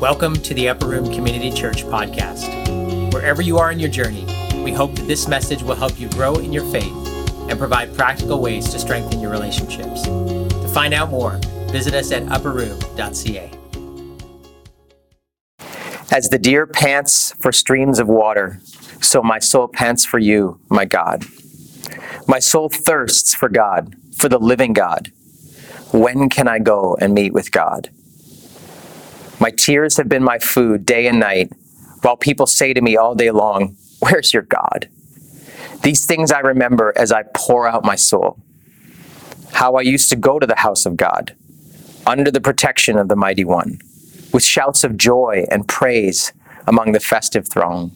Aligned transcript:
Welcome 0.00 0.34
to 0.42 0.54
the 0.54 0.68
Upper 0.68 0.86
Room 0.86 1.12
Community 1.12 1.50
Church 1.50 1.82
podcast. 1.82 3.12
Wherever 3.12 3.42
you 3.42 3.58
are 3.58 3.72
in 3.72 3.80
your 3.80 3.90
journey, 3.90 4.24
we 4.62 4.70
hope 4.72 4.94
that 4.94 5.08
this 5.08 5.26
message 5.26 5.60
will 5.64 5.74
help 5.74 5.98
you 5.98 6.08
grow 6.10 6.36
in 6.36 6.52
your 6.52 6.62
faith 6.70 6.94
and 7.50 7.58
provide 7.58 7.92
practical 7.96 8.40
ways 8.40 8.68
to 8.68 8.78
strengthen 8.78 9.18
your 9.18 9.32
relationships. 9.32 10.04
To 10.04 10.68
find 10.68 10.94
out 10.94 11.10
more, 11.10 11.40
visit 11.72 11.94
us 11.94 12.12
at 12.12 12.22
upperroom.ca. 12.26 13.50
As 16.12 16.28
the 16.28 16.38
deer 16.38 16.68
pants 16.68 17.32
for 17.40 17.50
streams 17.50 17.98
of 17.98 18.06
water, 18.06 18.60
so 19.00 19.20
my 19.20 19.40
soul 19.40 19.66
pants 19.66 20.04
for 20.04 20.20
you, 20.20 20.60
my 20.68 20.84
God. 20.84 21.24
My 22.28 22.38
soul 22.38 22.68
thirsts 22.68 23.34
for 23.34 23.48
God, 23.48 23.96
for 24.16 24.28
the 24.28 24.38
living 24.38 24.74
God. 24.74 25.10
When 25.92 26.28
can 26.28 26.46
I 26.46 26.60
go 26.60 26.96
and 27.00 27.14
meet 27.14 27.32
with 27.32 27.50
God? 27.50 27.90
My 29.40 29.50
tears 29.50 29.96
have 29.96 30.08
been 30.08 30.24
my 30.24 30.38
food 30.38 30.84
day 30.84 31.06
and 31.06 31.20
night, 31.20 31.52
while 32.02 32.16
people 32.16 32.46
say 32.46 32.72
to 32.72 32.80
me 32.80 32.96
all 32.96 33.14
day 33.14 33.30
long, 33.30 33.76
Where's 34.00 34.32
your 34.32 34.42
God? 34.42 34.88
These 35.82 36.06
things 36.06 36.32
I 36.32 36.40
remember 36.40 36.92
as 36.96 37.12
I 37.12 37.24
pour 37.34 37.68
out 37.68 37.84
my 37.84 37.96
soul. 37.96 38.38
How 39.52 39.74
I 39.74 39.82
used 39.82 40.10
to 40.10 40.16
go 40.16 40.38
to 40.38 40.46
the 40.46 40.58
house 40.58 40.86
of 40.86 40.96
God, 40.96 41.34
under 42.06 42.30
the 42.30 42.40
protection 42.40 42.98
of 42.98 43.08
the 43.08 43.16
Mighty 43.16 43.44
One, 43.44 43.80
with 44.32 44.42
shouts 44.44 44.84
of 44.84 44.96
joy 44.96 45.46
and 45.50 45.68
praise 45.68 46.32
among 46.66 46.92
the 46.92 47.00
festive 47.00 47.48
throng. 47.48 47.90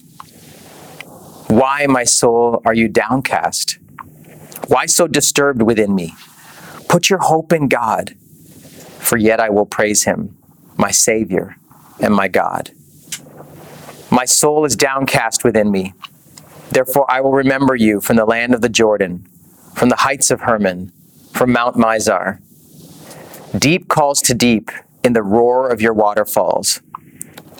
Why, 1.48 1.86
my 1.86 2.04
soul, 2.04 2.62
are 2.64 2.74
you 2.74 2.88
downcast? 2.88 3.78
Why 4.68 4.86
so 4.86 5.06
disturbed 5.06 5.62
within 5.62 5.94
me? 5.94 6.14
Put 6.88 7.10
your 7.10 7.18
hope 7.18 7.52
in 7.52 7.68
God, 7.68 8.16
for 8.98 9.16
yet 9.18 9.40
I 9.40 9.50
will 9.50 9.66
praise 9.66 10.04
him, 10.04 10.36
my 10.82 10.90
Savior 10.90 11.56
and 12.00 12.12
my 12.12 12.26
God. 12.26 12.72
My 14.10 14.24
soul 14.24 14.64
is 14.64 14.74
downcast 14.74 15.44
within 15.44 15.70
me. 15.70 15.94
Therefore, 16.72 17.08
I 17.08 17.20
will 17.20 17.30
remember 17.30 17.76
you 17.76 18.00
from 18.00 18.16
the 18.16 18.24
land 18.24 18.52
of 18.52 18.62
the 18.62 18.68
Jordan, 18.68 19.24
from 19.76 19.90
the 19.90 19.96
heights 19.96 20.32
of 20.32 20.40
Hermon, 20.40 20.92
from 21.32 21.52
Mount 21.52 21.76
Mizar. 21.76 22.40
Deep 23.56 23.88
calls 23.88 24.20
to 24.22 24.34
deep 24.34 24.72
in 25.04 25.12
the 25.12 25.22
roar 25.22 25.68
of 25.68 25.80
your 25.80 25.94
waterfalls. 25.94 26.80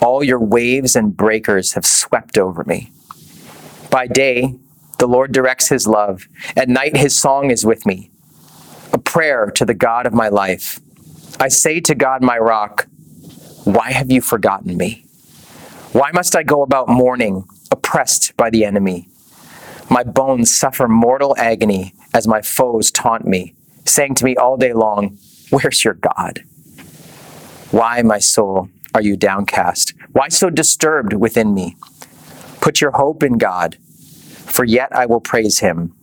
All 0.01 0.25
your 0.25 0.41
waves 0.41 0.97
and 0.97 1.17
breakers 1.17 1.75
have 1.75 1.87
swept 1.87 2.37
over 2.37 2.65
me. 2.65 2.91
By 3.89 4.09
day, 4.09 4.57
the 4.99 5.07
Lord 5.07 5.31
directs 5.31 5.69
his 5.69 5.87
love. 5.87 6.27
At 6.57 6.69
night, 6.69 6.97
his 6.97 7.15
song 7.15 7.53
is 7.53 7.65
with 7.65 7.87
me, 7.87 8.11
a 8.93 8.99
prayer 8.99 9.53
to 9.55 9.65
the 9.65 9.75
God 9.75 10.07
of 10.07 10.13
my 10.13 10.29
life. 10.29 10.81
I 11.39 11.49
say 11.49 11.81
to 11.83 11.95
God, 11.95 12.21
my 12.23 12.39
rock, 12.39 12.89
why 13.65 13.93
have 13.93 14.11
you 14.11 14.21
forgotten 14.21 14.77
me? 14.77 15.05
Why 15.93 16.11
must 16.13 16.35
I 16.35 16.43
go 16.43 16.63
about 16.63 16.89
mourning, 16.89 17.45
oppressed 17.71 18.37
by 18.37 18.51
the 18.51 18.65
enemy? 18.65 19.09
My 19.91 20.03
bones 20.03 20.57
suffer 20.57 20.89
mortal 20.89 21.37
agony 21.37 21.95
as 22.15 22.27
my 22.27 22.41
foes 22.41 22.91
taunt 22.91 23.27
me, 23.27 23.55
saying 23.85 24.15
to 24.17 24.25
me 24.25 24.37
all 24.37 24.57
day 24.57 24.73
long, 24.73 25.19
Where's 25.51 25.85
your 25.85 25.95
God? 25.95 26.43
Why, 27.71 28.03
my 28.03 28.19
soul, 28.19 28.71
are 28.95 29.03
you 29.03 29.17
downcast? 29.17 29.93
Why 30.13 30.29
so 30.29 30.51
disturbed 30.51 31.13
within 31.13 31.55
me? 31.55 31.77
Put 32.61 32.81
your 32.81 32.93
hope 32.93 33.23
in 33.23 33.39
God, 33.39 33.77
for 34.47 34.65
yet 34.65 34.89
I 34.95 35.07
will 35.07 35.21
praise 35.21 35.59
him, 35.59 35.95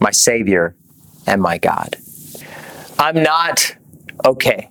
my 0.00 0.10
Savior 0.10 0.74
and 1.26 1.40
my 1.40 1.58
God. 1.58 1.96
I'm 2.98 3.22
not 3.22 3.76
okay. 4.24 4.70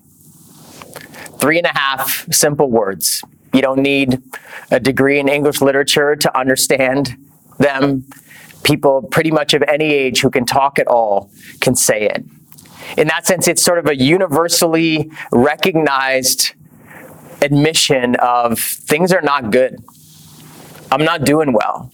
Three 1.39 1.57
and 1.57 1.65
a 1.67 1.77
half 1.77 2.27
simple 2.31 2.69
words. 2.69 3.23
You 3.53 3.61
don't 3.61 3.81
need 3.81 4.21
a 4.71 4.79
degree 4.79 5.19
in 5.19 5.27
English 5.27 5.61
literature 5.61 6.15
to 6.15 6.37
understand 6.37 7.17
them. 7.57 8.05
People 8.63 9.03
pretty 9.03 9.31
much 9.31 9.53
of 9.53 9.63
any 9.63 9.85
age 9.85 10.21
who 10.21 10.29
can 10.29 10.45
talk 10.45 10.79
at 10.79 10.87
all 10.87 11.31
can 11.61 11.75
say 11.75 12.03
it. 12.03 12.25
In 12.97 13.07
that 13.07 13.25
sense, 13.25 13.47
it's 13.47 13.63
sort 13.63 13.79
of 13.79 13.87
a 13.87 13.95
universally 13.95 15.11
recognized 15.31 16.53
admission 17.41 18.15
of 18.17 18.59
things 18.59 19.13
are 19.13 19.21
not 19.21 19.51
good. 19.51 19.77
I'm 20.91 21.03
not 21.03 21.23
doing 21.23 21.53
well. 21.53 21.91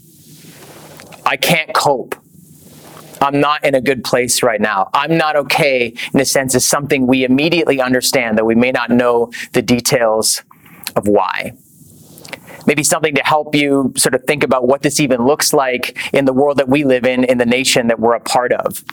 I 1.25 1.38
can't 1.38 1.74
cope. 1.74 2.16
I'm 3.22 3.40
not 3.40 3.64
in 3.64 3.76
a 3.76 3.81
good 3.81 4.03
place 4.03 4.44
right 4.44 4.62
now. 4.62 4.90
I'm 4.94 5.18
not 5.18 5.36
okay, 5.36 5.94
in 6.14 6.20
a 6.20 6.26
sense, 6.26 6.56
is 6.56 6.66
something 6.66 7.08
we 7.08 7.24
immediately 7.24 7.81
understand, 7.81 8.38
that 8.38 8.46
we 8.46 8.56
may 8.56 8.72
not 8.72 8.90
know 8.90 9.31
the 9.53 9.62
details 9.62 10.44
of 10.96 11.08
why. 11.08 11.54
Maybe 12.68 12.84
something 12.84 13.14
to 13.16 13.22
help 13.24 13.54
you 13.54 13.94
sort 13.96 14.16
of 14.16 14.24
think 14.24 14.44
about 14.44 14.68
what 14.68 14.81
this 14.81 15.00
even 15.00 15.25
looks 15.25 15.54
like 15.54 15.98
in 16.14 16.25
the 16.25 16.34
world 16.34 16.58
that 16.58 16.68
we 16.68 16.84
live 16.84 17.06
in, 17.06 17.24
in 17.24 17.38
the 17.38 17.46
nation 17.46 17.88
that 17.88 18.00
we're 18.00 18.16
a 18.16 18.20
part 18.20 18.52
of. 18.52 18.84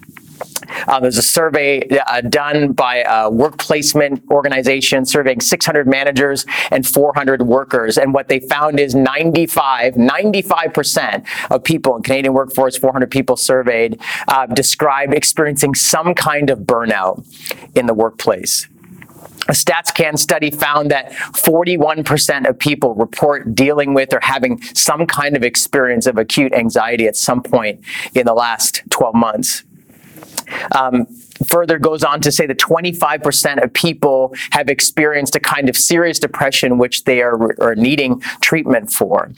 Uh, 0.87 1.01
there's 1.01 1.19
a 1.19 1.23
survey 1.23 1.87
uh, 1.89 2.21
done 2.23 2.73
by 2.73 3.05
a 3.09 3.31
work 3.31 3.59
placement 3.59 4.23
organization 4.31 5.05
surveying 5.05 5.41
600 5.41 5.87
managers 5.87 6.47
and 6.71 6.87
400 6.87 7.43
workers. 7.43 7.99
And 7.99 8.15
what 8.15 8.29
they 8.29 8.41
found 8.41 8.81
is 8.81 8.95
95, 8.95 9.95
95% 9.95 11.25
of 11.51 11.65
people 11.65 11.97
in 11.97 12.03
Canadian 12.03 12.35
workforce, 12.35 12.77
400 12.77 13.11
people 13.11 13.37
surveyed, 13.37 14.01
uh, 14.29 14.47
described 14.47 15.15
experiencing 15.15 15.75
some 15.75 16.15
kind 16.15 16.51
of 16.51 16.61
burnout 16.61 17.25
in 17.75 17.87
the 17.87 17.95
workplace. 17.95 18.69
A 19.49 19.53
StatsCan 19.53 20.19
study 20.19 20.53
found 20.53 20.93
that 20.93 21.11
41% 21.13 22.49
of 22.49 22.59
people 22.59 22.95
report 22.95 23.57
dealing 23.57 23.93
with 23.93 24.15
or 24.15 24.21
having 24.23 24.63
some 24.75 25.05
kind 25.05 25.37
of 25.37 25.43
experience 25.43 26.07
of 26.07 26.17
acute 26.17 26.55
anxiety 26.55 27.09
at 27.09 27.17
some 27.17 27.43
point 27.43 27.81
in 28.15 28.25
the 28.25 28.35
last 28.35 28.83
12 28.91 29.15
months. 29.17 29.65
Um, 30.75 31.07
further 31.47 31.79
goes 31.79 32.05
on 32.05 32.21
to 32.21 32.33
say 32.33 32.47
that 32.47 32.59
25% 32.59 33.63
of 33.63 33.73
people 33.73 34.35
have 34.51 34.69
experienced 34.69 35.35
a 35.35 35.41
kind 35.41 35.69
of 35.69 35.77
serious 35.77 36.19
depression 36.19 36.79
which 36.79 37.05
they 37.05 37.23
are, 37.23 37.61
are 37.61 37.75
needing 37.75 38.21
treatment 38.41 38.91
for. 38.91 39.31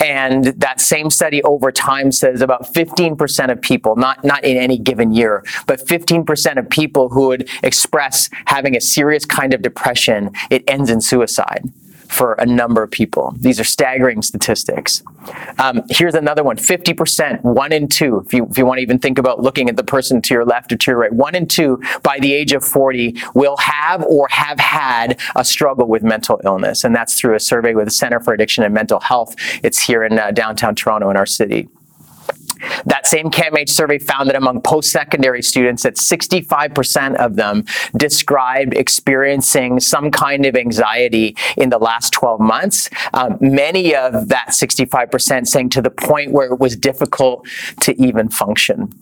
And 0.00 0.46
that 0.46 0.80
same 0.80 1.10
study 1.10 1.42
over 1.42 1.70
time 1.70 2.12
says 2.12 2.40
about 2.40 2.74
15% 2.74 3.50
of 3.50 3.60
people, 3.60 3.96
not, 3.96 4.24
not 4.24 4.44
in 4.44 4.56
any 4.56 4.78
given 4.78 5.12
year, 5.12 5.44
but 5.66 5.80
15% 5.80 6.58
of 6.58 6.68
people 6.68 7.08
who 7.08 7.28
would 7.28 7.48
express 7.62 8.28
having 8.46 8.76
a 8.76 8.80
serious 8.80 9.24
kind 9.24 9.54
of 9.54 9.62
depression, 9.62 10.30
it 10.50 10.64
ends 10.66 10.90
in 10.90 11.00
suicide 11.00 11.70
for 12.12 12.34
a 12.34 12.44
number 12.44 12.82
of 12.82 12.90
people. 12.90 13.34
These 13.38 13.58
are 13.58 13.64
staggering 13.64 14.20
statistics. 14.20 15.02
Um, 15.58 15.82
here's 15.88 16.14
another 16.14 16.44
one 16.44 16.56
50%, 16.56 17.42
one 17.42 17.72
in 17.72 17.88
two, 17.88 18.22
if 18.26 18.34
you, 18.34 18.46
if 18.46 18.58
you 18.58 18.66
want 18.66 18.78
to 18.78 18.82
even 18.82 18.98
think 18.98 19.18
about 19.18 19.40
looking 19.40 19.70
at 19.70 19.76
the 19.76 19.84
person 19.84 20.20
to 20.22 20.34
your 20.34 20.44
left 20.44 20.72
or 20.72 20.76
to 20.76 20.90
your 20.90 20.98
right, 20.98 21.12
one 21.12 21.34
in 21.34 21.46
two 21.46 21.80
by 22.02 22.18
the 22.20 22.34
age 22.34 22.52
of 22.52 22.62
40 22.62 23.16
will 23.34 23.56
have 23.56 24.04
or 24.04 24.28
have 24.28 24.60
had 24.60 25.18
a 25.36 25.44
struggle 25.44 25.88
with 25.88 26.02
mental 26.02 26.40
illness. 26.44 26.84
And 26.84 26.94
that's 26.94 27.18
through 27.18 27.34
a 27.34 27.40
survey 27.40 27.74
with 27.74 27.86
the 27.86 27.90
Center 27.90 28.20
for 28.20 28.34
Addiction 28.34 28.62
and 28.62 28.74
Mental 28.74 29.00
Health. 29.00 29.34
It's 29.62 29.78
here 29.78 30.04
in 30.04 30.18
uh, 30.18 30.32
downtown 30.32 30.74
Toronto 30.74 31.08
in 31.08 31.16
our 31.16 31.26
city. 31.26 31.68
That 32.86 33.06
same 33.06 33.30
CAMH 33.30 33.68
survey 33.68 33.98
found 33.98 34.28
that 34.28 34.36
among 34.36 34.62
post-secondary 34.62 35.42
students 35.42 35.82
that 35.82 35.96
65% 35.96 37.16
of 37.16 37.36
them 37.36 37.64
described 37.96 38.74
experiencing 38.74 39.80
some 39.80 40.10
kind 40.10 40.46
of 40.46 40.56
anxiety 40.56 41.36
in 41.56 41.70
the 41.70 41.78
last 41.78 42.12
12 42.12 42.40
months. 42.40 42.90
Um, 43.14 43.38
many 43.40 43.94
of 43.94 44.28
that 44.28 44.48
65% 44.50 45.46
saying 45.46 45.70
to 45.70 45.82
the 45.82 45.90
point 45.90 46.32
where 46.32 46.52
it 46.52 46.58
was 46.58 46.76
difficult 46.76 47.46
to 47.80 48.00
even 48.00 48.28
function. 48.28 48.92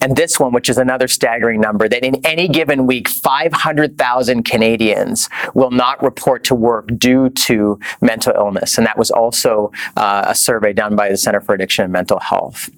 And 0.00 0.16
this 0.16 0.38
one, 0.38 0.52
which 0.52 0.68
is 0.68 0.78
another 0.78 1.08
staggering 1.08 1.60
number, 1.60 1.88
that 1.88 2.04
in 2.04 2.24
any 2.26 2.48
given 2.48 2.86
week, 2.86 3.08
500,000 3.08 4.44
Canadians 4.44 5.28
will 5.54 5.70
not 5.70 6.02
report 6.02 6.44
to 6.44 6.54
work 6.54 6.88
due 6.98 7.30
to 7.30 7.78
mental 8.00 8.32
illness. 8.34 8.78
And 8.78 8.86
that 8.86 8.98
was 8.98 9.10
also 9.10 9.72
uh, 9.96 10.24
a 10.26 10.34
survey 10.34 10.72
done 10.72 10.96
by 10.96 11.08
the 11.08 11.16
Center 11.16 11.40
for 11.40 11.54
Addiction 11.54 11.84
and 11.84 11.92
Mental 11.92 12.20
Health. 12.20 12.70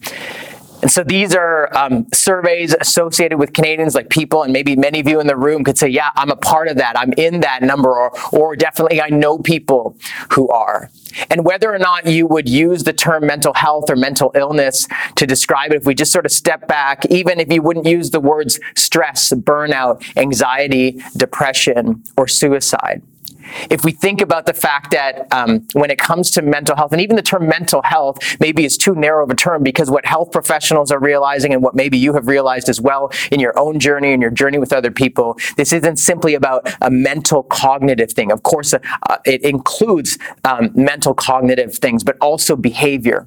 And 0.82 0.90
so 0.90 1.02
these 1.02 1.34
are 1.34 1.74
um, 1.76 2.06
surveys 2.12 2.74
associated 2.78 3.38
with 3.38 3.52
Canadians, 3.52 3.94
like 3.94 4.10
people, 4.10 4.42
and 4.42 4.52
maybe 4.52 4.76
many 4.76 5.00
of 5.00 5.08
you 5.08 5.20
in 5.20 5.26
the 5.26 5.36
room 5.36 5.64
could 5.64 5.78
say, 5.78 5.88
yeah, 5.88 6.10
I'm 6.14 6.30
a 6.30 6.36
part 6.36 6.68
of 6.68 6.76
that. 6.76 6.98
I'm 6.98 7.12
in 7.16 7.40
that 7.40 7.62
number, 7.62 7.90
or, 7.90 8.12
or 8.32 8.56
definitely 8.56 9.00
I 9.00 9.08
know 9.08 9.38
people 9.38 9.96
who 10.32 10.48
are. 10.48 10.90
And 11.30 11.44
whether 11.44 11.72
or 11.72 11.78
not 11.78 12.06
you 12.06 12.26
would 12.26 12.48
use 12.48 12.84
the 12.84 12.92
term 12.92 13.26
mental 13.26 13.54
health 13.54 13.88
or 13.88 13.96
mental 13.96 14.32
illness 14.34 14.86
to 15.16 15.26
describe 15.26 15.72
it, 15.72 15.76
if 15.76 15.86
we 15.86 15.94
just 15.94 16.12
sort 16.12 16.26
of 16.26 16.32
step 16.32 16.66
back, 16.66 17.06
even 17.06 17.40
if 17.40 17.52
you 17.52 17.62
wouldn't 17.62 17.86
use 17.86 18.10
the 18.10 18.20
words 18.20 18.58
stress, 18.76 19.32
burnout, 19.32 20.04
anxiety, 20.16 21.02
depression, 21.16 22.02
or 22.16 22.26
suicide, 22.26 23.02
if 23.70 23.84
we 23.84 23.92
think 23.92 24.20
about 24.20 24.46
the 24.46 24.54
fact 24.54 24.90
that 24.92 25.26
um, 25.32 25.66
when 25.72 25.90
it 25.90 25.98
comes 25.98 26.30
to 26.32 26.42
mental 26.42 26.76
health, 26.76 26.92
and 26.92 27.00
even 27.00 27.16
the 27.16 27.22
term 27.22 27.48
mental 27.48 27.82
health 27.82 28.18
maybe 28.40 28.64
is 28.64 28.76
too 28.76 28.94
narrow 28.94 29.24
of 29.24 29.30
a 29.30 29.34
term 29.34 29.62
because 29.62 29.90
what 29.90 30.06
health 30.06 30.32
professionals 30.32 30.90
are 30.90 30.98
realizing 30.98 31.52
and 31.52 31.62
what 31.62 31.74
maybe 31.74 31.98
you 31.98 32.14
have 32.14 32.26
realized 32.26 32.68
as 32.68 32.80
well 32.80 33.10
in 33.30 33.40
your 33.40 33.58
own 33.58 33.78
journey 33.78 34.12
and 34.12 34.22
your 34.22 34.30
journey 34.30 34.58
with 34.58 34.72
other 34.72 34.90
people, 34.90 35.38
this 35.56 35.72
isn't 35.72 35.96
simply 35.96 36.34
about 36.34 36.68
a 36.80 36.90
mental 36.90 37.42
cognitive 37.42 38.12
thing. 38.12 38.30
Of 38.30 38.42
course, 38.42 38.74
uh, 38.74 38.78
it 39.24 39.42
includes 39.42 40.18
um, 40.44 40.70
mental 40.74 41.14
cognitive 41.14 41.74
things, 41.76 42.04
but 42.04 42.16
also 42.20 42.56
behavior, 42.56 43.26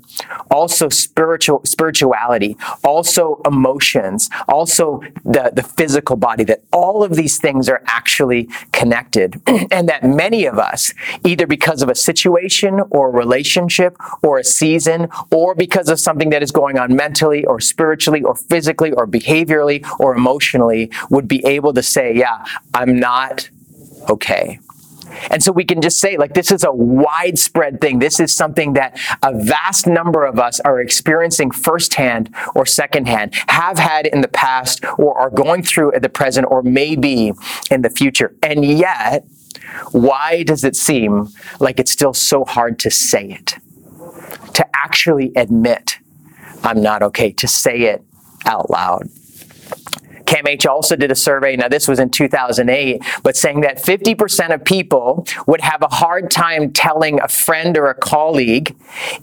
also 0.52 0.90
spiritual 0.90 1.62
spirituality, 1.66 2.58
also 2.84 3.42
emotions, 3.46 4.30
also 4.48 5.02
the, 5.24 5.52
the 5.54 5.64
physical 5.64 6.16
body, 6.16 6.44
that 6.44 6.64
all 6.72 7.04
of 7.04 7.16
these 7.16 7.38
things 7.38 7.70
are 7.70 7.82
actually 7.88 8.50
connected. 8.72 9.42
and 9.72 9.88
that 9.90 10.04
many 10.16 10.46
of 10.46 10.58
us, 10.58 10.94
either 11.24 11.48
because 11.48 11.82
of 11.82 11.90
a 11.90 11.96
situation 11.96 12.82
or 12.92 13.10
a 13.10 13.12
relationship 13.12 13.98
or 14.22 14.38
a 14.38 14.44
season, 14.44 15.10
or 15.32 15.56
because 15.56 15.90
of 15.90 16.00
something 16.00 16.30
that 16.30 16.44
is 16.44 16.52
going 16.52 16.78
on 16.78 16.96
mentally 16.96 17.46
or 17.46 17.60
spiritually 17.60 18.22
or 18.22 18.36
physically 18.36 18.92
or 18.92 19.08
behaviorally 19.08 19.86
or 20.00 20.16
emotionally, 20.16 20.92
would 21.10 21.28
be 21.28 21.46
able 21.46 21.74
to 21.74 21.84
say, 21.84 22.16
Yeah, 22.16 22.46
I'm 22.74 23.00
not 23.00 23.50
okay. 24.10 24.60
And 25.30 25.44
so 25.44 25.52
we 25.52 25.66
can 25.66 25.82
just 25.82 26.00
say, 26.00 26.18
like, 26.18 26.34
this 26.34 26.52
is 26.52 26.64
a 26.64 26.72
widespread 26.72 27.82
thing. 27.82 28.00
This 28.00 28.20
is 28.20 28.36
something 28.36 28.74
that 28.74 29.00
a 29.24 29.34
vast 29.34 29.88
number 29.88 30.26
of 30.26 30.40
us 30.40 30.60
are 30.62 30.80
experiencing 30.80 31.52
firsthand 31.52 32.34
or 32.56 32.66
secondhand, 32.66 33.34
have 33.48 33.78
had 33.78 34.06
in 34.08 34.22
the 34.22 34.28
past, 34.28 34.84
or 34.98 35.18
are 35.18 35.30
going 35.30 35.64
through 35.64 35.94
at 35.94 36.02
the 36.02 36.10
present, 36.10 36.48
or 36.50 36.62
maybe 36.62 37.34
in 37.72 37.82
the 37.82 37.90
future. 37.90 38.36
And 38.44 38.64
yet, 38.66 39.26
why 39.92 40.44
does 40.44 40.64
it 40.64 40.76
seem 40.76 41.30
like 41.60 41.80
it's 41.80 41.92
still 41.92 42.14
so 42.14 42.46
hard 42.46 42.80
to 42.80 42.92
say 42.92 43.32
it? 43.32 43.56
To 44.54 44.66
actually 44.76 45.32
admit, 45.36 46.00
I'm 46.64 46.82
not 46.82 47.04
okay, 47.04 47.32
to 47.34 47.48
say 47.48 47.84
it 47.84 48.04
out 48.46 48.70
loud. 48.70 49.10
CAMH 50.26 50.68
also 50.68 50.96
did 50.96 51.10
a 51.10 51.16
survey, 51.16 51.56
now 51.56 51.70
this 51.70 51.88
was 51.88 52.00
in 52.00 52.10
2008, 52.10 53.02
but 53.24 53.38
saying 53.38 53.62
that 53.62 53.78
50% 53.78 54.54
of 54.54 54.64
people 54.66 55.26
would 55.48 55.62
have 55.62 55.82
a 55.82 55.88
hard 55.88 56.30
time 56.30 56.72
telling 56.74 57.20
a 57.22 57.30
friend 57.30 57.78
or 57.78 57.88
a 57.88 57.96
colleague 57.96 58.76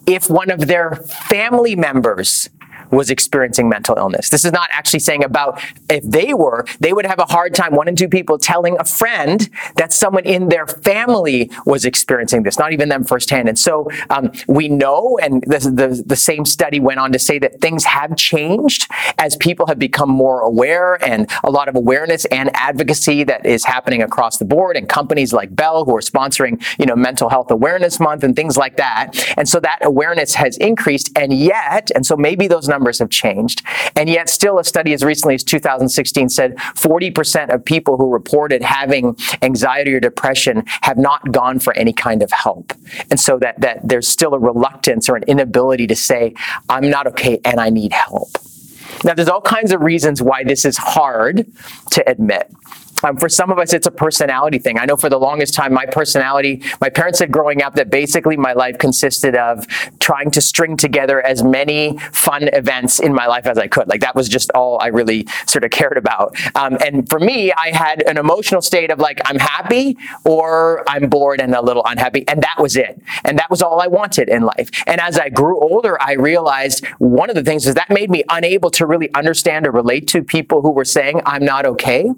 if 0.06 0.30
one 0.30 0.50
of 0.50 0.66
their 0.66 0.96
family 0.96 1.76
members 1.76 2.48
was 2.94 3.10
experiencing 3.10 3.68
mental 3.68 3.96
illness. 3.96 4.30
This 4.30 4.44
is 4.44 4.52
not 4.52 4.68
actually 4.72 5.00
saying 5.00 5.24
about 5.24 5.62
if 5.88 6.04
they 6.04 6.34
were, 6.34 6.66
they 6.80 6.92
would 6.92 7.06
have 7.06 7.18
a 7.18 7.26
hard 7.26 7.54
time, 7.54 7.74
one 7.74 7.88
in 7.88 7.96
two 7.96 8.08
people, 8.08 8.38
telling 8.38 8.76
a 8.78 8.84
friend 8.84 9.48
that 9.76 9.92
someone 9.92 10.24
in 10.24 10.48
their 10.48 10.66
family 10.66 11.50
was 11.66 11.84
experiencing 11.84 12.42
this, 12.42 12.58
not 12.58 12.72
even 12.72 12.88
them 12.88 13.04
firsthand. 13.04 13.48
And 13.48 13.58
so 13.58 13.90
um, 14.10 14.32
we 14.46 14.68
know, 14.68 15.18
and 15.22 15.42
the, 15.42 15.58
the, 15.58 16.02
the 16.06 16.16
same 16.16 16.44
study 16.44 16.80
went 16.80 17.00
on 17.00 17.12
to 17.12 17.18
say 17.18 17.38
that 17.38 17.60
things 17.60 17.84
have 17.84 18.16
changed 18.16 18.90
as 19.18 19.36
people 19.36 19.66
have 19.66 19.78
become 19.78 20.08
more 20.08 20.40
aware 20.40 21.02
and 21.04 21.30
a 21.42 21.50
lot 21.50 21.68
of 21.68 21.76
awareness 21.76 22.24
and 22.26 22.50
advocacy 22.54 23.24
that 23.24 23.44
is 23.44 23.64
happening 23.64 24.02
across 24.02 24.38
the 24.38 24.44
board 24.44 24.76
and 24.76 24.88
companies 24.88 25.32
like 25.32 25.54
Bell 25.54 25.84
who 25.84 25.96
are 25.96 26.00
sponsoring, 26.00 26.62
you 26.78 26.86
know, 26.86 26.96
mental 26.96 27.28
health 27.28 27.50
awareness 27.50 27.98
month 28.00 28.22
and 28.22 28.36
things 28.36 28.56
like 28.56 28.76
that. 28.76 29.12
And 29.36 29.48
so 29.48 29.60
that 29.60 29.78
awareness 29.82 30.34
has 30.34 30.56
increased 30.58 31.10
and 31.16 31.32
yet, 31.32 31.90
and 31.94 32.06
so 32.06 32.16
maybe 32.16 32.46
those 32.46 32.68
numbers 32.68 32.83
have 32.98 33.10
changed. 33.10 33.62
And 33.96 34.08
yet, 34.08 34.28
still, 34.28 34.58
a 34.58 34.64
study 34.64 34.92
as 34.92 35.02
recently 35.02 35.34
as 35.34 35.44
2016 35.44 36.28
said 36.28 36.56
40% 36.56 37.54
of 37.54 37.64
people 37.64 37.96
who 37.96 38.10
reported 38.10 38.62
having 38.62 39.16
anxiety 39.42 39.94
or 39.94 40.00
depression 40.00 40.64
have 40.82 40.98
not 40.98 41.32
gone 41.32 41.58
for 41.58 41.76
any 41.76 41.92
kind 41.92 42.22
of 42.22 42.30
help. 42.32 42.72
And 43.10 43.18
so 43.18 43.38
that, 43.38 43.60
that 43.60 43.80
there's 43.86 44.08
still 44.08 44.34
a 44.34 44.38
reluctance 44.38 45.08
or 45.08 45.16
an 45.16 45.24
inability 45.24 45.86
to 45.88 45.96
say, 45.96 46.34
I'm 46.68 46.90
not 46.90 47.06
okay 47.08 47.40
and 47.44 47.60
I 47.60 47.70
need 47.70 47.92
help. 47.92 48.38
Now, 49.02 49.14
there's 49.14 49.28
all 49.28 49.40
kinds 49.40 49.72
of 49.72 49.80
reasons 49.80 50.22
why 50.22 50.44
this 50.44 50.64
is 50.64 50.76
hard 50.76 51.46
to 51.90 52.08
admit. 52.08 52.50
Um, 53.04 53.16
for 53.16 53.28
some 53.28 53.50
of 53.50 53.58
us, 53.58 53.72
it's 53.72 53.86
a 53.86 53.90
personality 53.90 54.58
thing. 54.58 54.78
I 54.78 54.86
know 54.86 54.96
for 54.96 55.08
the 55.08 55.18
longest 55.18 55.54
time, 55.54 55.72
my 55.74 55.86
personality, 55.86 56.62
my 56.80 56.88
parents 56.88 57.18
said 57.18 57.30
growing 57.30 57.62
up 57.62 57.74
that 57.74 57.90
basically 57.90 58.36
my 58.36 58.54
life 58.54 58.78
consisted 58.78 59.36
of 59.36 59.66
trying 59.98 60.30
to 60.32 60.40
string 60.40 60.76
together 60.76 61.20
as 61.20 61.42
many 61.42 61.98
fun 62.12 62.48
events 62.52 63.00
in 63.00 63.12
my 63.12 63.26
life 63.26 63.46
as 63.46 63.58
I 63.58 63.66
could. 63.66 63.88
Like 63.88 64.00
that 64.00 64.14
was 64.14 64.28
just 64.28 64.50
all 64.52 64.80
I 64.80 64.88
really 64.88 65.26
sort 65.46 65.64
of 65.64 65.70
cared 65.70 65.98
about. 65.98 66.34
Um, 66.54 66.78
and 66.84 67.08
for 67.08 67.20
me, 67.20 67.52
I 67.52 67.68
had 67.74 68.02
an 68.02 68.16
emotional 68.16 68.62
state 68.62 68.90
of 68.90 68.98
like, 68.98 69.20
I'm 69.26 69.38
happy 69.38 69.98
or 70.24 70.82
I'm 70.88 71.08
bored 71.08 71.40
and 71.40 71.54
a 71.54 71.62
little 71.62 71.82
unhappy. 71.84 72.26
And 72.28 72.42
that 72.42 72.56
was 72.58 72.76
it. 72.76 73.02
And 73.24 73.38
that 73.38 73.50
was 73.50 73.62
all 73.62 73.80
I 73.80 73.86
wanted 73.86 74.28
in 74.28 74.42
life. 74.42 74.70
And 74.86 75.00
as 75.00 75.18
I 75.18 75.28
grew 75.28 75.60
older, 75.60 76.00
I 76.00 76.12
realized 76.12 76.86
one 76.98 77.28
of 77.28 77.36
the 77.36 77.42
things 77.42 77.66
is 77.66 77.74
that 77.74 77.90
made 77.90 78.10
me 78.10 78.24
unable 78.30 78.70
to 78.72 78.86
really 78.86 79.12
understand 79.14 79.66
or 79.66 79.70
relate 79.70 80.08
to 80.08 80.22
people 80.22 80.62
who 80.62 80.70
were 80.70 80.84
saying, 80.84 81.20
I'm 81.26 81.44
not 81.44 81.66
okay. 81.66 82.10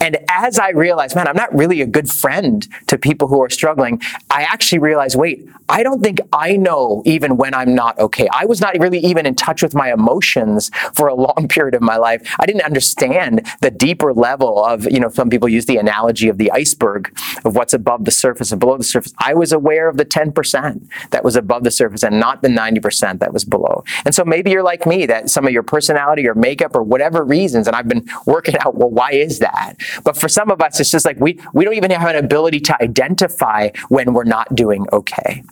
And 0.00 0.18
as 0.28 0.58
I 0.58 0.70
realized, 0.70 1.16
man, 1.16 1.28
I'm 1.28 1.36
not 1.36 1.54
really 1.54 1.80
a 1.80 1.86
good 1.86 2.08
friend 2.10 2.66
to 2.88 2.98
people 2.98 3.28
who 3.28 3.42
are 3.42 3.50
struggling, 3.50 4.00
I 4.30 4.42
actually 4.42 4.78
realized, 4.78 5.16
wait, 5.16 5.48
I 5.68 5.82
don't 5.82 6.02
think 6.02 6.20
I 6.32 6.56
know 6.56 7.02
even 7.06 7.36
when 7.36 7.54
I'm 7.54 7.74
not 7.74 7.98
okay. 7.98 8.28
I 8.32 8.44
was 8.44 8.60
not 8.60 8.78
really 8.78 8.98
even 8.98 9.24
in 9.26 9.34
touch 9.34 9.62
with 9.62 9.74
my 9.74 9.92
emotions 9.92 10.70
for 10.94 11.08
a 11.08 11.14
long 11.14 11.46
period 11.50 11.74
of 11.74 11.82
my 11.82 11.96
life. 11.96 12.34
I 12.38 12.46
didn't 12.46 12.62
understand 12.62 13.46
the 13.60 13.70
deeper 13.70 14.12
level 14.12 14.64
of, 14.64 14.90
you 14.90 15.00
know, 15.00 15.08
some 15.08 15.30
people 15.30 15.48
use 15.48 15.66
the 15.66 15.78
analogy 15.78 16.28
of 16.28 16.38
the 16.38 16.50
iceberg 16.50 17.16
of 17.44 17.56
what's 17.56 17.72
above 17.72 18.04
the 18.04 18.10
surface 18.10 18.52
and 18.52 18.60
below 18.60 18.76
the 18.76 18.84
surface. 18.84 19.14
I 19.18 19.34
was 19.34 19.52
aware 19.52 19.88
of 19.88 19.96
the 19.96 20.04
10% 20.04 20.86
that 21.10 21.24
was 21.24 21.36
above 21.36 21.64
the 21.64 21.70
surface 21.70 22.02
and 22.02 22.20
not 22.20 22.42
the 22.42 22.48
90% 22.48 23.20
that 23.20 23.32
was 23.32 23.44
below. 23.44 23.84
And 24.04 24.14
so 24.14 24.24
maybe 24.24 24.50
you're 24.50 24.62
like 24.62 24.86
me, 24.86 25.06
that 25.06 25.30
some 25.30 25.46
of 25.46 25.52
your 25.52 25.62
personality 25.62 26.28
or 26.28 26.34
makeup 26.34 26.76
or 26.76 26.82
whatever 26.82 27.24
reasons, 27.24 27.66
and 27.66 27.74
I've 27.74 27.88
been 27.88 28.06
working 28.26 28.56
out, 28.60 28.74
well, 28.74 28.90
why 28.90 29.12
is 29.12 29.38
that? 29.38 29.76
But 30.04 30.11
for 30.12 30.28
some 30.28 30.50
of 30.50 30.60
us, 30.60 30.80
it's 30.80 30.90
just 30.90 31.04
like 31.04 31.18
we, 31.18 31.38
we 31.52 31.64
don't 31.64 31.74
even 31.74 31.90
have 31.90 32.08
an 32.08 32.24
ability 32.24 32.60
to 32.60 32.82
identify 32.82 33.70
when 33.88 34.12
we're 34.12 34.24
not 34.24 34.54
doing 34.54 34.86
okay. 34.92 35.42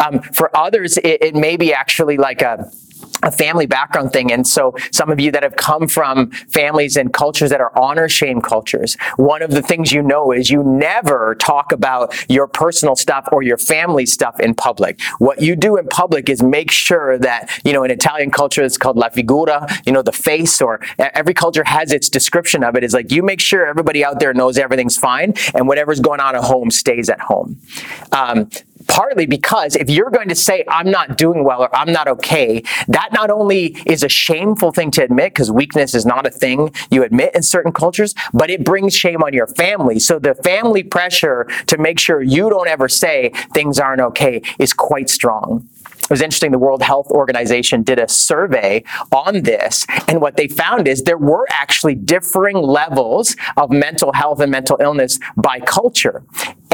Um, 0.00 0.20
for 0.20 0.54
others, 0.56 0.96
it, 0.98 1.22
it 1.22 1.34
may 1.34 1.56
be 1.56 1.72
actually 1.72 2.16
like 2.16 2.42
a 2.42 2.70
a 3.24 3.32
family 3.32 3.66
background 3.66 4.12
thing. 4.12 4.32
And 4.32 4.46
so 4.46 4.74
some 4.92 5.10
of 5.10 5.18
you 5.18 5.30
that 5.32 5.42
have 5.42 5.56
come 5.56 5.88
from 5.88 6.30
families 6.30 6.96
and 6.96 7.12
cultures 7.12 7.50
that 7.50 7.60
are 7.60 7.76
honor 7.78 8.08
shame 8.08 8.40
cultures, 8.40 8.96
one 9.16 9.42
of 9.42 9.50
the 9.50 9.62
things 9.62 9.92
you 9.92 10.02
know 10.02 10.32
is 10.32 10.50
you 10.50 10.62
never 10.62 11.34
talk 11.36 11.72
about 11.72 12.14
your 12.30 12.46
personal 12.46 12.96
stuff 12.96 13.28
or 13.32 13.42
your 13.42 13.58
family 13.58 14.06
stuff 14.06 14.38
in 14.40 14.54
public. 14.54 15.00
What 15.18 15.40
you 15.40 15.56
do 15.56 15.76
in 15.76 15.86
public 15.88 16.28
is 16.28 16.42
make 16.42 16.70
sure 16.70 17.18
that, 17.18 17.50
you 17.64 17.72
know, 17.72 17.84
in 17.84 17.90
Italian 17.90 18.30
culture, 18.30 18.62
it's 18.62 18.76
called 18.76 18.96
la 18.96 19.08
figura, 19.08 19.66
you 19.86 19.92
know, 19.92 20.02
the 20.02 20.12
face, 20.12 20.60
or 20.60 20.80
every 20.98 21.34
culture 21.34 21.64
has 21.64 21.92
its 21.92 22.08
description 22.08 22.62
of 22.62 22.76
it. 22.76 22.84
Is 22.84 22.94
like 22.94 23.10
you 23.10 23.22
make 23.22 23.40
sure 23.40 23.66
everybody 23.66 24.04
out 24.04 24.20
there 24.20 24.34
knows 24.34 24.58
everything's 24.58 24.96
fine 24.96 25.34
and 25.54 25.66
whatever's 25.68 26.00
going 26.00 26.20
on 26.20 26.36
at 26.36 26.44
home 26.44 26.70
stays 26.70 27.08
at 27.08 27.20
home. 27.20 27.60
Um, 28.12 28.50
partly 28.86 29.26
because 29.26 29.76
if 29.76 29.90
you're 29.90 30.10
going 30.10 30.28
to 30.28 30.34
say, 30.34 30.64
I'm 30.68 30.90
not 30.90 31.16
doing 31.16 31.44
well 31.44 31.62
or 31.62 31.74
I'm 31.74 31.92
not 31.92 32.08
okay, 32.08 32.62
that 32.88 33.10
not 33.12 33.30
only 33.30 33.76
is 33.86 34.02
a 34.02 34.08
shameful 34.08 34.72
thing 34.72 34.90
to 34.92 35.02
admit 35.02 35.34
because 35.34 35.50
weakness 35.50 35.94
is 35.94 36.06
not 36.06 36.26
a 36.26 36.30
thing 36.30 36.72
you 36.90 37.02
admit 37.02 37.34
in 37.34 37.42
certain 37.42 37.72
cultures, 37.72 38.14
but 38.32 38.50
it 38.50 38.64
brings 38.64 38.94
shame 38.94 39.22
on 39.22 39.32
your 39.32 39.46
family. 39.46 39.98
So 39.98 40.18
the 40.18 40.34
family 40.34 40.82
pressure 40.82 41.46
to 41.66 41.78
make 41.78 41.98
sure 41.98 42.22
you 42.22 42.50
don't 42.50 42.68
ever 42.68 42.88
say 42.88 43.30
things 43.52 43.78
aren't 43.78 44.00
okay 44.00 44.42
is 44.58 44.72
quite 44.72 45.08
strong 45.08 45.68
it 46.04 46.10
was 46.10 46.20
interesting. 46.20 46.50
The 46.50 46.58
World 46.58 46.82
Health 46.82 47.06
Organization 47.10 47.82
did 47.82 47.98
a 47.98 48.08
survey 48.08 48.84
on 49.10 49.42
this, 49.42 49.86
and 50.06 50.20
what 50.20 50.36
they 50.36 50.48
found 50.48 50.86
is 50.86 51.04
there 51.04 51.16
were 51.16 51.46
actually 51.48 51.94
differing 51.94 52.56
levels 52.56 53.36
of 53.56 53.70
mental 53.70 54.12
health 54.12 54.40
and 54.40 54.52
mental 54.52 54.76
illness 54.80 55.18
by 55.36 55.60
culture. 55.60 56.22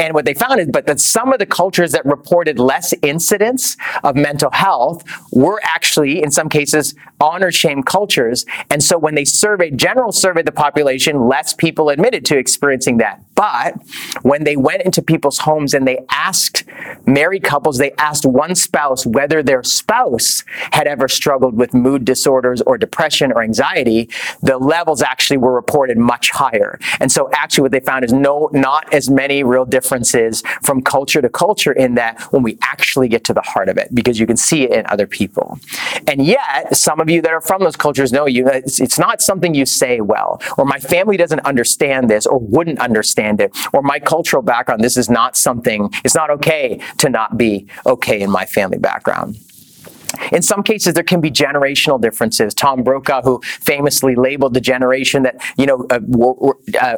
And 0.01 0.15
what 0.15 0.25
they 0.25 0.33
found 0.33 0.59
is, 0.59 0.67
but 0.67 0.87
that 0.87 0.99
some 0.99 1.31
of 1.31 1.37
the 1.37 1.45
cultures 1.45 1.91
that 1.91 2.03
reported 2.05 2.57
less 2.57 2.91
incidents 3.03 3.77
of 4.03 4.15
mental 4.15 4.49
health 4.49 5.03
were 5.31 5.61
actually, 5.63 6.23
in 6.23 6.31
some 6.31 6.49
cases, 6.49 6.95
honor 7.19 7.51
shame 7.51 7.83
cultures. 7.83 8.43
And 8.71 8.83
so 8.83 8.97
when 8.97 9.13
they 9.13 9.25
surveyed, 9.25 9.77
general 9.77 10.11
surveyed 10.11 10.47
the 10.47 10.51
population, 10.51 11.27
less 11.27 11.53
people 11.53 11.89
admitted 11.89 12.25
to 12.25 12.37
experiencing 12.37 12.97
that. 12.97 13.21
But 13.35 13.75
when 14.23 14.43
they 14.43 14.57
went 14.57 14.81
into 14.81 15.03
people's 15.03 15.37
homes 15.37 15.75
and 15.75 15.87
they 15.87 15.99
asked 16.09 16.63
married 17.05 17.43
couples, 17.43 17.77
they 17.77 17.91
asked 17.93 18.25
one 18.25 18.55
spouse 18.55 19.05
whether 19.05 19.43
their 19.43 19.61
spouse 19.61 20.43
had 20.71 20.87
ever 20.87 21.07
struggled 21.07 21.55
with 21.55 21.75
mood 21.75 22.05
disorders 22.05 22.61
or 22.63 22.75
depression 22.75 23.31
or 23.31 23.43
anxiety, 23.43 24.09
the 24.41 24.57
levels 24.57 25.03
actually 25.03 25.37
were 25.37 25.53
reported 25.53 25.99
much 25.99 26.31
higher. 26.31 26.79
And 26.99 27.11
so 27.11 27.29
actually 27.33 27.63
what 27.63 27.71
they 27.71 27.79
found 27.81 28.03
is 28.03 28.11
no, 28.11 28.49
not 28.51 28.91
as 28.91 29.07
many 29.07 29.43
real 29.43 29.65
differences 29.65 29.90
differences 29.91 30.41
from 30.61 30.81
culture 30.81 31.21
to 31.21 31.27
culture 31.29 31.73
in 31.73 31.95
that 31.95 32.21
when 32.31 32.43
we 32.43 32.57
actually 32.61 33.09
get 33.09 33.25
to 33.25 33.33
the 33.33 33.41
heart 33.41 33.67
of 33.67 33.77
it, 33.77 33.93
because 33.93 34.17
you 34.19 34.25
can 34.25 34.37
see 34.37 34.63
it 34.63 34.71
in 34.71 34.85
other 34.87 35.05
people. 35.05 35.59
And 36.07 36.25
yet, 36.25 36.73
some 36.75 37.01
of 37.01 37.09
you 37.09 37.21
that 37.21 37.31
are 37.31 37.41
from 37.41 37.61
those 37.61 37.75
cultures 37.75 38.13
know 38.13 38.25
you, 38.25 38.47
it's, 38.47 38.79
it's 38.79 38.97
not 38.97 39.21
something 39.21 39.53
you 39.53 39.65
say 39.65 39.99
well, 39.99 40.41
or 40.57 40.63
my 40.63 40.79
family 40.79 41.17
doesn't 41.17 41.41
understand 41.41 42.09
this, 42.09 42.25
or 42.25 42.39
wouldn't 42.39 42.79
understand 42.79 43.41
it, 43.41 43.51
or 43.73 43.81
my 43.81 43.99
cultural 43.99 44.41
background, 44.41 44.81
this 44.81 44.95
is 44.95 45.09
not 45.09 45.35
something, 45.35 45.89
it's 46.05 46.15
not 46.15 46.29
okay 46.29 46.79
to 46.99 47.09
not 47.09 47.37
be 47.37 47.67
okay 47.85 48.21
in 48.21 48.31
my 48.31 48.45
family 48.45 48.77
background. 48.77 49.35
In 50.31 50.41
some 50.41 50.63
cases, 50.63 50.93
there 50.93 51.03
can 51.03 51.21
be 51.21 51.31
generational 51.31 51.99
differences. 51.99 52.53
Tom 52.53 52.83
Brokaw, 52.83 53.21
who 53.21 53.41
famously 53.43 54.15
labeled 54.15 54.53
the 54.53 54.61
generation 54.61 55.23
that, 55.23 55.41
you 55.57 55.65
know, 55.65 55.85
uh, 55.89 55.99
uh, 56.79 56.97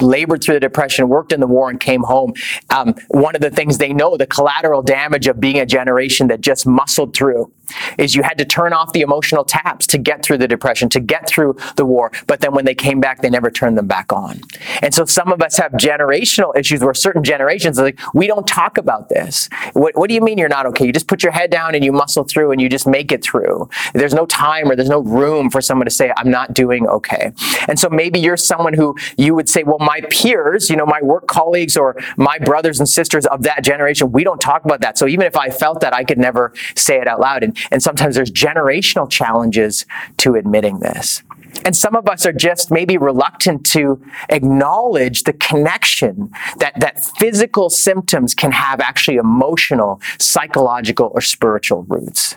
labored 0.00 0.42
through 0.42 0.54
the 0.54 0.60
Depression, 0.60 1.08
worked 1.08 1.32
in 1.32 1.40
the 1.40 1.46
war, 1.46 1.70
and 1.70 1.80
came 1.80 2.02
home. 2.02 2.34
Um, 2.70 2.94
one 3.08 3.34
of 3.34 3.40
the 3.40 3.50
things 3.50 3.78
they 3.78 3.92
know, 3.92 4.16
the 4.16 4.26
collateral 4.26 4.82
damage 4.82 5.26
of 5.26 5.40
being 5.40 5.58
a 5.58 5.66
generation 5.66 6.28
that 6.28 6.40
just 6.40 6.66
muscled 6.66 7.14
through, 7.14 7.52
is 7.98 8.14
you 8.14 8.22
had 8.22 8.36
to 8.38 8.44
turn 8.44 8.72
off 8.72 8.92
the 8.92 9.00
emotional 9.00 9.44
taps 9.44 9.86
to 9.86 9.98
get 9.98 10.22
through 10.22 10.38
the 10.38 10.48
Depression, 10.48 10.88
to 10.90 11.00
get 11.00 11.26
through 11.26 11.56
the 11.76 11.86
war. 11.86 12.10
But 12.26 12.40
then 12.40 12.54
when 12.54 12.64
they 12.64 12.74
came 12.74 13.00
back, 13.00 13.22
they 13.22 13.30
never 13.30 13.50
turned 13.50 13.78
them 13.78 13.86
back 13.86 14.12
on. 14.12 14.40
And 14.82 14.92
so 14.92 15.04
some 15.04 15.32
of 15.32 15.40
us 15.40 15.56
have 15.58 15.72
generational 15.72 16.54
issues 16.56 16.80
where 16.80 16.94
certain 16.94 17.24
generations 17.24 17.78
are 17.78 17.84
like, 17.84 18.00
we 18.14 18.26
don't 18.26 18.46
talk 18.46 18.76
about 18.78 19.08
this. 19.08 19.48
What, 19.72 19.96
what 19.96 20.08
do 20.08 20.14
you 20.14 20.20
mean 20.20 20.38
you're 20.38 20.48
not 20.48 20.66
okay? 20.66 20.86
You 20.86 20.92
just 20.92 21.08
put 21.08 21.22
your 21.22 21.32
head 21.32 21.50
down 21.50 21.74
and 21.74 21.84
you 21.84 21.92
muscle 21.92 22.24
through 22.32 22.52
and 22.52 22.60
you 22.60 22.68
just 22.68 22.86
make 22.86 23.12
it 23.12 23.22
through. 23.22 23.68
There's 23.94 24.14
no 24.14 24.26
time 24.26 24.70
or 24.70 24.76
there's 24.76 24.88
no 24.88 25.00
room 25.00 25.50
for 25.50 25.60
someone 25.60 25.86
to 25.86 25.90
say, 25.90 26.12
I'm 26.16 26.30
not 26.30 26.54
doing 26.54 26.86
okay. 26.86 27.32
And 27.68 27.78
so 27.78 27.88
maybe 27.88 28.18
you're 28.18 28.36
someone 28.36 28.74
who 28.74 28.96
you 29.16 29.34
would 29.34 29.48
say, 29.48 29.62
well, 29.62 29.78
my 29.78 30.00
peers, 30.10 30.70
you 30.70 30.76
know, 30.76 30.86
my 30.86 31.00
work 31.02 31.26
colleagues 31.28 31.76
or 31.76 31.96
my 32.16 32.38
brothers 32.38 32.78
and 32.78 32.88
sisters 32.88 33.26
of 33.26 33.42
that 33.42 33.62
generation, 33.64 34.12
we 34.12 34.24
don't 34.24 34.40
talk 34.40 34.64
about 34.64 34.80
that. 34.80 34.98
So 34.98 35.06
even 35.06 35.26
if 35.26 35.36
I 35.36 35.50
felt 35.50 35.80
that, 35.80 35.94
I 35.94 36.04
could 36.04 36.18
never 36.18 36.52
say 36.76 37.00
it 37.00 37.08
out 37.08 37.20
loud. 37.20 37.42
And, 37.42 37.56
and 37.70 37.82
sometimes 37.82 38.16
there's 38.16 38.30
generational 38.30 39.08
challenges 39.08 39.86
to 40.18 40.34
admitting 40.34 40.80
this. 40.80 41.22
And 41.64 41.76
some 41.76 41.94
of 41.94 42.08
us 42.08 42.26
are 42.26 42.32
just 42.32 42.70
maybe 42.70 42.96
reluctant 42.96 43.64
to 43.66 44.02
acknowledge 44.28 45.24
the 45.24 45.32
connection 45.34 46.30
that, 46.58 46.78
that 46.80 47.04
physical 47.18 47.70
symptoms 47.70 48.34
can 48.34 48.52
have 48.52 48.80
actually 48.80 49.16
emotional, 49.16 50.00
psychological, 50.18 51.10
or 51.14 51.20
spiritual 51.20 51.84
roots. 51.84 52.36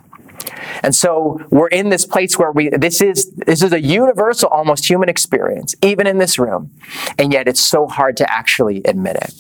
And 0.84 0.94
so 0.94 1.40
we're 1.50 1.68
in 1.68 1.90
this 1.90 2.06
place 2.06 2.38
where 2.38 2.52
we 2.52 2.70
this 2.70 3.02
is 3.02 3.32
this 3.32 3.64
is 3.64 3.74
a 3.74 3.82
universal 3.82 4.50
almost 4.50 4.88
human 4.88 5.10
experience 5.10 5.74
even 5.82 6.06
in 6.06 6.20
this 6.20 6.38
room 6.38 6.72
and 7.18 7.34
yet 7.34 7.48
it's 7.48 7.62
so 7.62 7.88
hard 7.88 8.16
to 8.18 8.32
actually 8.32 8.82
admit 8.86 9.16
it. 9.16 9.34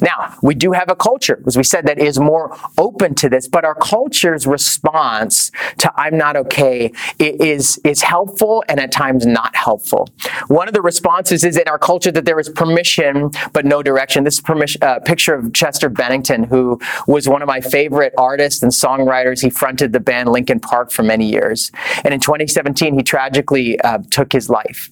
Now, 0.00 0.36
we 0.42 0.54
do 0.54 0.72
have 0.72 0.90
a 0.90 0.96
culture, 0.96 1.42
as 1.46 1.56
we 1.56 1.62
said, 1.62 1.86
that 1.86 1.98
is 1.98 2.18
more 2.18 2.56
open 2.78 3.14
to 3.16 3.28
this, 3.28 3.48
but 3.48 3.64
our 3.64 3.74
culture's 3.74 4.46
response 4.46 5.50
to 5.78 5.92
I'm 5.96 6.16
not 6.16 6.36
okay 6.36 6.92
is, 7.18 7.78
is 7.84 8.02
helpful 8.02 8.64
and 8.68 8.80
at 8.80 8.92
times 8.92 9.26
not 9.26 9.54
helpful. 9.54 10.08
One 10.48 10.68
of 10.68 10.74
the 10.74 10.82
responses 10.82 11.44
is 11.44 11.56
in 11.56 11.68
our 11.68 11.78
culture 11.78 12.12
that 12.12 12.24
there 12.24 12.38
is 12.38 12.48
permission 12.48 13.30
but 13.52 13.64
no 13.64 13.82
direction. 13.82 14.24
This 14.24 14.34
is 14.34 14.40
permission, 14.40 14.82
uh, 14.82 15.00
picture 15.00 15.34
of 15.34 15.52
Chester 15.52 15.88
Bennington, 15.88 16.44
who 16.44 16.80
was 17.06 17.28
one 17.28 17.42
of 17.42 17.48
my 17.48 17.60
favorite 17.60 18.12
artists 18.18 18.62
and 18.62 18.72
songwriters. 18.72 19.42
He 19.42 19.50
fronted 19.50 19.92
the 19.92 20.00
band 20.00 20.30
Linkin 20.30 20.60
Park 20.60 20.90
for 20.90 21.02
many 21.02 21.30
years. 21.30 21.70
And 22.04 22.12
in 22.12 22.20
2017, 22.20 22.96
he 22.96 23.02
tragically 23.02 23.80
uh, 23.80 23.98
took 24.10 24.32
his 24.32 24.50
life 24.50 24.90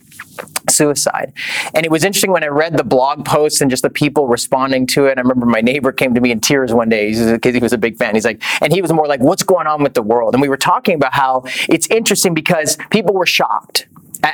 suicide. 0.68 1.32
And 1.74 1.84
it 1.84 1.90
was 1.90 2.04
interesting 2.04 2.32
when 2.32 2.44
I 2.44 2.48
read 2.48 2.76
the 2.76 2.84
blog 2.84 3.24
posts 3.24 3.60
and 3.60 3.70
just 3.70 3.82
the 3.82 3.90
people 3.90 4.26
responding 4.26 4.86
to 4.88 5.06
it. 5.06 5.18
I 5.18 5.20
remember 5.20 5.46
my 5.46 5.60
neighbor 5.60 5.92
came 5.92 6.14
to 6.14 6.20
me 6.20 6.30
in 6.30 6.40
tears 6.40 6.72
one 6.72 6.88
day 6.88 7.12
because 7.12 7.54
he 7.54 7.60
was 7.60 7.72
a 7.72 7.78
big 7.78 7.96
fan. 7.96 8.14
He's 8.14 8.24
like, 8.24 8.42
and 8.60 8.72
he 8.72 8.82
was 8.82 8.92
more 8.92 9.06
like, 9.06 9.20
what's 9.20 9.42
going 9.42 9.66
on 9.66 9.82
with 9.82 9.94
the 9.94 10.02
world? 10.02 10.34
And 10.34 10.42
we 10.42 10.48
were 10.48 10.56
talking 10.56 10.94
about 10.94 11.14
how 11.14 11.44
it's 11.68 11.86
interesting 11.88 12.34
because 12.34 12.76
people 12.90 13.14
were 13.14 13.26
shocked 13.26 13.86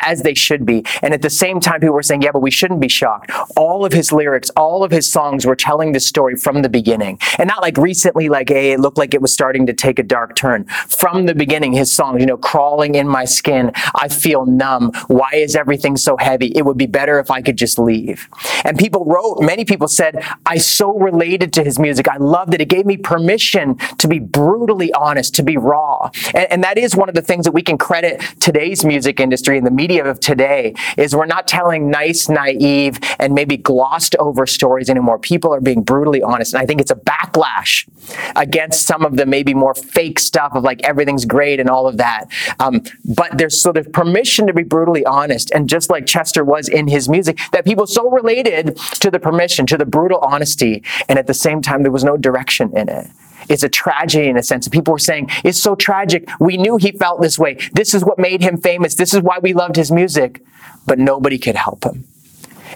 as 0.02 0.22
they 0.22 0.34
should 0.34 0.64
be. 0.64 0.84
And 1.02 1.12
at 1.14 1.22
the 1.22 1.30
same 1.30 1.60
time, 1.60 1.80
people 1.80 1.94
were 1.94 2.02
saying, 2.02 2.22
yeah, 2.22 2.32
but 2.32 2.40
we 2.40 2.50
shouldn't 2.50 2.80
be 2.80 2.88
shocked. 2.88 3.30
All 3.56 3.84
of 3.84 3.92
his 3.92 4.12
lyrics, 4.12 4.50
all 4.56 4.84
of 4.84 4.90
his 4.90 5.10
songs 5.10 5.46
were 5.46 5.56
telling 5.56 5.92
the 5.92 6.00
story 6.00 6.36
from 6.36 6.62
the 6.62 6.68
beginning. 6.68 7.18
And 7.38 7.48
not 7.48 7.62
like 7.62 7.76
recently, 7.76 8.28
like, 8.28 8.48
hey, 8.48 8.72
it 8.72 8.80
looked 8.80 8.98
like 8.98 9.14
it 9.14 9.22
was 9.22 9.32
starting 9.32 9.66
to 9.66 9.72
take 9.72 9.98
a 9.98 10.02
dark 10.02 10.36
turn. 10.36 10.64
From 10.88 11.26
the 11.26 11.34
beginning, 11.34 11.72
his 11.72 11.94
songs, 11.94 12.20
you 12.20 12.26
know, 12.26 12.36
crawling 12.36 12.94
in 12.94 13.08
my 13.08 13.24
skin, 13.24 13.72
I 13.94 14.08
feel 14.08 14.46
numb. 14.46 14.92
Why 15.08 15.30
is 15.34 15.56
everything 15.56 15.96
so 15.96 16.16
heavy? 16.16 16.52
It 16.54 16.64
would 16.64 16.78
be 16.78 16.86
better 16.86 17.18
if 17.18 17.30
I 17.30 17.42
could 17.42 17.56
just 17.56 17.78
leave. 17.78 18.28
And 18.64 18.78
people 18.78 19.04
wrote, 19.04 19.42
many 19.42 19.64
people 19.64 19.88
said, 19.88 20.24
I 20.46 20.58
so 20.58 20.96
related 20.98 21.52
to 21.54 21.64
his 21.64 21.78
music. 21.78 22.08
I 22.08 22.16
loved 22.16 22.54
it. 22.54 22.60
It 22.60 22.68
gave 22.68 22.86
me 22.86 22.96
permission 22.96 23.76
to 23.98 24.08
be 24.08 24.18
brutally 24.18 24.92
honest, 24.92 25.34
to 25.36 25.42
be 25.42 25.56
raw. 25.56 26.10
And, 26.34 26.52
and 26.52 26.64
that 26.64 26.78
is 26.78 26.96
one 26.96 27.08
of 27.08 27.14
the 27.14 27.22
things 27.22 27.44
that 27.44 27.52
we 27.52 27.62
can 27.62 27.78
credit 27.78 28.20
today's 28.40 28.84
music 28.84 29.20
industry 29.20 29.58
and 29.58 29.66
the 29.66 29.70
media 29.80 30.04
of 30.04 30.20
today 30.20 30.74
is 30.98 31.16
we're 31.16 31.32
not 31.36 31.48
telling 31.48 31.90
nice, 31.90 32.28
naive, 32.28 33.00
and 33.18 33.34
maybe 33.34 33.56
glossed 33.56 34.14
over 34.16 34.46
stories 34.46 34.90
anymore. 34.90 35.18
People 35.18 35.54
are 35.54 35.60
being 35.60 35.82
brutally 35.82 36.22
honest. 36.22 36.52
And 36.52 36.62
I 36.62 36.66
think 36.66 36.82
it's 36.82 36.90
a 36.90 37.00
backlash 37.12 37.88
against 38.36 38.86
some 38.86 39.06
of 39.06 39.16
the 39.16 39.24
maybe 39.24 39.54
more 39.54 39.74
fake 39.74 40.18
stuff 40.18 40.52
of 40.54 40.62
like 40.64 40.82
everything's 40.84 41.24
great 41.24 41.60
and 41.60 41.70
all 41.70 41.86
of 41.88 41.96
that. 41.96 42.26
Um, 42.58 42.82
but 43.04 43.38
there's 43.38 43.60
sort 43.60 43.78
of 43.78 43.90
permission 43.92 44.46
to 44.48 44.52
be 44.52 44.64
brutally 44.64 45.04
honest. 45.06 45.50
And 45.52 45.66
just 45.66 45.88
like 45.88 46.04
Chester 46.06 46.44
was 46.44 46.68
in 46.68 46.86
his 46.88 47.08
music, 47.08 47.38
that 47.52 47.64
people 47.64 47.86
so 47.86 48.10
related 48.10 48.76
to 49.04 49.10
the 49.10 49.18
permission, 49.18 49.64
to 49.66 49.78
the 49.78 49.86
brutal 49.86 50.18
honesty. 50.18 50.82
And 51.08 51.18
at 51.18 51.26
the 51.26 51.34
same 51.34 51.62
time, 51.62 51.82
there 51.82 51.92
was 51.92 52.04
no 52.04 52.16
direction 52.18 52.76
in 52.76 52.88
it. 52.90 53.06
It's 53.50 53.62
a 53.62 53.68
tragedy 53.68 54.28
in 54.28 54.38
a 54.38 54.42
sense. 54.42 54.68
People 54.68 54.92
were 54.92 54.98
saying, 54.98 55.28
it's 55.44 55.60
so 55.60 55.74
tragic. 55.74 56.30
We 56.38 56.56
knew 56.56 56.76
he 56.76 56.92
felt 56.92 57.20
this 57.20 57.38
way. 57.38 57.58
This 57.72 57.92
is 57.92 58.04
what 58.04 58.18
made 58.18 58.40
him 58.40 58.56
famous. 58.56 58.94
This 58.94 59.12
is 59.12 59.20
why 59.20 59.38
we 59.40 59.52
loved 59.52 59.76
his 59.76 59.90
music. 59.90 60.42
But 60.86 60.98
nobody 60.98 61.36
could 61.36 61.56
help 61.56 61.84
him. 61.84 62.04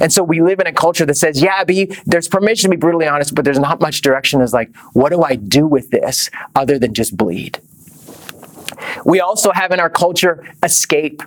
And 0.00 0.12
so 0.12 0.24
we 0.24 0.42
live 0.42 0.58
in 0.58 0.66
a 0.66 0.72
culture 0.72 1.06
that 1.06 1.14
says, 1.14 1.40
yeah, 1.40 1.62
be, 1.64 1.96
there's 2.04 2.26
permission 2.26 2.70
to 2.70 2.76
be 2.76 2.80
brutally 2.80 3.06
honest, 3.06 3.34
but 3.34 3.44
there's 3.44 3.60
not 3.60 3.80
much 3.80 4.02
direction. 4.02 4.40
Is 4.40 4.52
like, 4.52 4.74
what 4.92 5.10
do 5.10 5.22
I 5.22 5.36
do 5.36 5.66
with 5.66 5.90
this 5.90 6.30
other 6.54 6.78
than 6.78 6.92
just 6.92 7.16
bleed? 7.16 7.60
We 9.04 9.20
also 9.20 9.52
have 9.52 9.70
in 9.70 9.80
our 9.80 9.90
culture 9.90 10.44
escape 10.62 11.22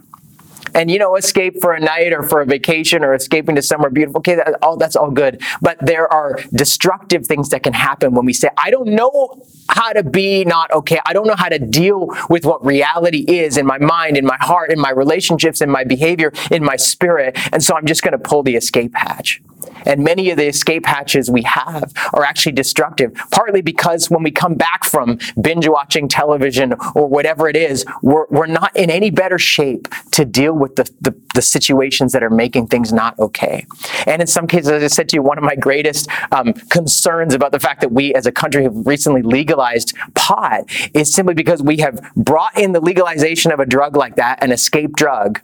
and 0.78 0.92
you 0.92 1.00
know 1.00 1.16
escape 1.16 1.60
for 1.60 1.74
a 1.74 1.80
night 1.80 2.14
or 2.14 2.22
for 2.22 2.42
a 2.42 2.46
vacation 2.46 3.04
or 3.04 3.14
escaping 3.14 3.56
to 3.56 3.62
somewhere 3.62 3.90
beautiful 3.90 4.20
okay 4.20 4.36
that, 4.36 4.56
all, 4.62 4.78
that's 4.78 4.96
all 4.96 5.12
good. 5.12 5.42
But 5.62 5.78
there 5.82 6.08
are 6.08 6.40
destructive 6.54 7.26
things 7.26 7.50
that 7.50 7.64
can 7.64 7.74
happen 7.74 8.14
when 8.14 8.26
we 8.26 8.34
say 8.34 8.50
i 8.58 8.70
don't 8.70 8.88
know 8.88 9.42
how 9.70 9.92
to 9.92 10.04
be 10.04 10.46
not 10.46 10.72
okay. 10.72 11.00
I 11.06 11.12
don't 11.12 11.28
know 11.28 11.36
how 11.36 11.50
to 11.50 11.60
deal 11.60 12.08
with 12.30 12.46
what 12.46 12.66
reality 12.66 13.26
is 13.28 13.58
in 13.58 13.66
my 13.66 13.78
mind 13.78 14.16
in 14.16 14.26
my 14.26 14.38
heart 14.40 14.72
in 14.72 14.80
my 14.80 14.92
relationships 14.92 15.60
in 15.62 15.70
my 15.70 15.84
behavior 15.84 16.32
in 16.52 16.64
my 16.64 16.78
spirit. 16.78 17.38
And 17.52 17.64
so 17.64 17.76
i'm 17.76 17.86
just 17.86 18.04
going 18.04 18.14
to 18.14 18.20
pull 18.20 18.44
the 18.44 18.56
escape 18.56 18.94
hatch 18.96 19.42
and 19.88 20.04
many 20.04 20.30
of 20.30 20.38
the 20.38 20.48
escape 20.48 20.86
hatches 20.86 21.32
we 21.32 21.44
have 21.44 21.94
are 22.14 22.24
actually 22.24 22.52
destructive, 22.52 23.14
partly 23.32 23.62
because 23.62 24.10
when 24.10 24.22
we 24.22 24.32
come 24.32 24.56
back 24.56 24.84
from 24.84 25.18
binge 25.42 25.68
watching 25.68 26.08
television 26.08 26.74
or 26.94 27.08
whatever 27.08 27.48
it 27.48 27.56
is, 27.56 27.86
we're, 28.02 28.26
we're 28.30 28.48
not 28.48 28.76
in 28.76 28.90
any 28.90 29.10
better 29.10 29.40
shape 29.40 29.88
to 30.12 30.26
deal 30.26 30.54
with 30.54 30.76
the, 30.76 30.90
the, 31.02 31.16
the 31.34 31.42
situations 31.42 32.12
that 32.12 32.24
are 32.24 32.30
making 32.30 32.68
things 32.68 32.92
not 32.92 33.18
okay. 33.20 33.66
And 34.06 34.22
in 34.22 34.28
some 34.28 34.48
cases, 34.48 34.70
as 34.70 34.84
I 34.84 34.88
said 34.88 35.10
to 35.10 35.16
you, 35.16 35.22
one 35.22 35.38
of 35.38 35.44
my 35.44 35.56
greatest 35.56 36.10
um, 36.32 36.54
concerns 36.54 37.34
about 37.34 37.52
the 37.52 37.60
fact 37.60 37.82
that 37.82 37.92
we 37.92 38.14
as 38.14 38.26
a 38.26 38.32
country 38.32 38.64
have 38.64 38.76
recently 38.86 39.22
legalized 39.22 39.96
pot 40.16 40.66
is 40.94 41.14
simply 41.14 41.34
because 41.34 41.64
we 41.64 41.78
have 41.78 42.02
brought 42.16 42.58
in 42.58 42.74
the 42.74 42.82
legalization 42.82 43.52
of 43.52 43.60
a 43.60 43.66
drug 43.66 43.96
like 43.96 44.16
that, 44.18 44.44
an 44.44 44.52
escape 44.52 44.96
drug, 44.96 45.40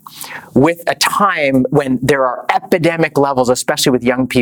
with 0.53 0.83
a 0.88 0.95
time 0.95 1.65
when 1.69 2.00
there 2.01 2.25
are 2.25 2.45
epidemic 2.50 3.17
levels, 3.17 3.50
especially 3.50 3.91
with 3.91 4.03
young 4.03 4.27
people, 4.27 4.32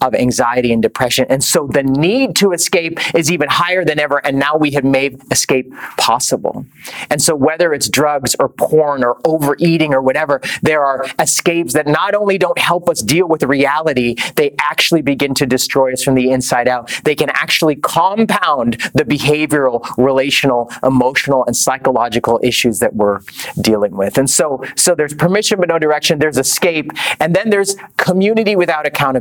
of 0.00 0.14
anxiety 0.14 0.72
and 0.72 0.82
depression. 0.82 1.26
And 1.28 1.42
so 1.42 1.66
the 1.66 1.82
need 1.82 2.36
to 2.36 2.52
escape 2.52 2.98
is 3.14 3.30
even 3.30 3.48
higher 3.48 3.84
than 3.84 3.98
ever. 3.98 4.18
And 4.24 4.38
now 4.38 4.56
we 4.56 4.72
have 4.72 4.84
made 4.84 5.20
escape 5.30 5.72
possible. 5.96 6.66
And 7.08 7.20
so 7.22 7.34
whether 7.34 7.72
it's 7.72 7.88
drugs 7.88 8.36
or 8.38 8.48
porn 8.48 9.04
or 9.04 9.18
overeating 9.24 9.94
or 9.94 10.02
whatever, 10.02 10.40
there 10.62 10.84
are 10.84 11.06
escapes 11.18 11.72
that 11.74 11.86
not 11.86 12.14
only 12.14 12.38
don't 12.38 12.58
help 12.58 12.88
us 12.88 13.02
deal 13.02 13.28
with 13.28 13.42
reality, 13.42 14.16
they 14.36 14.54
actually 14.58 15.02
begin 15.02 15.34
to 15.34 15.46
destroy 15.46 15.92
us 15.92 16.02
from 16.02 16.14
the 16.14 16.30
inside 16.30 16.68
out. 16.68 16.90
They 17.04 17.14
can 17.14 17.30
actually 17.30 17.76
compound 17.76 18.74
the 18.94 19.04
behavioral, 19.04 19.86
relational, 19.96 20.72
emotional, 20.82 21.44
and 21.46 21.56
psychological 21.56 22.40
issues 22.42 22.78
that 22.80 22.94
we're 22.94 23.20
dealing 23.60 23.96
with. 23.96 24.18
And 24.18 24.28
so, 24.28 24.62
so 24.76 24.94
there's 24.94 25.14
permission 25.14 25.60
but 25.60 25.68
no 25.68 25.78
direction. 25.78 26.18
There's 26.18 26.38
escape. 26.38 26.90
And 27.18 27.34
then 27.34 27.50
there's 27.50 27.76
community 27.96 28.56
without 28.56 28.86
accountability. 28.86 29.19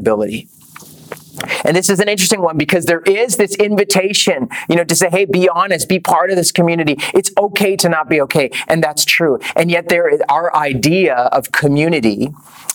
And 1.63 1.75
this 1.75 1.89
is 1.89 1.99
an 1.99 2.09
interesting 2.09 2.41
one 2.41 2.57
because 2.57 2.85
there 2.85 3.01
is 3.01 3.37
this 3.37 3.55
invitation, 3.55 4.49
you 4.67 4.75
know, 4.75 4.83
to 4.83 4.95
say, 4.95 5.09
hey, 5.09 5.25
be 5.25 5.47
honest, 5.47 5.87
be 5.87 5.99
part 5.99 6.31
of 6.31 6.35
this 6.35 6.51
community. 6.51 6.95
It's 7.13 7.31
okay 7.37 7.75
to 7.77 7.89
not 7.89 8.09
be 8.09 8.19
okay. 8.21 8.51
And 8.67 8.83
that's 8.83 9.05
true. 9.05 9.39
And 9.55 9.71
yet 9.71 9.89
there 9.89 10.09
is 10.09 10.21
our 10.29 10.53
idea 10.55 11.15
of 11.15 11.51
community 11.51 12.29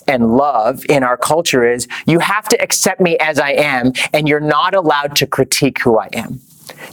and 0.06 0.36
love 0.36 0.84
in 0.88 1.02
our 1.02 1.16
culture 1.16 1.66
is 1.70 1.88
you 2.06 2.18
have 2.18 2.48
to 2.48 2.60
accept 2.62 3.00
me 3.00 3.16
as 3.18 3.38
I 3.38 3.52
am, 3.52 3.92
and 4.12 4.28
you're 4.28 4.40
not 4.40 4.74
allowed 4.74 5.16
to 5.16 5.26
critique 5.26 5.80
who 5.80 5.98
I 5.98 6.08
am. 6.12 6.40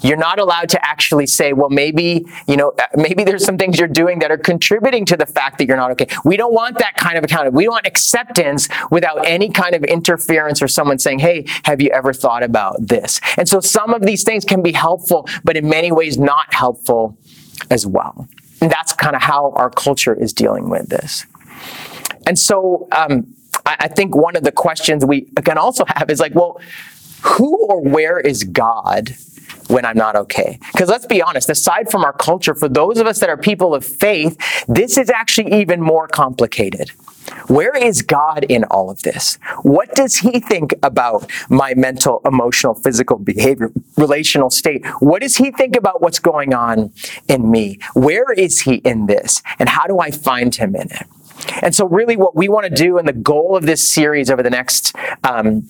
You're 0.02 0.18
not 0.18 0.40
allowed 0.40 0.70
to 0.70 0.86
actually 0.86 1.28
say, 1.28 1.54
well, 1.54 1.70
maybe, 1.70 2.26
you 2.48 2.58
know, 2.58 2.74
uh, 2.80 2.84
maybe 2.96 3.24
there's 3.24 3.46
some 3.46 3.58
things 3.58 3.80
you're 3.80 3.88
doing 3.88 4.20
that 4.20 4.32
are 4.32 4.38
contributing 4.38 5.06
to 5.06 5.18
the 5.18 5.26
fact 5.26 5.58
that 5.58 5.68
you're 5.68 5.78
not 5.78 5.92
okay. 5.92 6.08
We 6.26 6.38
don't 6.38 6.54
want 6.54 6.80
that 6.80 6.96
kind 6.96 7.18
of 7.18 7.24
accountability. 7.24 7.56
We 7.56 7.68
want 7.68 7.86
acceptance 7.86 8.68
without 8.90 9.26
any 9.26 9.50
kind 9.50 9.76
of 9.76 9.84
interference 9.84 10.62
or 10.62 10.68
someone 10.68 11.00
saying, 11.00 11.20
hey, 11.20 11.46
have 11.64 11.82
you 11.82 11.90
ever 11.90 12.14
thought 12.14 12.44
about 12.44 12.76
this? 12.80 13.22
And 13.38 13.48
so 13.48 13.60
some 13.60 13.94
of 13.94 14.02
these 14.02 14.24
things 14.24 14.46
can 14.46 14.62
be 14.62 14.72
helpful, 14.72 15.28
but 15.44 15.56
in 15.56 15.70
many 15.70 15.92
ways 15.92 16.18
not 16.18 16.54
helpful 16.54 17.18
as 17.70 17.86
well. 17.86 18.28
And 18.62 18.72
that's 18.72 18.94
kind 18.94 19.16
of 19.16 19.22
how 19.22 19.52
our 19.52 19.70
culture 19.70 20.14
is 20.14 20.34
dealing 20.34 20.70
with 20.70 20.90
this. 20.90 21.26
And 22.28 22.38
so 22.38 22.88
um, 22.92 23.34
I, 23.66 23.78
I 23.82 23.88
think 23.88 24.16
one 24.16 24.36
of 24.36 24.44
the 24.44 24.52
questions 24.52 25.06
we 25.06 25.22
can 25.44 25.58
also 25.58 25.86
have 25.88 26.10
is 26.10 26.20
like, 26.20 26.36
well, 26.36 26.60
who 27.24 27.56
or 27.68 27.82
where 27.82 28.20
is 28.20 28.44
God 28.44 29.16
when 29.72 29.86
I'm 29.86 29.98
not 29.98 30.16
okay. 30.16 30.60
Because 30.72 30.90
let's 30.90 31.06
be 31.06 31.22
honest, 31.22 31.50
aside 31.50 31.90
from 31.90 32.04
our 32.04 32.14
culture, 32.14 32.54
for 32.54 32.68
those 32.68 32.98
of 32.98 33.08
us 33.08 33.20
that 33.20 33.30
are 33.30 33.38
people 33.38 33.74
of 33.74 33.86
faith, 33.86 34.38
this 34.68 34.98
is 34.98 35.10
actually 35.10 35.62
even 35.62 35.82
more 35.82 36.08
complicated. 36.08 36.92
Where 37.48 37.76
is 37.76 38.02
God 38.02 38.44
in 38.50 38.64
all 38.66 38.90
of 38.90 39.04
this? 39.04 39.36
What 39.62 39.94
does 39.96 40.18
He 40.18 40.40
think 40.40 40.74
about 40.84 41.30
my 41.50 41.74
mental, 41.76 42.22
emotional, 42.26 42.74
physical 42.74 43.18
behavior, 43.18 43.72
relational 43.96 44.50
state? 44.50 44.86
What 45.00 45.22
does 45.22 45.38
He 45.38 45.52
think 45.52 45.76
about 45.76 46.02
what's 46.02 46.20
going 46.20 46.54
on 46.54 46.92
in 47.28 47.50
me? 47.50 47.80
Where 47.94 48.32
is 48.34 48.62
He 48.62 48.76
in 48.76 49.06
this? 49.06 49.42
And 49.60 49.70
how 49.70 49.86
do 49.86 50.00
I 50.00 50.12
find 50.12 50.54
Him 50.54 50.76
in 50.76 50.92
it? 50.92 51.08
And 51.62 51.74
so, 51.74 51.88
really, 51.88 52.18
what 52.18 52.36
we 52.36 52.50
want 52.50 52.68
to 52.68 52.74
do, 52.74 52.98
and 52.98 53.08
the 53.08 53.14
goal 53.14 53.56
of 53.56 53.66
this 53.66 53.88
series 53.88 54.30
over 54.30 54.44
the 54.44 54.50
next 54.50 54.96
um, 55.24 55.68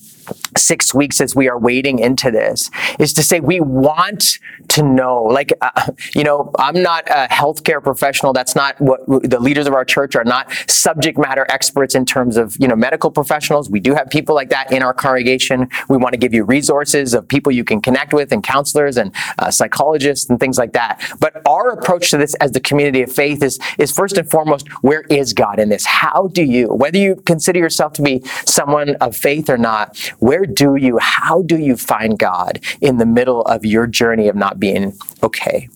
six 0.57 0.93
weeks 0.93 1.19
as 1.21 1.35
we 1.35 1.49
are 1.49 1.57
wading 1.57 1.99
into 1.99 2.31
this 2.31 2.69
is 2.99 3.13
to 3.13 3.23
say 3.23 3.39
we 3.39 3.59
want 3.59 4.39
to 4.67 4.83
know 4.83 5.23
like 5.23 5.53
uh, 5.61 5.91
you 6.15 6.23
know 6.23 6.51
i'm 6.59 6.81
not 6.81 7.07
a 7.09 7.27
healthcare 7.41 7.81
professional. 7.81 8.33
That's 8.33 8.55
not 8.55 8.79
what 8.79 9.01
the 9.07 9.39
leaders 9.39 9.67
of 9.67 9.73
our 9.73 9.85
church 9.85 10.15
are 10.15 10.23
not 10.23 10.51
subject 10.67 11.17
matter 11.17 11.45
experts 11.49 11.95
in 11.95 12.05
terms 12.05 12.37
of 12.37 12.55
you 12.59 12.67
know 12.67 12.75
medical 12.75 13.11
professionals. 13.11 13.69
We 13.69 13.79
do 13.79 13.93
have 13.93 14.09
people 14.09 14.35
like 14.35 14.49
that 14.49 14.71
in 14.71 14.83
our 14.83 14.93
congregation. 14.93 15.69
We 15.89 15.97
want 15.97 16.13
to 16.13 16.17
give 16.17 16.33
you 16.33 16.43
resources 16.43 17.13
of 17.13 17.27
people 17.27 17.51
you 17.51 17.63
can 17.63 17.81
connect 17.81 18.13
with 18.13 18.31
and 18.31 18.43
counselors 18.43 18.97
and 18.97 19.13
uh, 19.39 19.51
psychologists 19.51 20.29
and 20.29 20.39
things 20.39 20.57
like 20.57 20.73
that. 20.73 21.01
But 21.19 21.41
our 21.47 21.69
approach 21.69 22.11
to 22.11 22.17
this 22.17 22.33
as 22.35 22.51
the 22.51 22.59
community 22.59 23.01
of 23.01 23.11
faith 23.11 23.43
is 23.43 23.59
is 23.77 23.91
first 23.91 24.17
and 24.17 24.29
foremost 24.29 24.67
where 24.83 25.01
is 25.09 25.33
god 25.33 25.59
in 25.59 25.69
this? 25.69 25.85
How 25.85 26.27
do 26.31 26.43
you 26.43 26.67
whether 26.67 26.97
you 26.97 27.15
consider 27.25 27.59
yourself 27.59 27.93
to 27.93 28.01
be 28.01 28.21
someone 28.45 28.95
of 28.95 29.15
faith 29.15 29.49
or 29.49 29.57
not 29.57 30.10
where 30.19 30.45
do 30.45 30.75
you, 30.75 30.97
how 30.99 31.41
do 31.43 31.57
you 31.57 31.75
find 31.77 32.17
God 32.17 32.59
in 32.81 32.97
the 32.97 33.05
middle 33.05 33.41
of 33.43 33.65
your 33.65 33.87
journey 33.87 34.27
of 34.27 34.35
not 34.35 34.59
being 34.59 34.97
okay? 35.23 35.69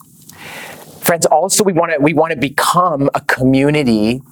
Friends, 1.01 1.25
also 1.27 1.63
we 1.63 1.73
want 1.73 1.91
to 1.91 1.99
we 1.99 2.13
want 2.13 2.31
to 2.31 2.37
become 2.37 3.09
a 3.13 3.21
community 3.21 4.23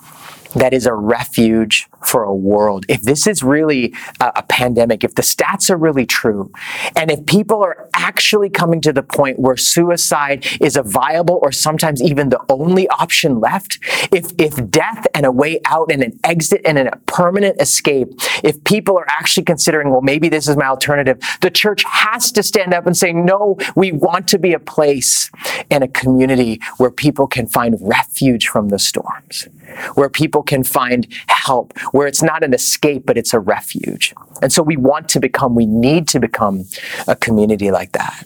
that 0.55 0.73
is 0.73 0.85
a 0.85 0.93
refuge 0.93 1.87
for 2.05 2.23
a 2.23 2.33
world. 2.33 2.85
If 2.89 3.01
this 3.03 3.27
is 3.27 3.43
really 3.43 3.93
a, 4.19 4.31
a, 4.37 4.43
pandemic, 4.43 5.03
if 5.03 5.15
the 5.15 5.21
stats 5.21 5.69
are 5.69 5.77
really 5.77 6.05
true, 6.05 6.51
and 6.95 7.09
if 7.09 7.25
people 7.25 7.63
are 7.63 7.89
actually 7.95 8.49
coming 8.49 8.81
to 8.81 8.93
the 8.93 9.03
point 9.03 9.39
where 9.39 9.57
suicide 9.57 10.45
is 10.61 10.75
a 10.75 10.83
viable 10.83 11.39
or 11.41 11.51
sometimes 11.51 12.01
even 12.01 12.29
the 12.29 12.43
only 12.49 12.87
option 12.89 13.39
left, 13.39 13.79
if, 14.11 14.31
if 14.37 14.69
death 14.69 15.07
and 15.13 15.25
a 15.25 15.31
way 15.31 15.59
out 15.65 15.91
and 15.91 16.03
an 16.03 16.19
exit 16.23 16.61
and 16.65 16.77
a 16.77 16.95
permanent 17.05 17.59
escape, 17.61 18.09
if 18.43 18.63
people 18.63 18.97
are 18.97 19.07
actually 19.09 19.43
considering, 19.43 19.89
well, 19.89 20.01
maybe 20.01 20.29
this 20.29 20.47
is 20.47 20.57
my 20.57 20.65
alternative, 20.65 21.19
the 21.41 21.49
church 21.49 21.83
has 21.85 22.31
to 22.31 22.43
stand 22.43 22.73
up 22.73 22.85
and 22.85 22.95
say, 22.95 23.13
no, 23.13 23.57
we 23.75 23.91
want 23.91 24.27
to 24.27 24.37
be 24.37 24.53
a 24.53 24.59
place 24.59 25.31
and 25.71 25.83
a 25.83 25.87
community 25.87 26.59
where 26.77 26.91
people 26.91 27.27
can 27.27 27.47
find 27.47 27.77
refuge 27.81 28.47
from 28.47 28.69
the 28.69 28.79
storms 28.79 29.47
where 29.95 30.09
people 30.09 30.42
can 30.43 30.63
find 30.63 31.07
help, 31.27 31.77
where 31.91 32.07
it's 32.07 32.21
not 32.21 32.43
an 32.43 32.53
escape, 32.53 33.05
but 33.05 33.17
it's 33.17 33.33
a 33.33 33.39
refuge. 33.39 34.13
And 34.41 34.51
so 34.51 34.61
we 34.61 34.77
want 34.77 35.09
to 35.09 35.19
become, 35.19 35.55
we 35.55 35.65
need 35.65 36.07
to 36.09 36.19
become 36.19 36.65
a 37.07 37.15
community 37.15 37.71
like 37.71 37.93
that. 37.93 38.25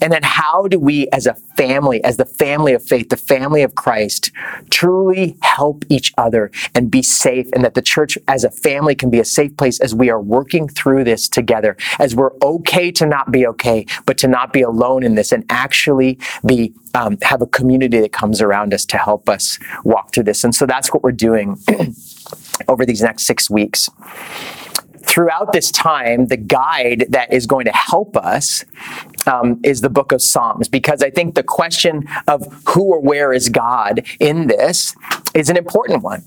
And 0.00 0.12
then 0.12 0.22
how 0.22 0.68
do 0.68 0.78
we 0.78 1.08
as 1.08 1.26
a 1.26 1.34
family, 1.34 2.02
as 2.04 2.16
the 2.16 2.24
family 2.24 2.72
of 2.72 2.82
faith, 2.82 3.08
the 3.08 3.16
family 3.16 3.62
of 3.62 3.74
Christ, 3.74 4.30
truly 4.70 5.36
help 5.42 5.84
each 5.88 6.12
other 6.16 6.50
and 6.74 6.90
be 6.90 7.02
safe 7.02 7.48
and 7.52 7.64
that 7.64 7.74
the 7.74 7.82
church 7.82 8.16
as 8.28 8.44
a 8.44 8.50
family 8.50 8.94
can 8.94 9.10
be 9.10 9.20
a 9.20 9.24
safe 9.24 9.56
place 9.56 9.80
as 9.80 9.94
we 9.94 10.10
are 10.10 10.20
working 10.20 10.68
through 10.68 11.04
this 11.04 11.28
together, 11.28 11.76
as 11.98 12.14
we're 12.14 12.32
okay 12.42 12.90
to 12.92 13.06
not 13.06 13.30
be 13.32 13.46
okay, 13.46 13.86
but 14.06 14.18
to 14.18 14.28
not 14.28 14.52
be 14.52 14.62
alone 14.62 15.02
in 15.02 15.14
this 15.14 15.32
and 15.32 15.44
actually 15.50 16.18
be 16.46 16.72
um, 16.94 17.18
have 17.22 17.42
a 17.42 17.46
community 17.46 18.00
that 18.00 18.12
comes 18.12 18.40
around 18.40 18.72
us 18.72 18.84
to 18.86 18.98
help 18.98 19.28
us 19.28 19.58
walk 19.84 20.12
through 20.12 20.24
this. 20.24 20.42
And 20.42 20.54
so 20.54 20.66
that's 20.66 20.92
what 20.92 21.02
we're 21.02 21.12
doing 21.12 21.58
over 22.68 22.86
these 22.86 23.02
next 23.02 23.24
six 23.24 23.50
weeks 23.50 23.90
throughout 25.08 25.52
this 25.52 25.72
time, 25.72 26.26
the 26.26 26.36
guide 26.36 27.06
that 27.08 27.32
is 27.32 27.46
going 27.46 27.64
to 27.64 27.72
help 27.72 28.16
us 28.16 28.64
um, 29.26 29.60
is 29.64 29.80
the 29.80 29.90
book 29.90 30.12
of 30.12 30.22
Psalms, 30.22 30.68
because 30.68 31.02
I 31.02 31.10
think 31.10 31.34
the 31.34 31.42
question 31.42 32.08
of 32.26 32.46
who 32.68 32.84
or 32.84 33.00
where 33.00 33.32
is 33.32 33.48
God 33.48 34.04
in 34.20 34.46
this 34.46 34.94
is 35.34 35.50
an 35.50 35.56
important 35.56 36.02
one. 36.02 36.24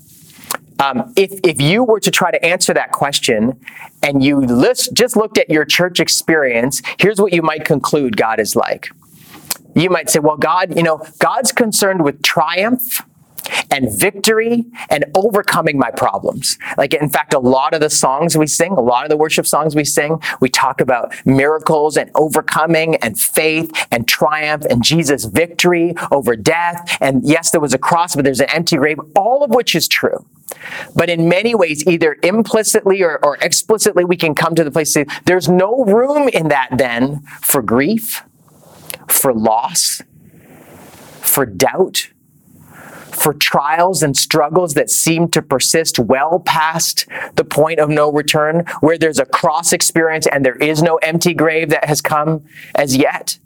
Um, 0.78 1.12
if, 1.16 1.38
if 1.44 1.60
you 1.60 1.84
were 1.84 2.00
to 2.00 2.10
try 2.10 2.32
to 2.32 2.44
answer 2.44 2.74
that 2.74 2.90
question 2.90 3.60
and 4.02 4.22
you 4.22 4.40
list, 4.40 4.94
just 4.94 5.16
looked 5.16 5.38
at 5.38 5.48
your 5.48 5.64
church 5.64 6.00
experience, 6.00 6.82
here's 6.98 7.20
what 7.20 7.32
you 7.32 7.40
might 7.40 7.64
conclude 7.64 8.16
God 8.16 8.40
is 8.40 8.56
like. 8.56 8.90
You 9.74 9.90
might 9.90 10.10
say, 10.10 10.18
well, 10.18 10.36
God, 10.36 10.76
you 10.76 10.82
know, 10.82 11.06
God's 11.18 11.52
concerned 11.52 12.02
with 12.02 12.22
triumph 12.22 13.02
and 13.70 13.90
victory 13.90 14.64
and 14.90 15.04
overcoming 15.14 15.78
my 15.78 15.90
problems. 15.90 16.58
Like, 16.76 16.94
in 16.94 17.08
fact, 17.08 17.34
a 17.34 17.38
lot 17.38 17.74
of 17.74 17.80
the 17.80 17.90
songs 17.90 18.36
we 18.36 18.46
sing, 18.46 18.72
a 18.72 18.80
lot 18.80 19.04
of 19.04 19.10
the 19.10 19.16
worship 19.16 19.46
songs 19.46 19.74
we 19.74 19.84
sing, 19.84 20.20
we 20.40 20.48
talk 20.48 20.80
about 20.80 21.14
miracles 21.24 21.96
and 21.96 22.10
overcoming 22.14 22.96
and 22.96 23.18
faith 23.18 23.70
and 23.90 24.06
triumph 24.06 24.64
and 24.68 24.84
Jesus' 24.84 25.24
victory 25.24 25.94
over 26.10 26.36
death. 26.36 26.96
And 27.00 27.24
yes, 27.24 27.50
there 27.50 27.60
was 27.60 27.74
a 27.74 27.78
cross, 27.78 28.14
but 28.14 28.24
there's 28.24 28.40
an 28.40 28.50
empty 28.50 28.76
grave, 28.76 28.98
all 29.16 29.42
of 29.42 29.50
which 29.50 29.74
is 29.74 29.88
true. 29.88 30.26
But 30.94 31.08
in 31.08 31.28
many 31.28 31.54
ways, 31.54 31.86
either 31.86 32.18
implicitly 32.22 33.02
or, 33.02 33.18
or 33.24 33.36
explicitly, 33.38 34.04
we 34.04 34.16
can 34.16 34.34
come 34.34 34.54
to 34.54 34.64
the 34.64 34.70
place 34.70 34.92
say, 34.92 35.06
there's 35.24 35.48
no 35.48 35.84
room 35.84 36.28
in 36.28 36.48
that 36.48 36.68
then 36.76 37.22
for 37.40 37.62
grief, 37.62 38.22
for 39.08 39.32
loss, 39.32 40.02
for 41.20 41.46
doubt, 41.46 42.08
for 43.14 43.34
trials 43.34 44.02
and 44.02 44.16
struggles 44.16 44.74
that 44.74 44.90
seem 44.90 45.28
to 45.28 45.42
persist 45.42 45.98
well 45.98 46.40
past 46.40 47.06
the 47.36 47.44
point 47.44 47.78
of 47.78 47.88
no 47.88 48.10
return, 48.10 48.64
where 48.80 48.98
there's 48.98 49.18
a 49.18 49.26
cross 49.26 49.72
experience 49.72 50.26
and 50.26 50.44
there 50.44 50.56
is 50.56 50.82
no 50.82 50.96
empty 50.96 51.34
grave 51.34 51.70
that 51.70 51.84
has 51.84 52.00
come 52.00 52.44
as 52.74 52.96
yet. 52.96 53.38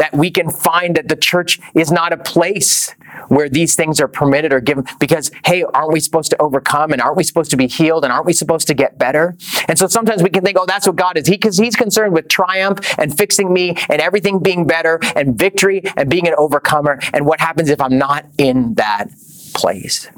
That 0.00 0.14
we 0.14 0.30
can 0.30 0.48
find 0.48 0.96
that 0.96 1.08
the 1.08 1.16
church 1.16 1.60
is 1.74 1.92
not 1.92 2.14
a 2.14 2.16
place 2.16 2.94
where 3.28 3.50
these 3.50 3.74
things 3.74 4.00
are 4.00 4.08
permitted 4.08 4.50
or 4.50 4.60
given 4.60 4.84
because, 4.98 5.30
hey, 5.44 5.62
aren't 5.62 5.92
we 5.92 6.00
supposed 6.00 6.30
to 6.30 6.40
overcome 6.40 6.92
and 6.92 7.02
aren't 7.02 7.18
we 7.18 7.22
supposed 7.22 7.50
to 7.50 7.56
be 7.58 7.66
healed 7.66 8.02
and 8.04 8.12
aren't 8.12 8.24
we 8.24 8.32
supposed 8.32 8.66
to 8.68 8.74
get 8.74 8.98
better? 8.98 9.36
And 9.68 9.78
so 9.78 9.86
sometimes 9.86 10.22
we 10.22 10.30
can 10.30 10.42
think, 10.42 10.56
oh, 10.58 10.64
that's 10.64 10.86
what 10.86 10.96
God 10.96 11.18
is. 11.18 11.26
He, 11.26 11.36
cause 11.36 11.58
he's 11.58 11.76
concerned 11.76 12.14
with 12.14 12.28
triumph 12.28 12.78
and 12.98 13.14
fixing 13.14 13.52
me 13.52 13.76
and 13.90 14.00
everything 14.00 14.38
being 14.38 14.66
better 14.66 14.98
and 15.14 15.38
victory 15.38 15.82
and 15.96 16.08
being 16.08 16.26
an 16.26 16.34
overcomer. 16.38 16.98
And 17.12 17.26
what 17.26 17.40
happens 17.40 17.68
if 17.68 17.80
I'm 17.80 17.98
not 17.98 18.24
in 18.38 18.74
that 18.74 19.10
place? 19.52 20.08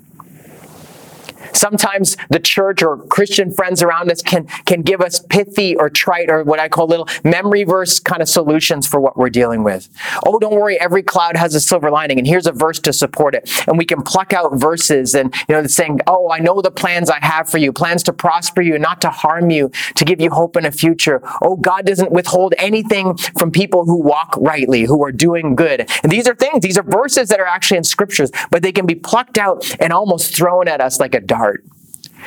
Sometimes 1.53 2.17
the 2.31 2.41
church 2.41 2.83
or 2.83 2.99
Christian 3.09 3.51
friends 3.51 3.83
around 3.83 4.11
us 4.11 4.23
can, 4.23 4.47
can 4.65 4.83
give 4.83 5.01
us 5.01 5.21
pithy 5.21 5.77
or 5.77 5.89
trite 5.91 6.31
or 6.31 6.45
what 6.45 6.59
I 6.59 6.69
call 6.69 6.87
little 6.87 7.09
memory 7.25 7.65
verse 7.65 7.99
kind 7.99 8.23
of 8.23 8.29
solutions 8.29 8.87
for 8.87 9.01
what 9.01 9.17
we're 9.17 9.31
dealing 9.31 9.63
with. 9.63 9.89
Oh, 10.27 10.39
don't 10.39 10.55
worry, 10.55 10.81
every 10.81 11.03
cloud 11.03 11.37
has 11.37 11.55
a 11.55 11.61
silver 11.61 11.91
lining, 11.91 12.19
and 12.19 12.27
here's 12.27 12.47
a 12.47 12.53
verse 12.53 12.79
to 12.81 12.93
support 12.93 13.35
it. 13.35 13.51
And 13.67 13.79
we 13.79 13.85
can 13.85 14.03
pluck 14.03 14.33
out 14.33 14.55
verses 14.55 15.15
and, 15.15 15.35
you 15.49 15.55
know, 15.55 15.67
saying, 15.67 16.01
Oh, 16.07 16.31
I 16.31 16.39
know 16.39 16.61
the 16.61 16.71
plans 16.71 17.11
I 17.11 17.19
have 17.21 17.49
for 17.49 17.59
you, 17.59 17.73
plans 17.73 18.03
to 18.05 18.13
prosper 18.13 18.63
you, 18.63 18.79
not 18.79 19.01
to 19.03 19.11
harm 19.11 19.51
you, 19.51 19.71
to 19.97 20.05
give 20.05 20.21
you 20.21 20.31
hope 20.31 20.57
in 20.57 20.65
a 20.65 20.73
future. 20.73 21.21
Oh, 21.43 21.57
God 21.57 21.87
doesn't 21.87 22.13
withhold 22.13 22.55
anything 22.59 23.17
from 23.39 23.51
people 23.51 23.85
who 23.85 24.03
walk 24.03 24.35
rightly, 24.39 24.85
who 24.85 25.05
are 25.05 25.13
doing 25.13 25.55
good. 25.55 25.91
And 26.03 26.11
these 26.11 26.29
are 26.29 26.35
things, 26.35 26.63
these 26.63 26.79
are 26.79 26.83
verses 26.83 27.29
that 27.29 27.41
are 27.41 27.47
actually 27.47 27.79
in 27.79 27.85
scriptures, 27.85 28.31
but 28.51 28.63
they 28.63 28.73
can 28.73 28.87
be 28.87 28.95
plucked 28.95 29.39
out 29.39 29.65
and 29.81 29.93
almost 29.93 30.35
thrown 30.35 30.69
at 30.69 30.81
us 30.81 30.99
like 30.99 31.15
a 31.15 31.21
dart 31.21 31.42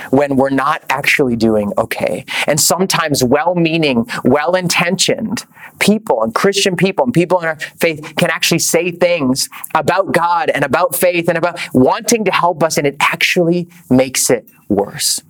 when 0.09 0.35
we're 0.35 0.49
not 0.49 0.83
actually 0.89 1.35
doing 1.35 1.71
okay. 1.77 2.25
And 2.47 2.59
sometimes 2.59 3.23
well 3.23 3.55
meaning, 3.55 4.07
well 4.23 4.55
intentioned 4.55 5.45
people 5.79 6.23
and 6.23 6.33
Christian 6.33 6.75
people 6.75 7.05
and 7.05 7.13
people 7.13 7.39
in 7.39 7.45
our 7.45 7.59
faith 7.59 8.13
can 8.17 8.29
actually 8.29 8.59
say 8.59 8.91
things 8.91 9.49
about 9.73 10.13
God 10.13 10.49
and 10.49 10.63
about 10.63 10.95
faith 10.95 11.27
and 11.27 11.37
about 11.37 11.59
wanting 11.73 12.25
to 12.25 12.31
help 12.31 12.63
us, 12.63 12.77
and 12.77 12.87
it 12.87 12.95
actually 12.99 13.67
makes 13.89 14.29
it 14.29 14.47
worse. 14.69 15.21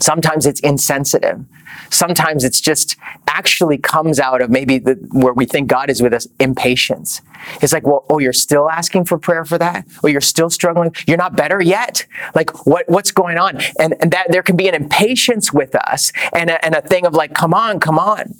Sometimes 0.00 0.46
it's 0.46 0.60
insensitive. 0.60 1.44
Sometimes 1.90 2.44
it's 2.44 2.60
just 2.60 2.96
actually 3.28 3.78
comes 3.78 4.18
out 4.18 4.42
of 4.42 4.50
maybe 4.50 4.78
the, 4.78 4.94
where 5.12 5.32
we 5.32 5.44
think 5.46 5.68
God 5.68 5.90
is 5.90 6.02
with 6.02 6.12
us, 6.12 6.26
impatience. 6.40 7.20
It's 7.60 7.72
like, 7.72 7.86
well, 7.86 8.04
oh, 8.08 8.18
you're 8.18 8.32
still 8.32 8.70
asking 8.70 9.04
for 9.04 9.18
prayer 9.18 9.44
for 9.44 9.58
that? 9.58 9.86
Or 10.02 10.08
you're 10.08 10.20
still 10.20 10.50
struggling? 10.50 10.94
You're 11.06 11.16
not 11.16 11.36
better 11.36 11.62
yet? 11.62 12.06
Like, 12.34 12.66
what, 12.66 12.88
what's 12.88 13.10
going 13.10 13.38
on? 13.38 13.60
And, 13.78 13.94
and 14.00 14.10
that 14.12 14.30
there 14.30 14.42
can 14.42 14.56
be 14.56 14.68
an 14.68 14.74
impatience 14.74 15.52
with 15.52 15.74
us 15.74 16.12
and 16.32 16.50
a, 16.50 16.64
and 16.64 16.74
a 16.74 16.80
thing 16.80 17.06
of 17.06 17.14
like, 17.14 17.34
come 17.34 17.54
on, 17.54 17.80
come 17.80 17.98
on. 17.98 18.34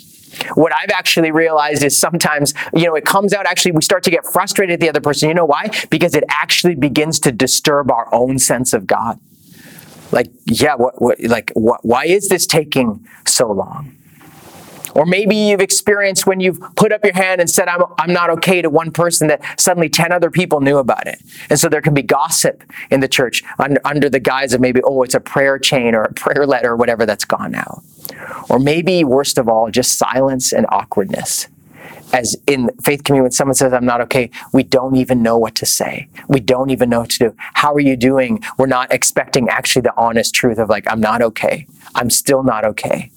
What 0.55 0.73
I've 0.75 0.91
actually 0.91 1.31
realized 1.31 1.83
is 1.83 1.99
sometimes, 1.99 2.55
you 2.75 2.87
know, 2.87 2.95
it 2.95 3.05
comes 3.05 3.35
out 3.35 3.47
actually, 3.47 3.73
we 3.73 3.83
start 3.83 4.03
to 4.05 4.11
get 4.11 4.25
frustrated 4.25 4.75
at 4.75 4.81
the 4.81 4.89
other 4.89 5.01
person. 5.01 5.29
You 5.29 5.35
know 5.35 5.45
why? 5.45 5.71
Because 5.91 6.15
it 6.15 6.25
actually 6.31 6.75
begins 6.75 7.21
to 7.21 7.33
disturb 7.33 7.91
our 7.91 8.09
own 8.15 8.39
sense 8.39 8.73
of 8.73 8.87
God. 8.87 9.21
Like, 10.11 10.29
yeah, 10.47 10.75
what, 10.75 11.01
what 11.01 11.21
like, 11.21 11.53
what, 11.55 11.85
why 11.85 12.07
is 12.07 12.29
this 12.29 12.47
taking 12.47 13.07
so 13.27 13.51
long? 13.51 13.97
Or 14.95 15.07
maybe 15.07 15.35
you've 15.35 15.61
experienced 15.61 16.27
when 16.27 16.41
you've 16.41 16.61
put 16.77 16.93
up 16.93 17.05
your 17.05 17.15
hand 17.15 17.41
and 17.41 17.49
said, 17.49 17.69
I'm, 17.69 17.83
I'm 17.99 18.13
not 18.13 18.31
okay 18.31 18.63
to 18.63 18.71
one 18.71 18.91
person 18.91 19.29
that 19.29 19.43
suddenly 19.61 19.89
10 19.89 20.13
other 20.13 20.31
people 20.31 20.61
knew 20.61 20.79
about 20.79 21.07
it. 21.07 21.21
And 21.51 21.59
so 21.59 21.69
there 21.69 21.81
can 21.81 21.95
be 21.95 22.03
gossip 22.03 22.63
in 22.91 23.01
the 23.01 23.09
church 23.09 23.43
under, 23.59 23.81
under 23.85 24.09
the 24.09 24.21
guise 24.21 24.53
of 24.53 24.61
maybe, 24.61 24.81
oh, 24.85 25.03
it's 25.03 25.15
a 25.15 25.21
prayer 25.21 25.59
chain 25.59 25.95
or 25.95 26.03
a 26.03 26.13
prayer 26.13 26.47
letter 26.47 26.73
or 26.73 26.77
whatever 26.77 27.07
that's 27.07 27.25
gone 27.25 27.53
now. 27.53 27.83
Or 28.49 28.59
maybe, 28.59 29.05
worst 29.05 29.39
of 29.39 29.49
all, 29.49 29.71
just 29.71 29.99
silence 29.99 30.53
and 30.53 30.67
awkwardness 30.69 31.49
as 32.13 32.37
in 32.47 32.71
faith 32.83 33.05
community, 33.05 33.23
when 33.23 33.33
someone 33.33 33.55
says, 33.55 33.73
I'm 33.73 33.87
not 33.87 34.01
okay, 34.03 34.31
we 34.53 34.63
don't 34.63 34.97
even 34.97 35.23
know 35.23 35.39
what 35.39 35.55
to 35.57 35.67
say. 35.67 36.09
We 36.29 36.41
don't 36.41 36.71
even 36.71 36.91
know 36.91 37.01
what 37.01 37.11
to 37.11 37.19
do. 37.19 37.35
How 37.39 37.73
are 37.73 37.81
you 37.81 37.97
doing? 37.97 38.43
We're 38.59 38.67
not 38.67 38.93
expecting 38.93 39.49
actually 39.49 39.83
the 39.83 39.95
honest 39.97 40.35
truth 40.35 40.59
of 40.59 40.69
like, 40.69 40.85
I'm 40.91 41.01
not 41.01 41.23
okay. 41.23 41.67
I'm 41.95 42.11
still 42.11 42.43
not 42.43 42.65
okay. 42.65 43.11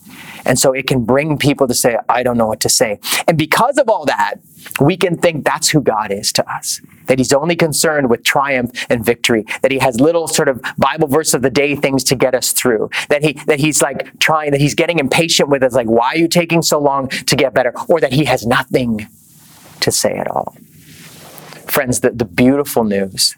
And 0.46 0.60
so 0.60 0.72
it 0.74 0.88
can 0.88 1.04
bring 1.04 1.38
people 1.38 1.68
to 1.68 1.74
say, 1.74 1.98
I 2.08 2.24
don't 2.24 2.38
know 2.38 2.48
what 2.48 2.60
to 2.62 2.70
say. 2.70 3.00
And 3.28 3.38
because 3.38 3.78
of 3.78 3.90
all 3.90 4.06
that, 4.06 4.36
we 4.80 4.98
can 4.98 5.18
think 5.18 5.46
that's 5.46 5.70
who 5.70 5.82
God 5.82 6.12
is 6.12 6.32
to 6.34 6.52
us. 6.52 6.82
That 7.08 7.20
he's 7.20 7.34
only 7.34 7.56
concerned 7.56 8.10
with 8.10 8.24
triumph 8.24 8.72
and 8.90 9.04
victory. 9.06 9.46
That 9.62 9.72
he 9.72 9.80
has 9.80 10.00
little 10.00 10.28
sort 10.28 10.50
of 10.50 10.62
Bible 10.78 11.08
verse 11.08 11.34
of 11.34 11.42
the 11.42 11.50
day 11.50 11.76
things 11.76 12.04
to 12.06 12.16
get 12.16 12.34
us 12.36 12.52
through. 12.52 12.90
That 13.10 13.24
he, 13.24 13.34
that 13.46 13.60
he's 13.60 13.82
like 13.82 14.20
trying, 14.20 14.52
that 14.52 14.62
he's 14.62 14.76
getting 14.76 15.00
impatient 15.00 15.50
with 15.50 15.64
us. 15.64 15.74
Like, 15.74 15.88
why 15.88 16.14
are 16.14 16.18
you 16.18 16.28
taking 16.28 16.62
so 16.62 16.80
long 16.80 17.10
to 17.10 17.36
get 17.36 17.54
better? 17.54 17.74
Or 17.88 18.00
that 18.00 18.14
he 18.14 18.26
has 18.26 18.46
nothing 18.46 19.08
to 19.82 19.92
say 19.92 20.18
at 20.18 20.30
all. 20.30 20.56
Friends, 21.68 22.02
the, 22.02 22.12
the 22.12 22.26
beautiful 22.26 22.84
news 22.84 23.36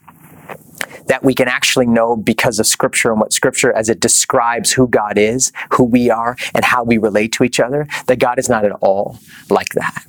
that 1.08 1.24
we 1.24 1.34
can 1.34 1.48
actually 1.48 1.88
know 1.88 2.16
because 2.16 2.60
of 2.60 2.68
Scripture 2.68 3.12
and 3.12 3.20
what 3.20 3.34
Scripture, 3.34 3.74
as 3.74 3.90
it 3.90 4.00
describes 4.00 4.72
who 4.72 4.88
God 4.88 5.18
is, 5.18 5.52
who 5.72 5.84
we 5.84 6.10
are, 6.10 6.38
and 6.54 6.64
how 6.64 6.84
we 6.84 6.98
relate 6.98 7.32
to 7.34 7.44
each 7.44 7.60
other, 7.60 7.88
that 8.08 8.20
God 8.20 8.40
is 8.40 8.50
not 8.50 8.66
at 8.66 8.72
all 8.74 9.20
like 9.50 9.70
that. 9.70 10.06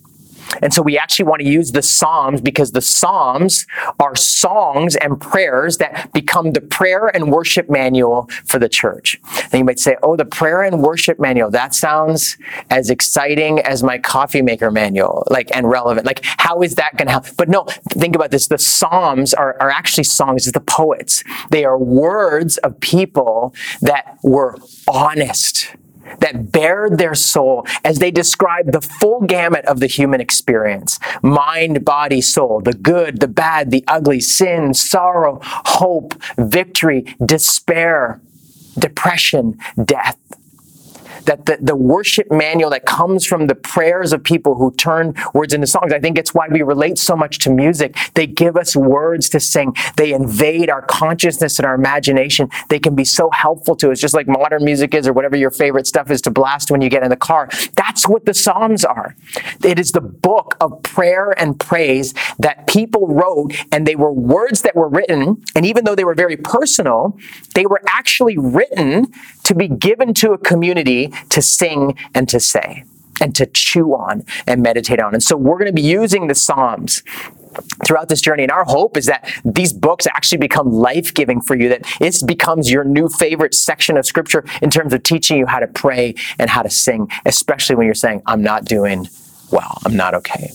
And 0.63 0.73
so 0.73 0.83
we 0.83 0.99
actually 0.99 1.27
want 1.27 1.43
to 1.43 1.49
use 1.49 1.73
the 1.73 1.83
Psalms 1.83 2.41
because 2.41 2.73
the 2.73 2.81
Psalms 2.81 3.67
are 4.01 4.17
songs 4.17 4.97
and 4.97 5.21
prayers 5.21 5.79
that 5.79 6.13
become 6.13 6.53
the 6.53 6.61
prayer 6.61 7.09
and 7.09 7.33
worship 7.33 7.69
manual 7.69 8.29
for 8.45 8.59
the 8.59 8.69
church. 8.69 9.21
And 9.45 9.55
you 9.55 9.65
might 9.65 9.79
say, 9.79 9.97
oh, 10.03 10.17
the 10.17 10.25
prayer 10.25 10.63
and 10.63 10.83
worship 10.83 11.19
manual, 11.19 11.51
that 11.51 11.75
sounds 11.75 12.37
as 12.71 12.91
exciting 12.91 13.61
as 13.61 13.83
my 13.83 13.99
coffee 13.99 14.43
maker 14.43 14.71
manual, 14.71 15.25
like, 15.31 15.55
and 15.55 15.69
relevant. 15.69 16.07
Like, 16.07 16.21
how 16.25 16.63
is 16.63 16.75
that 16.77 16.97
going 16.97 17.07
to 17.07 17.13
help? 17.13 17.27
But 17.37 17.49
no, 17.49 17.65
think 17.91 18.15
about 18.15 18.31
this. 18.31 18.49
The 18.49 18.59
Psalms 18.59 19.35
are, 19.35 19.57
are 19.61 19.71
actually 19.71 20.05
songs, 20.05 20.47
it's 20.47 20.55
the 20.55 20.61
poets. 20.61 21.23
They 21.51 21.65
are 21.65 21.79
words 21.79 22.59
of 22.59 22.79
people 22.81 23.55
that 23.81 24.19
were 24.23 24.57
honest 24.87 25.69
that 26.21 26.53
bared 26.53 26.99
their 26.99 27.15
soul 27.15 27.67
as 27.85 27.99
they 27.99 28.11
described 28.11 28.73
the 28.73 28.81
full 28.81 29.21
gamut 29.23 29.65
of 29.67 29.81
the 29.81 29.87
human 29.87 30.21
experience. 30.21 30.99
Mind, 31.23 31.85
body, 31.85 32.21
soul, 32.21 32.61
the 32.61 32.73
good, 32.73 33.21
the 33.21 33.29
bad, 33.29 33.71
the 33.71 33.85
ugly, 33.87 34.21
sin, 34.21 34.75
sorrow, 34.75 35.41
hope, 35.43 36.15
victory, 36.37 37.17
despair, 37.25 38.21
depression, 38.79 39.59
death 39.85 40.19
that 41.29 41.45
the, 41.45 41.59
the 41.61 41.77
worship 41.77 42.31
manual 42.31 42.71
that 42.71 42.87
comes 42.87 43.27
from 43.27 43.49
the 43.49 43.55
prayers 43.55 44.15
of 44.15 44.25
people 44.25 44.55
who 44.55 44.73
turn 44.73 45.15
words 45.35 45.53
into 45.53 45.67
songs. 45.67 45.93
I 45.93 46.01
think 46.01 46.17
it's 46.17 46.33
why 46.33 46.49
we 46.51 46.63
relate 46.63 46.97
so 46.99 47.15
much 47.15 47.39
to 47.41 47.51
music. 47.51 47.95
They 48.15 48.27
give 48.27 48.57
us 48.57 48.75
words 48.75 49.29
to 49.31 49.41
sing. 49.41 49.75
They 49.97 50.15
invade 50.15 50.71
our 50.71 50.81
consciousness 50.81 51.59
and 51.59 51.67
our 51.67 51.75
imagination. 51.75 52.49
They 52.71 52.79
can 52.79 52.95
be 52.95 53.05
so 53.05 53.29
helpful 53.31 53.77
to 53.77 53.91
us, 53.91 54.01
just 54.01 54.15
like 54.15 54.27
modern 54.27 54.65
music 54.65 54.95
is 54.95 55.07
or 55.07 55.13
whatever 55.13 55.37
your 55.37 55.51
favorite 55.51 55.87
stuff 55.87 56.11
is 56.11 56.23
to 56.23 56.31
blast 56.31 56.71
when 56.71 56.81
you 56.81 56.89
get 56.89 57.03
in 57.03 57.11
the 57.11 57.17
car. 57.17 57.51
That's 57.77 58.09
what 58.09 58.25
the 58.25 58.33
Psalms 58.33 58.85
are. 58.87 59.15
It 59.63 59.79
is 59.79 59.93
the 59.93 60.01
book 60.01 60.57
of 60.63 60.83
prayer 60.83 61.35
and 61.39 61.61
praise 61.61 62.15
that 62.39 62.67
people 62.67 63.07
wrote, 63.07 63.55
and 63.71 63.87
they 63.87 63.97
were 63.97 64.13
words 64.13 64.63
that 64.63 64.75
were 64.75 64.89
written, 64.89 65.43
and 65.55 65.67
even 65.67 65.85
though 65.85 65.95
they 65.95 66.05
were 66.05 66.15
very 66.15 66.39
personal, 66.39 67.19
they 67.55 67.67
were 67.67 67.83
actually 67.87 68.39
written 68.39 69.13
to 69.49 69.55
be 69.55 69.69
given 69.69 70.15
to 70.15 70.33
a 70.33 70.39
community 70.39 71.13
to 71.31 71.43
sing 71.43 71.99
and 72.15 72.29
to 72.29 72.39
say 72.39 72.85
and 73.21 73.35
to 73.35 73.47
chew 73.47 73.95
on 73.95 74.25
and 74.47 74.63
meditate 74.63 75.01
on. 75.01 75.15
And 75.15 75.23
so 75.23 75.37
we're 75.37 75.59
going 75.59 75.67
to 75.67 75.73
be 75.73 75.83
using 75.83 76.29
the 76.29 76.35
Psalms 76.35 77.03
throughout 77.85 78.09
this 78.09 78.21
journey. 78.21 78.43
And 78.45 78.53
our 78.53 78.65
hope 78.65 78.97
is 78.97 79.07
that 79.07 79.33
these 79.45 79.73
books 79.73 80.07
actually 80.07 80.39
become 80.39 80.71
life 80.71 81.13
giving 81.15 81.41
for 81.41 81.57
you, 81.57 81.69
that 81.71 81.83
it 82.01 82.17
becomes 82.27 82.71
your 82.71 82.85
new 82.85 83.09
favorite 83.09 83.55
section 83.55 83.97
of 83.97 84.07
scripture 84.07 84.45
in 84.63 84.71
terms 84.71 84.93
of 84.93 85.03
teaching 85.03 85.39
you 85.39 85.47
how 85.47 85.59
to 85.59 85.67
pray 85.67 86.15
and 86.39 86.51
how 86.51 86.63
to 86.63 86.71
sing, 86.71 87.09
especially 87.27 87.75
when 87.75 87.87
you're 87.87 87.95
saying, 87.95 88.23
I'm 88.27 88.43
not 88.43 88.65
doing 88.65 89.09
well, 89.51 89.81
I'm 89.85 89.97
not 89.97 90.15
okay. 90.15 90.53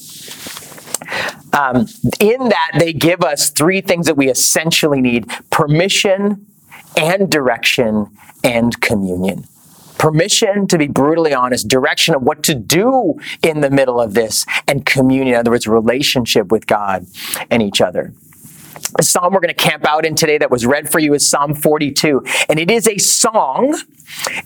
Um, 1.52 1.88
in 2.20 2.50
that, 2.50 2.72
they 2.80 2.94
give 2.94 3.22
us 3.22 3.50
three 3.50 3.82
things 3.82 4.06
that 4.06 4.16
we 4.16 4.30
essentially 4.30 5.02
need 5.02 5.28
permission, 5.50 6.46
and 6.98 7.30
direction 7.30 8.08
and 8.44 8.80
communion. 8.82 9.46
Permission 9.98 10.68
to 10.68 10.78
be 10.78 10.88
brutally 10.88 11.34
honest, 11.34 11.68
direction 11.68 12.14
of 12.14 12.24
what 12.24 12.44
to 12.44 12.56
do 12.56 13.20
in 13.42 13.62
the 13.62 13.70
middle 13.70 14.02
of 14.02 14.14
this, 14.14 14.46
and 14.68 14.86
communion, 14.86 15.36
in 15.36 15.40
other 15.40 15.52
words, 15.52 15.68
relationship 15.68 16.52
with 16.52 16.68
God 16.68 17.06
and 17.50 17.62
each 17.62 17.80
other. 17.80 18.14
The 18.98 19.04
psalm 19.04 19.34
we're 19.34 19.39
going 19.39 19.54
to 19.54 19.62
camp 19.62 19.86
out 19.86 20.06
in 20.06 20.15
today 20.15 20.38
that 20.38 20.52
was 20.52 20.65
read 20.65 20.89
for 20.89 21.00
you 21.00 21.13
is 21.13 21.28
Psalm 21.28 21.56
42. 21.56 22.24
And 22.50 22.60
it 22.60 22.69
is 22.69 22.88
a 22.88 22.98
song, 22.98 23.80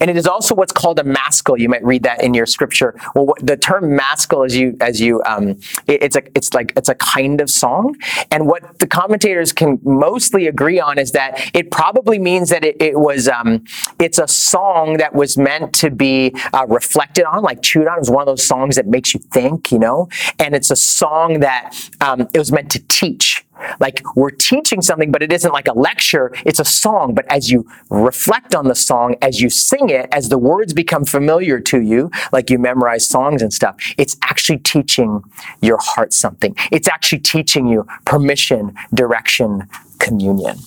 and 0.00 0.10
it 0.10 0.16
is 0.16 0.26
also 0.26 0.54
what's 0.54 0.72
called 0.72 0.98
a 0.98 1.04
maskil. 1.04 1.58
You 1.58 1.68
might 1.68 1.84
read 1.84 2.02
that 2.04 2.22
in 2.22 2.34
your 2.34 2.46
scripture. 2.46 2.98
Well, 3.14 3.26
what, 3.26 3.44
the 3.44 3.56
term 3.56 3.94
maskil, 3.94 4.44
as 4.44 4.56
you, 4.56 4.76
as 4.80 5.00
you, 5.00 5.22
um, 5.24 5.50
it, 5.86 6.02
it's 6.02 6.16
a, 6.16 6.22
it's 6.34 6.54
like, 6.54 6.72
it's 6.76 6.88
a 6.88 6.94
kind 6.94 7.40
of 7.40 7.50
song. 7.50 7.96
And 8.30 8.46
what 8.46 8.78
the 8.78 8.86
commentators 8.86 9.52
can 9.52 9.78
mostly 9.82 10.46
agree 10.46 10.80
on 10.80 10.98
is 10.98 11.12
that 11.12 11.50
it 11.54 11.70
probably 11.70 12.18
means 12.18 12.50
that 12.50 12.64
it, 12.64 12.80
it 12.80 12.98
was, 12.98 13.28
um, 13.28 13.64
it's 13.98 14.18
a 14.18 14.28
song 14.28 14.98
that 14.98 15.14
was 15.14 15.36
meant 15.36 15.74
to 15.74 15.90
be 15.90 16.34
uh, 16.52 16.66
reflected 16.68 17.24
on, 17.24 17.42
like 17.42 17.62
chewed 17.62 17.86
on. 17.86 17.96
It 17.96 18.00
was 18.00 18.10
one 18.10 18.22
of 18.22 18.26
those 18.26 18.46
songs 18.46 18.76
that 18.76 18.86
makes 18.86 19.14
you 19.14 19.20
think, 19.32 19.72
you 19.72 19.78
know? 19.78 20.08
And 20.38 20.54
it's 20.54 20.70
a 20.70 20.76
song 20.76 21.40
that 21.40 21.74
um, 22.00 22.28
it 22.32 22.38
was 22.38 22.52
meant 22.52 22.70
to 22.72 22.80
teach 22.88 23.44
like 23.80 24.02
we're 24.16 24.30
teaching 24.30 24.82
something, 24.82 25.10
but 25.10 25.22
it 25.22 25.32
isn't 25.32 25.52
like 25.52 25.68
a 25.68 25.72
lecture. 25.72 26.32
It's 26.44 26.60
a 26.60 26.64
song. 26.64 27.14
But 27.14 27.26
as 27.30 27.50
you 27.50 27.66
reflect 27.90 28.54
on 28.54 28.68
the 28.68 28.74
song, 28.74 29.16
as 29.22 29.40
you 29.40 29.50
sing 29.50 29.90
it, 29.90 30.08
as 30.12 30.28
the 30.28 30.38
words 30.38 30.72
become 30.72 31.04
familiar 31.04 31.60
to 31.60 31.80
you, 31.80 32.10
like 32.32 32.50
you 32.50 32.58
memorize 32.58 33.08
songs 33.08 33.42
and 33.42 33.52
stuff, 33.52 33.76
it's 33.96 34.16
actually 34.22 34.58
teaching 34.58 35.22
your 35.60 35.78
heart 35.78 36.12
something. 36.12 36.54
It's 36.70 36.88
actually 36.88 37.20
teaching 37.20 37.66
you 37.66 37.86
permission, 38.04 38.74
direction, 38.94 39.68
communion. 39.98 40.58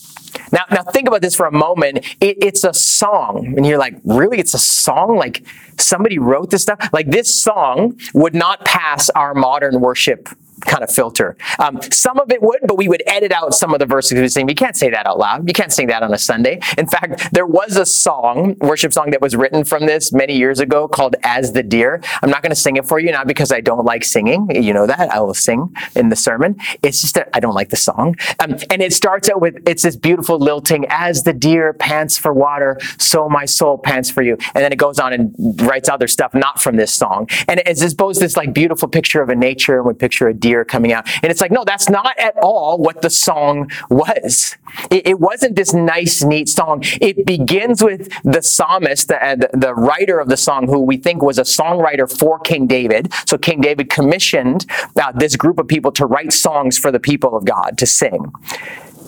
Now, 0.51 0.63
now 0.71 0.84
think 0.84 1.08
about 1.08 1.21
this 1.21 1.36
for 1.36 1.45
a 1.45 1.51
moment. 1.51 1.99
It, 2.19 2.38
it's 2.41 2.63
a 2.63 2.73
song, 2.73 3.54
and 3.58 3.65
you're 3.65 3.77
like, 3.77 3.95
really? 4.06 4.39
It's 4.39 4.54
a 4.54 4.60
song? 4.60 5.17
Like 5.17 5.45
somebody 5.77 6.19
wrote 6.19 6.51
this 6.51 6.62
stuff? 6.62 6.89
Like 6.93 7.08
this 7.08 7.41
song 7.41 7.99
would 8.13 8.34
not 8.34 8.63
pass 8.65 9.10
our 9.12 9.34
modern 9.34 9.82
worship 9.82 10.30
kind 10.62 10.84
of 10.84 10.91
filter. 10.91 11.36
Um, 11.60 11.82
some 11.91 12.19
of 12.19 12.32
it 12.32 12.41
would, 12.41 12.60
but 12.63 12.78
we 12.78 12.88
would 12.88 13.04
edit 13.08 13.32
out 13.32 13.54
some 13.54 13.74
of 13.74 13.80
the 13.80 13.86
verses 13.86 14.19
we 14.19 14.28
sing. 14.28 14.47
You 14.47 14.56
can't 14.56 14.76
say 14.76 14.89
that 14.89 15.06
out 15.06 15.19
loud. 15.19 15.47
You 15.47 15.54
can't 15.54 15.71
sing 15.71 15.88
that 15.88 16.04
on 16.04 16.13
a 16.13 16.17
Sunday. 16.17 16.60
In 16.78 16.88
fact, 16.88 17.34
there 17.34 17.45
was 17.45 17.76
a 17.78 17.86
song, 17.86 18.56
worship 18.60 18.93
song 18.93 19.12
that 19.12 19.21
was 19.21 19.36
written 19.36 19.63
from 19.63 19.86
this 19.86 20.12
many 20.12 20.38
years 20.38 20.60
ago 20.60 20.88
called 20.88 21.15
As 21.24 21.54
the 21.54 21.63
Deer. 21.63 22.02
I'm 22.21 22.30
not 22.30 22.41
going 22.41 22.52
to 22.52 22.56
sing 22.56 22.76
it 22.78 22.86
for 22.86 23.00
you, 23.00 23.12
not 23.12 23.28
because 23.28 23.52
I 23.52 23.62
don't 23.62 23.86
like 23.86 24.04
singing. 24.04 24.50
You 24.54 24.74
know 24.74 24.88
that. 24.88 25.12
I 25.12 25.19
will 25.19 25.34
sing 25.34 25.74
in 25.95 26.10
the 26.10 26.15
sermon. 26.15 26.58
It's 26.84 27.02
just 27.02 27.15
that 27.15 27.30
I 27.34 27.39
don't 27.39 27.56
like 27.56 27.69
the 27.69 27.78
song. 27.78 28.15
Um, 28.39 28.58
and 28.69 28.82
it 28.82 28.93
starts 28.93 29.30
out 29.30 29.41
with, 29.41 29.58
it's 29.67 29.84
this 29.84 29.95
beautiful 29.95 30.38
lilting, 30.39 30.86
As 30.89 31.24
the 31.24 31.34
deer 31.34 31.74
pants 31.74 32.17
for 32.17 32.34
water, 32.34 32.80
so 32.97 33.30
my 33.30 33.45
soul 33.45 33.78
pants 33.78 34.10
for 34.10 34.21
you. 34.21 34.38
And 34.54 34.63
then 34.63 34.71
it 34.71 34.78
goes 34.78 35.00
on 35.00 35.13
and 35.13 35.34
writes 35.62 35.89
other 35.89 36.08
stuff 36.08 36.34
not 36.34 36.62
from 36.62 36.76
this 36.76 36.93
song. 36.93 37.28
And 37.47 37.62
it's 37.65 37.93
both 37.93 38.19
this 38.19 38.38
like 38.38 38.54
beautiful 38.54 38.88
picture 38.88 39.21
of 39.21 39.30
a 39.30 39.36
nature 39.36 39.78
and 39.78 39.86
we 39.86 39.93
picture 39.93 40.28
a 40.28 40.34
deer 40.34 40.50
coming 40.65 40.93
out. 40.93 41.07
And 41.23 41.31
it's 41.31 41.41
like, 41.41 41.51
no, 41.51 41.63
that's 41.63 41.89
not 41.89 42.17
at 42.19 42.35
all 42.41 42.77
what 42.77 43.01
the 43.01 43.09
song 43.09 43.69
was. 43.89 44.55
It, 44.89 45.07
it 45.07 45.19
wasn't 45.19 45.55
this 45.55 45.73
nice, 45.73 46.23
neat 46.23 46.49
song. 46.49 46.83
It 47.01 47.25
begins 47.25 47.83
with 47.83 48.11
the 48.23 48.41
psalmist, 48.41 49.07
the, 49.07 49.49
the 49.53 49.73
writer 49.73 50.19
of 50.19 50.29
the 50.29 50.37
song, 50.37 50.67
who 50.67 50.79
we 50.79 50.97
think 50.97 51.21
was 51.21 51.37
a 51.37 51.43
songwriter 51.43 52.11
for 52.11 52.39
King 52.39 52.67
David. 52.67 53.11
So 53.25 53.37
King 53.37 53.61
David 53.61 53.89
commissioned 53.89 54.65
uh, 55.01 55.11
this 55.13 55.35
group 55.35 55.59
of 55.59 55.67
people 55.67 55.91
to 55.93 56.05
write 56.05 56.33
songs 56.33 56.77
for 56.77 56.91
the 56.91 56.99
people 56.99 57.35
of 57.35 57.45
God 57.45 57.77
to 57.77 57.85
sing 57.85 58.31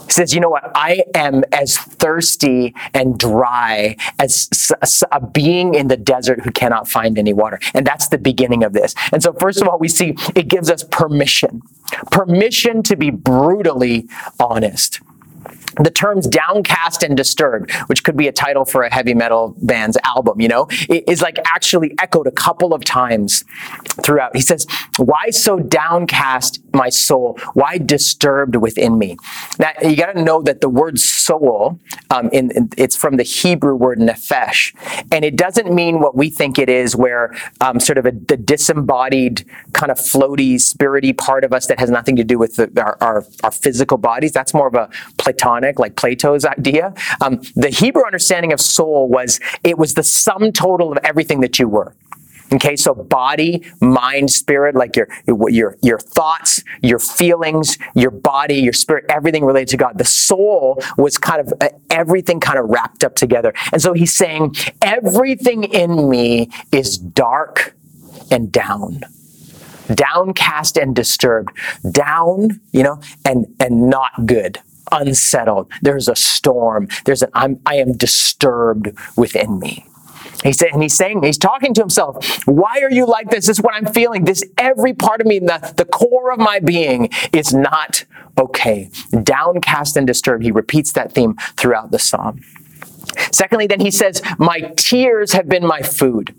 says, 0.10 0.34
you 0.34 0.40
know 0.40 0.50
what? 0.50 0.72
I 0.76 1.04
am 1.16 1.44
as 1.52 1.78
thirsty 1.78 2.74
and 2.94 3.18
dry 3.18 3.98
as 4.20 4.50
a 5.12 5.26
being 5.26 5.74
in 5.76 5.88
the 5.88 5.98
desert 5.98 6.42
who 6.42 6.52
cannot 6.52 6.88
find 6.88 7.18
any 7.18 7.34
water. 7.34 7.60
And 7.74 7.86
that's 7.86 8.08
the 8.08 8.18
beginning 8.18 8.64
of 8.64 8.74
this. 8.74 8.94
And 9.12 9.22
so, 9.22 9.34
first 9.34 9.62
of 9.62 9.68
all, 9.68 9.80
we 9.80 9.88
see 9.88 10.16
it 10.36 10.48
gives 10.48 10.70
us 10.70 10.84
permission 10.84 11.62
permission 12.12 12.82
to 12.84 12.96
be 12.96 13.12
brutally 13.12 14.08
honest 14.40 15.00
the 15.82 15.92
terms 15.92 16.28
downcast 16.28 17.04
and 17.04 17.18
disturbed, 17.18 17.72
which 17.88 18.04
could 18.04 18.18
be 18.18 18.28
a 18.28 18.32
title 18.32 18.66
for 18.66 18.84
a 18.84 18.94
heavy 18.94 19.14
metal 19.14 19.56
band's 19.62 19.98
album, 20.04 20.40
you 20.40 20.48
know, 20.48 20.68
is 20.90 21.22
like 21.22 21.38
actually 21.46 21.96
echoed 22.00 22.28
a 22.28 22.32
couple 22.32 22.74
of 22.74 22.84
times 22.84 23.44
throughout. 24.04 24.36
He 24.36 24.42
says, 24.42 24.68
Why 24.98 25.30
so 25.30 25.60
downcast, 25.60 26.60
my 26.74 26.90
soul? 26.90 27.40
Why 27.54 27.78
disturbed 27.78 28.56
within 28.56 28.98
me? 28.98 29.18
Now, 29.60 29.72
you 29.82 29.96
got 29.96 30.14
to 30.14 30.22
know 30.22 30.42
that 30.44 30.62
the 30.62 30.70
word 30.70 31.00
soul, 31.00 31.80
um, 32.10 32.30
in, 32.32 32.52
in, 32.52 32.70
it's 32.78 32.96
from 32.96 33.18
the 33.18 33.24
Hebrew 33.24 33.76
word 33.76 34.00
nephesh, 34.00 34.74
and 35.12 35.26
it 35.26 35.36
doesn't 35.36 35.74
mean 35.74 36.00
what 36.00 36.16
we 36.16 36.30
think 36.30 36.60
it 36.60 36.70
is, 36.70 36.96
where 36.96 37.34
um, 37.62 37.80
sort 37.80 37.98
of 37.98 38.06
a, 38.06 38.12
the 38.12 38.38
disembodied, 38.38 39.46
kind 39.74 39.92
of 39.92 39.98
floaty, 39.98 40.56
spirity 40.56 41.18
part 41.18 41.44
of 41.44 41.54
us 41.54 41.68
that 41.68 41.80
has 41.80 41.90
nothing 41.90 42.16
to 42.16 42.24
do 42.24 42.38
with 42.38 42.56
the, 42.58 42.72
our, 42.82 42.98
our, 43.02 43.26
our 43.44 43.52
physical 43.52 43.98
bodies. 43.98 44.32
That's 44.32 44.54
more 44.54 44.68
of 44.68 44.76
a 44.76 44.90
Platonic 45.18 45.63
Platonic, 45.64 45.80
like 45.80 45.96
Plato's 45.96 46.46
idea. 46.46 46.94
Um, 47.22 47.42
the 47.56 47.70
Hebrew 47.70 48.06
understanding 48.06 48.54
of 48.54 48.62
soul 48.62 49.08
was 49.08 49.40
it 49.64 49.78
was 49.78 49.94
the 49.94 50.04
sum 50.04 50.52
total 50.52 50.92
of 50.92 51.00
everything 51.04 51.42
that 51.42 51.60
you 51.60 51.68
were. 51.68 51.96
Okay, 52.54 52.76
so 52.76 52.94
body, 52.94 53.64
mind, 53.82 54.30
spirit, 54.30 54.76
like 54.76 54.96
your, 54.96 55.08
your, 55.26 55.76
your 55.82 55.98
thoughts, 55.98 56.64
your 56.84 57.00
feelings, 57.00 57.80
your 57.96 58.12
body, 58.12 58.56
your 58.56 58.74
spirit, 58.74 59.06
everything 59.10 59.44
related 59.44 59.70
to 59.70 59.78
God. 59.78 59.98
The 59.98 60.06
soul 60.06 60.80
was 60.96 61.18
kind 61.18 61.42
of 61.42 61.52
uh, 61.60 61.70
everything 61.90 62.40
kind 62.40 62.60
of 62.60 62.70
wrapped 62.70 63.04
up 63.04 63.16
together. 63.16 63.54
And 63.72 63.82
so 63.82 63.94
he's 63.94 64.14
saying, 64.14 64.56
everything 64.84 65.64
in 65.64 66.10
me 66.10 66.52
is 66.72 67.00
dark 67.00 67.74
and 68.30 68.52
down 68.52 69.02
downcast 69.94 70.78
and 70.78 70.96
disturbed 70.96 71.52
down 71.92 72.62
you 72.72 72.82
know 72.82 73.00
and 73.26 73.46
and 73.60 73.90
not 73.90 74.12
good 74.26 74.60
unsettled. 74.94 75.70
There's 75.82 76.08
a 76.08 76.16
storm. 76.16 76.88
There's 77.06 77.22
an 77.22 77.30
I'm, 77.34 77.60
I 77.66 77.76
am 77.76 77.98
disturbed 77.98 78.98
within 79.18 79.60
me. 79.60 79.86
He 80.44 80.52
said, 80.52 80.70
and 80.74 80.82
he's 80.82 80.96
saying, 80.96 81.24
he's 81.24 81.38
talking 81.38 81.74
to 81.74 81.82
himself, 81.82 82.46
why 82.46 82.82
are 82.82 82.92
you 82.92 83.06
like 83.06 83.30
this? 83.30 83.48
This 83.48 83.58
is 83.58 83.62
what 83.62 83.76
I'm 83.76 83.86
feeling. 83.94 84.26
This 84.26 84.44
every 84.58 84.94
part 84.94 85.22
of 85.22 85.28
me, 85.28 85.40
the, 85.40 85.74
the 85.78 85.86
core 85.86 86.32
of 86.32 86.40
my 86.40 86.60
being 86.60 87.10
is 87.32 87.54
not 87.54 88.06
okay. 88.38 88.90
Downcast 89.24 89.96
and 89.96 90.06
disturbed. 90.06 90.44
He 90.44 90.52
repeats 90.52 90.92
that 90.94 91.14
theme 91.14 91.36
throughout 91.56 91.92
the 91.92 92.00
psalm. 92.00 92.42
Secondly, 93.32 93.68
then 93.68 93.80
he 93.80 93.92
says, 93.92 94.22
My 94.38 94.60
tears 94.76 95.34
have 95.34 95.48
been 95.48 95.66
my 95.66 95.82
food. 95.82 96.36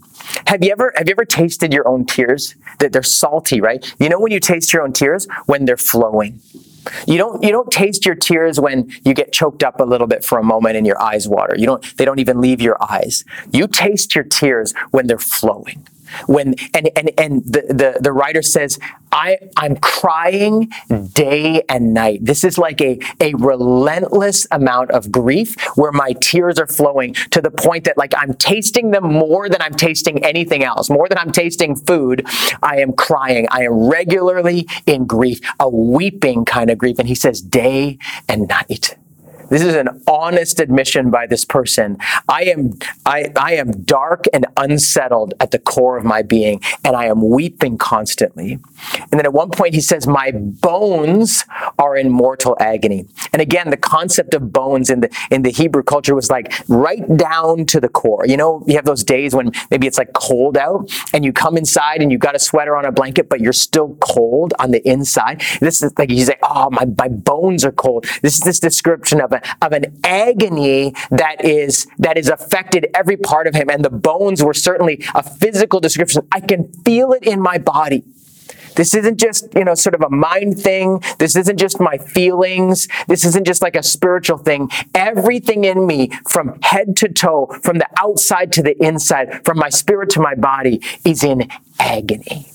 Have 0.46 0.64
you 0.64 0.72
ever 0.72 0.92
have 0.96 1.08
you 1.08 1.12
ever 1.12 1.24
tasted 1.24 1.72
your 1.72 1.86
own 1.86 2.06
tears? 2.06 2.56
That 2.78 2.92
they're 2.92 3.02
salty, 3.02 3.60
right? 3.60 3.94
You 3.98 4.08
know 4.08 4.18
when 4.18 4.32
you 4.32 4.40
taste 4.40 4.72
your 4.72 4.82
own 4.82 4.92
tears? 4.92 5.28
When 5.46 5.64
they're 5.64 5.76
flowing. 5.76 6.40
You 7.06 7.18
don't 7.18 7.42
you 7.42 7.50
don't 7.50 7.70
taste 7.70 8.04
your 8.04 8.14
tears 8.14 8.60
when 8.60 8.90
you 9.04 9.14
get 9.14 9.32
choked 9.32 9.62
up 9.62 9.80
a 9.80 9.84
little 9.84 10.06
bit 10.06 10.24
for 10.24 10.38
a 10.38 10.42
moment 10.42 10.76
and 10.76 10.86
your 10.86 11.00
eyes 11.00 11.28
water. 11.28 11.54
You 11.56 11.66
don't 11.66 11.96
they 11.96 12.04
don't 12.04 12.18
even 12.18 12.40
leave 12.40 12.60
your 12.60 12.76
eyes. 12.82 13.24
You 13.52 13.66
taste 13.66 14.14
your 14.14 14.24
tears 14.24 14.74
when 14.90 15.06
they're 15.06 15.18
flowing 15.18 15.86
when 16.26 16.54
and 16.72 16.90
and 16.96 17.10
and 17.18 17.44
the 17.44 17.62
the, 17.68 17.98
the 18.00 18.12
writer 18.12 18.42
says 18.42 18.78
i 19.12 19.38
i'm 19.56 19.76
crying 19.76 20.70
day 21.12 21.62
and 21.68 21.94
night. 21.94 22.24
This 22.24 22.44
is 22.44 22.58
like 22.58 22.80
a 22.80 22.98
a 23.20 23.34
relentless 23.34 24.46
amount 24.50 24.90
of 24.90 25.10
grief 25.10 25.56
where 25.76 25.92
my 25.92 26.12
tears 26.20 26.58
are 26.58 26.66
flowing 26.66 27.14
to 27.30 27.40
the 27.40 27.50
point 27.50 27.84
that 27.84 27.96
like 27.96 28.12
i'm 28.16 28.34
tasting 28.34 28.90
them 28.90 29.04
more 29.04 29.48
than 29.48 29.62
i'm 29.62 29.74
tasting 29.74 30.24
anything 30.24 30.64
else. 30.64 30.90
More 30.90 31.08
than 31.08 31.18
i'm 31.18 31.32
tasting 31.32 31.76
food 31.76 32.26
i 32.62 32.78
am 32.80 32.92
crying. 32.92 33.46
I 33.50 33.64
am 33.64 33.88
regularly 33.88 34.68
in 34.86 35.06
grief 35.06 35.40
a 35.60 35.68
weeping 35.68 36.44
kind 36.44 36.70
of 36.70 36.78
grief. 36.78 36.98
And 36.98 37.08
he 37.08 37.14
says 37.14 37.40
day 37.40 37.98
and 38.28 38.48
night 38.48 38.96
this 39.54 39.62
is 39.62 39.76
an 39.76 40.02
honest 40.08 40.58
admission 40.58 41.10
by 41.10 41.28
this 41.28 41.44
person. 41.44 41.96
I 42.28 42.42
am, 42.42 42.76
I, 43.06 43.30
I 43.36 43.54
am 43.54 43.84
dark 43.84 44.24
and 44.32 44.46
unsettled 44.56 45.34
at 45.38 45.52
the 45.52 45.60
core 45.60 45.96
of 45.96 46.04
my 46.04 46.22
being, 46.22 46.60
and 46.82 46.96
I 46.96 47.04
am 47.04 47.30
weeping 47.30 47.78
constantly. 47.78 48.58
And 48.98 49.12
then 49.12 49.24
at 49.24 49.32
one 49.32 49.50
point 49.50 49.74
he 49.74 49.80
says, 49.80 50.08
My 50.08 50.32
bones 50.34 51.44
are 51.78 51.96
in 51.96 52.10
mortal 52.10 52.56
agony. 52.58 53.06
And 53.32 53.40
again, 53.40 53.70
the 53.70 53.76
concept 53.76 54.34
of 54.34 54.52
bones 54.52 54.90
in 54.90 55.02
the 55.02 55.16
in 55.30 55.42
the 55.42 55.50
Hebrew 55.50 55.84
culture 55.84 56.16
was 56.16 56.30
like 56.30 56.52
right 56.68 57.16
down 57.16 57.64
to 57.66 57.80
the 57.80 57.88
core. 57.88 58.26
You 58.26 58.36
know, 58.36 58.64
you 58.66 58.74
have 58.74 58.86
those 58.86 59.04
days 59.04 59.36
when 59.36 59.52
maybe 59.70 59.86
it's 59.86 59.98
like 59.98 60.14
cold 60.14 60.56
out 60.56 60.90
and 61.12 61.24
you 61.24 61.32
come 61.32 61.56
inside 61.56 62.02
and 62.02 62.10
you 62.10 62.18
got 62.18 62.34
a 62.34 62.40
sweater 62.40 62.76
on 62.76 62.86
a 62.86 62.90
blanket, 62.90 63.28
but 63.28 63.40
you're 63.40 63.52
still 63.52 63.96
cold 64.00 64.52
on 64.58 64.72
the 64.72 64.86
inside. 64.88 65.44
This 65.60 65.80
is 65.80 65.92
like 65.96 66.10
you 66.10 66.24
say, 66.24 66.38
Oh, 66.42 66.70
my, 66.70 66.86
my 66.98 67.06
bones 67.06 67.64
are 67.64 67.72
cold. 67.72 68.06
This 68.22 68.34
is 68.34 68.40
this 68.40 68.58
description 68.58 69.20
of 69.20 69.32
a, 69.32 69.43
of 69.62 69.72
an 69.72 69.98
agony 70.04 70.94
that 71.10 71.44
is, 71.44 71.86
that 71.98 72.18
is 72.18 72.28
affected 72.28 72.86
every 72.94 73.16
part 73.16 73.46
of 73.46 73.54
him. 73.54 73.68
And 73.70 73.84
the 73.84 73.90
bones 73.90 74.42
were 74.42 74.54
certainly 74.54 75.04
a 75.14 75.22
physical 75.22 75.80
description. 75.80 76.26
I 76.32 76.40
can 76.40 76.72
feel 76.84 77.12
it 77.12 77.24
in 77.24 77.40
my 77.40 77.58
body. 77.58 78.04
This 78.76 78.94
isn't 78.94 79.20
just, 79.20 79.54
you 79.54 79.64
know, 79.64 79.74
sort 79.74 79.94
of 79.94 80.02
a 80.02 80.10
mind 80.10 80.58
thing. 80.58 81.00
This 81.18 81.36
isn't 81.36 81.58
just 81.58 81.80
my 81.80 81.96
feelings. 81.96 82.88
This 83.06 83.24
isn't 83.24 83.46
just 83.46 83.62
like 83.62 83.76
a 83.76 83.82
spiritual 83.82 84.38
thing. 84.38 84.68
Everything 84.94 85.64
in 85.64 85.86
me, 85.86 86.10
from 86.28 86.58
head 86.62 86.96
to 86.96 87.08
toe, 87.08 87.56
from 87.62 87.78
the 87.78 87.88
outside 87.96 88.52
to 88.52 88.62
the 88.62 88.76
inside, 88.82 89.44
from 89.44 89.58
my 89.58 89.68
spirit 89.68 90.10
to 90.10 90.20
my 90.20 90.34
body, 90.34 90.82
is 91.04 91.22
in 91.22 91.48
agony. 91.78 92.53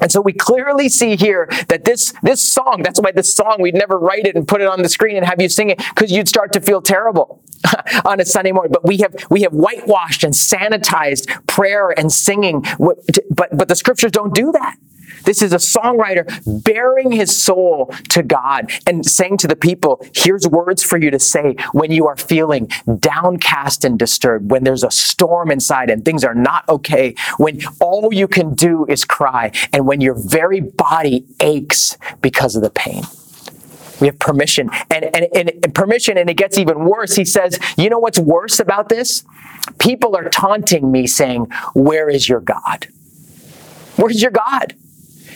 And 0.00 0.10
so 0.10 0.20
we 0.20 0.32
clearly 0.32 0.88
see 0.88 1.16
here 1.16 1.48
that 1.68 1.84
this, 1.84 2.12
this 2.22 2.46
song, 2.52 2.82
that's 2.82 3.00
why 3.00 3.12
this 3.12 3.34
song, 3.34 3.56
we'd 3.60 3.74
never 3.74 3.98
write 3.98 4.26
it 4.26 4.36
and 4.36 4.46
put 4.46 4.60
it 4.60 4.68
on 4.68 4.82
the 4.82 4.88
screen 4.88 5.16
and 5.16 5.26
have 5.26 5.40
you 5.40 5.48
sing 5.48 5.70
it 5.70 5.78
because 5.78 6.10
you'd 6.10 6.28
start 6.28 6.52
to 6.54 6.60
feel 6.60 6.80
terrible 6.80 7.42
on 8.04 8.20
a 8.20 8.24
Sunday 8.24 8.52
morning. 8.52 8.72
But 8.72 8.86
we 8.86 8.98
have, 8.98 9.14
we 9.30 9.42
have 9.42 9.52
whitewashed 9.52 10.24
and 10.24 10.34
sanitized 10.34 11.46
prayer 11.46 11.90
and 11.90 12.12
singing. 12.12 12.64
But, 12.78 13.48
but 13.52 13.68
the 13.68 13.76
scriptures 13.76 14.12
don't 14.12 14.34
do 14.34 14.52
that. 14.52 14.76
This 15.24 15.42
is 15.42 15.52
a 15.52 15.56
songwriter 15.56 16.24
baring 16.64 17.12
his 17.12 17.36
soul 17.36 17.92
to 18.10 18.22
God 18.22 18.72
and 18.86 19.04
saying 19.04 19.38
to 19.38 19.48
the 19.48 19.56
people, 19.56 20.04
here's 20.14 20.46
words 20.46 20.82
for 20.82 20.98
you 20.98 21.10
to 21.10 21.18
say 21.18 21.56
when 21.72 21.90
you 21.90 22.06
are 22.06 22.16
feeling 22.16 22.70
downcast 22.98 23.84
and 23.84 23.98
disturbed, 23.98 24.50
when 24.50 24.64
there's 24.64 24.84
a 24.84 24.90
storm 24.90 25.50
inside 25.50 25.90
and 25.90 26.04
things 26.04 26.24
are 26.24 26.34
not 26.34 26.68
okay, 26.68 27.14
when 27.36 27.60
all 27.80 28.12
you 28.12 28.28
can 28.28 28.54
do 28.54 28.86
is 28.88 29.04
cry, 29.04 29.52
and 29.72 29.86
when 29.86 30.00
your 30.00 30.14
very 30.14 30.60
body 30.60 31.26
aches 31.40 31.98
because 32.22 32.56
of 32.56 32.62
the 32.62 32.70
pain. 32.70 33.02
We 34.00 34.06
have 34.06 34.18
permission 34.18 34.70
and, 34.90 35.04
and, 35.14 35.28
and, 35.34 35.74
permission, 35.74 36.16
and 36.16 36.30
it 36.30 36.34
gets 36.34 36.58
even 36.58 36.84
worse. 36.84 37.16
He 37.16 37.24
says, 37.24 37.58
You 37.76 37.90
know 37.90 37.98
what's 37.98 38.18
worse 38.18 38.60
about 38.60 38.88
this? 38.88 39.24
People 39.78 40.16
are 40.16 40.28
taunting 40.28 40.90
me 40.90 41.06
saying, 41.06 41.46
Where 41.74 42.08
is 42.08 42.28
your 42.28 42.40
God? 42.40 42.88
Where's 43.96 44.22
your 44.22 44.30
God? 44.30 44.74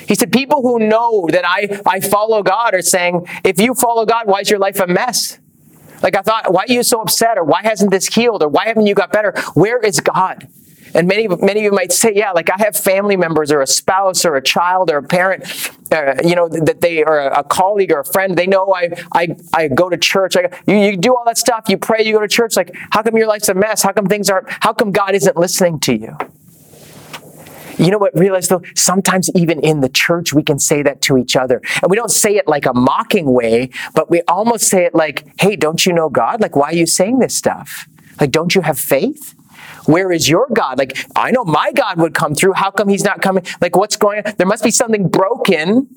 He 0.06 0.14
said, 0.14 0.32
People 0.32 0.62
who 0.62 0.78
know 0.78 1.28
that 1.30 1.46
I, 1.46 1.80
I 1.86 2.00
follow 2.00 2.42
God 2.42 2.74
are 2.74 2.82
saying, 2.82 3.26
If 3.44 3.60
you 3.60 3.74
follow 3.74 4.06
God, 4.06 4.26
why 4.26 4.40
is 4.40 4.50
your 4.50 4.58
life 4.58 4.80
a 4.80 4.86
mess? 4.86 5.38
Like 6.02 6.16
I 6.16 6.20
thought, 6.20 6.52
why 6.52 6.64
are 6.68 6.72
you 6.72 6.82
so 6.82 7.00
upset? 7.00 7.38
Or 7.38 7.44
why 7.44 7.62
hasn't 7.62 7.90
this 7.90 8.06
healed? 8.06 8.42
Or 8.42 8.48
why 8.48 8.66
haven't 8.66 8.86
you 8.86 8.94
got 8.94 9.10
better? 9.10 9.32
Where 9.54 9.78
is 9.78 10.00
God? 10.00 10.46
And 10.94 11.08
many, 11.08 11.26
many 11.26 11.60
of 11.60 11.64
you 11.64 11.72
might 11.72 11.92
say, 11.92 12.12
yeah, 12.14 12.30
like 12.30 12.50
I 12.50 12.56
have 12.58 12.76
family 12.76 13.16
members 13.16 13.50
or 13.50 13.60
a 13.60 13.66
spouse 13.66 14.24
or 14.24 14.36
a 14.36 14.42
child 14.42 14.90
or 14.90 14.98
a 14.98 15.02
parent, 15.02 15.44
uh, 15.90 16.14
you 16.24 16.36
know, 16.36 16.48
that 16.48 16.80
they 16.80 17.02
are 17.02 17.30
a 17.32 17.42
colleague 17.42 17.90
or 17.90 18.00
a 18.00 18.04
friend. 18.04 18.36
They 18.36 18.46
know 18.46 18.72
I, 18.72 18.90
I, 19.12 19.36
I 19.52 19.68
go 19.68 19.88
to 19.88 19.96
church. 19.96 20.36
I, 20.36 20.50
you, 20.66 20.76
you 20.76 20.96
do 20.96 21.16
all 21.16 21.24
that 21.26 21.36
stuff. 21.36 21.64
You 21.68 21.78
pray, 21.78 22.04
you 22.04 22.12
go 22.12 22.20
to 22.20 22.28
church. 22.28 22.56
Like, 22.56 22.76
how 22.90 23.02
come 23.02 23.16
your 23.16 23.26
life's 23.26 23.48
a 23.48 23.54
mess? 23.54 23.82
How 23.82 23.92
come 23.92 24.06
things 24.06 24.30
aren't, 24.30 24.48
how 24.48 24.72
come 24.72 24.92
God 24.92 25.14
isn't 25.14 25.36
listening 25.36 25.80
to 25.80 25.96
you? 25.96 26.16
You 27.76 27.90
know 27.90 27.98
what? 27.98 28.16
Realize 28.16 28.46
though, 28.46 28.62
sometimes 28.76 29.30
even 29.34 29.58
in 29.60 29.80
the 29.80 29.88
church, 29.88 30.32
we 30.32 30.44
can 30.44 30.60
say 30.60 30.82
that 30.82 31.00
to 31.02 31.18
each 31.18 31.34
other. 31.34 31.60
And 31.82 31.90
we 31.90 31.96
don't 31.96 32.10
say 32.10 32.36
it 32.36 32.46
like 32.46 32.66
a 32.66 32.72
mocking 32.72 33.32
way, 33.32 33.70
but 33.94 34.10
we 34.10 34.22
almost 34.28 34.68
say 34.68 34.84
it 34.84 34.94
like, 34.94 35.26
hey, 35.40 35.56
don't 35.56 35.84
you 35.84 35.92
know 35.92 36.08
God? 36.08 36.40
Like, 36.40 36.54
why 36.54 36.68
are 36.70 36.74
you 36.74 36.86
saying 36.86 37.18
this 37.18 37.36
stuff? 37.36 37.88
Like, 38.20 38.30
don't 38.30 38.54
you 38.54 38.60
have 38.60 38.78
faith? 38.78 39.34
Where 39.86 40.10
is 40.12 40.28
your 40.28 40.46
God? 40.52 40.78
Like, 40.78 41.06
I 41.14 41.30
know 41.30 41.44
my 41.44 41.72
God 41.72 41.98
would 41.98 42.14
come 42.14 42.34
through. 42.34 42.54
How 42.54 42.70
come 42.70 42.88
he's 42.88 43.04
not 43.04 43.22
coming? 43.22 43.44
Like, 43.60 43.76
what's 43.76 43.96
going 43.96 44.22
on? 44.24 44.34
There 44.36 44.46
must 44.46 44.64
be 44.64 44.70
something 44.70 45.08
broken 45.08 45.88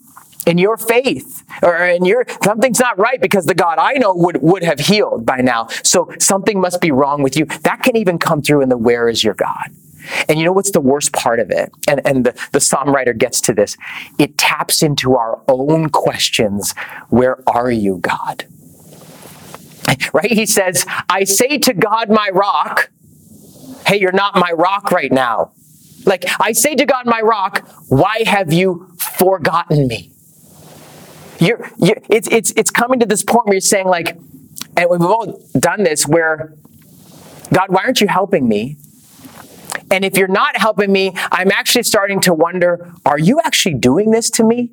in 0.45 0.57
your 0.57 0.77
faith 0.77 1.43
or 1.61 1.75
in 1.75 2.05
your 2.05 2.25
something's 2.41 2.79
not 2.79 2.97
right 2.97 3.19
because 3.19 3.45
the 3.45 3.53
God 3.53 3.79
I 3.79 3.93
know 3.93 4.13
would, 4.15 4.41
would 4.41 4.63
have 4.63 4.79
healed 4.79 5.25
by 5.25 5.37
now. 5.37 5.67
So 5.83 6.11
something 6.19 6.59
must 6.59 6.79
be 6.79 6.91
wrong 6.91 7.21
with 7.21 7.37
you. 7.37 7.45
That 7.63 7.83
can 7.83 7.95
even 7.97 8.17
come 8.17 8.41
through 8.41 8.61
in 8.61 8.69
the 8.69 8.77
where 8.77 9.09
is 9.09 9.23
your 9.23 9.33
God? 9.33 9.71
And 10.29 10.39
you 10.39 10.45
know 10.45 10.53
what's 10.53 10.71
the 10.71 10.81
worst 10.81 11.11
part 11.11 11.39
of 11.39 11.51
it? 11.51 11.71
And, 11.87 12.05
and 12.05 12.25
the, 12.25 12.47
the 12.53 12.61
psalm 12.61 12.89
writer 12.89 13.13
gets 13.13 13.41
to 13.41 13.53
this. 13.53 13.77
It 14.17 14.37
taps 14.37 14.81
into 14.81 15.15
our 15.15 15.41
own 15.49 15.89
questions. 15.89 16.73
Where 17.09 17.43
are 17.47 17.71
you, 17.71 17.97
God? 17.97 18.45
Right? 20.13 20.31
He 20.31 20.45
says, 20.45 20.85
I 21.09 21.23
say 21.23 21.57
to 21.59 21.73
God, 21.73 22.09
my 22.09 22.29
rock, 22.33 22.89
hey, 23.87 23.99
you're 23.99 24.11
not 24.11 24.35
my 24.35 24.51
rock 24.51 24.91
right 24.91 25.11
now. 25.11 25.53
Like, 26.05 26.25
I 26.39 26.51
say 26.51 26.75
to 26.75 26.85
God, 26.85 27.05
my 27.05 27.21
rock, 27.21 27.67
why 27.87 28.23
have 28.25 28.51
you 28.51 28.91
forgotten 29.17 29.87
me? 29.87 30.11
You're, 31.39 31.69
you're, 31.77 31.97
it's, 32.09 32.27
it's, 32.29 32.51
it's 32.57 32.69
coming 32.69 32.99
to 32.99 33.05
this 33.05 33.23
point 33.23 33.45
where 33.45 33.55
you're 33.55 33.61
saying, 33.61 33.87
like, 33.87 34.17
and 34.75 34.89
we've 34.89 35.01
all 35.01 35.41
done 35.57 35.83
this, 35.83 36.05
where, 36.07 36.53
God, 37.53 37.67
why 37.69 37.83
aren't 37.83 38.01
you 38.01 38.07
helping 38.07 38.47
me? 38.47 38.77
And 39.89 40.03
if 40.03 40.17
you're 40.17 40.27
not 40.27 40.57
helping 40.57 40.91
me, 40.91 41.13
I'm 41.31 41.51
actually 41.51 41.83
starting 41.83 42.19
to 42.21 42.33
wonder, 42.33 42.91
are 43.05 43.19
you 43.19 43.39
actually 43.43 43.75
doing 43.75 44.11
this 44.11 44.29
to 44.31 44.43
me? 44.43 44.71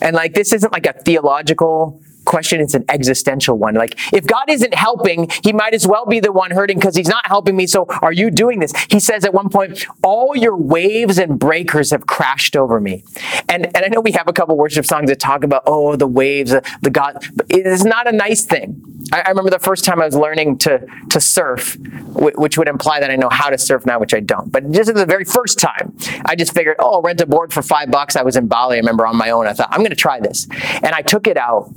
And 0.00 0.16
like, 0.16 0.34
this 0.34 0.52
isn't 0.52 0.72
like 0.72 0.86
a 0.86 0.92
theological 0.92 2.02
question, 2.24 2.60
it's 2.60 2.74
an 2.74 2.84
existential 2.88 3.58
one. 3.58 3.74
Like, 3.74 3.98
if 4.12 4.26
God 4.26 4.48
isn't 4.48 4.74
helping, 4.74 5.28
he 5.42 5.52
might 5.52 5.74
as 5.74 5.86
well 5.86 6.06
be 6.06 6.20
the 6.20 6.32
one 6.32 6.50
hurting 6.50 6.78
because 6.78 6.96
he's 6.96 7.08
not 7.08 7.26
helping 7.26 7.56
me. 7.56 7.66
So 7.66 7.86
are 8.02 8.12
you 8.12 8.30
doing 8.30 8.60
this? 8.60 8.72
He 8.90 9.00
says 9.00 9.24
at 9.24 9.34
one 9.34 9.48
point, 9.48 9.86
all 10.02 10.36
your 10.36 10.56
waves 10.56 11.18
and 11.18 11.38
breakers 11.38 11.90
have 11.90 12.06
crashed 12.06 12.56
over 12.56 12.80
me. 12.80 13.04
And, 13.48 13.66
and 13.66 13.84
I 13.84 13.88
know 13.88 14.00
we 14.00 14.12
have 14.12 14.28
a 14.28 14.32
couple 14.32 14.56
worship 14.56 14.86
songs 14.86 15.08
that 15.08 15.20
talk 15.20 15.44
about, 15.44 15.62
oh, 15.66 15.96
the 15.96 16.06
waves, 16.06 16.54
the 16.82 16.90
God, 16.90 17.24
but 17.34 17.46
it 17.48 17.66
is 17.66 17.84
not 17.84 18.06
a 18.06 18.12
nice 18.12 18.44
thing. 18.44 18.82
I, 19.12 19.20
I 19.20 19.28
remember 19.28 19.50
the 19.50 19.58
first 19.58 19.84
time 19.84 20.00
I 20.00 20.06
was 20.06 20.16
learning 20.16 20.58
to, 20.58 20.86
to 21.10 21.20
surf, 21.20 21.76
which 22.14 22.56
would 22.58 22.68
imply 22.68 23.00
that 23.00 23.10
I 23.10 23.16
know 23.16 23.28
how 23.30 23.50
to 23.50 23.58
surf 23.58 23.84
now, 23.84 23.98
which 23.98 24.14
I 24.14 24.20
don't. 24.20 24.50
But 24.50 24.70
just 24.70 24.94
the 24.94 25.06
very 25.06 25.24
first 25.24 25.58
time, 25.58 25.96
I 26.26 26.36
just 26.36 26.54
figured, 26.54 26.76
oh, 26.78 26.94
I'll 26.94 27.02
rent 27.02 27.20
a 27.20 27.26
board 27.26 27.52
for 27.52 27.62
five 27.62 27.90
bucks. 27.90 28.16
I 28.16 28.22
was 28.22 28.36
in 28.36 28.46
Bali, 28.46 28.76
I 28.76 28.80
remember 28.80 29.06
on 29.06 29.16
my 29.16 29.30
own. 29.30 29.46
I 29.46 29.52
thought, 29.52 29.68
I'm 29.70 29.80
going 29.80 29.90
to 29.90 29.96
try 29.96 30.20
this. 30.20 30.46
And 30.82 30.88
I 30.88 31.02
took 31.02 31.26
it 31.26 31.36
out 31.36 31.72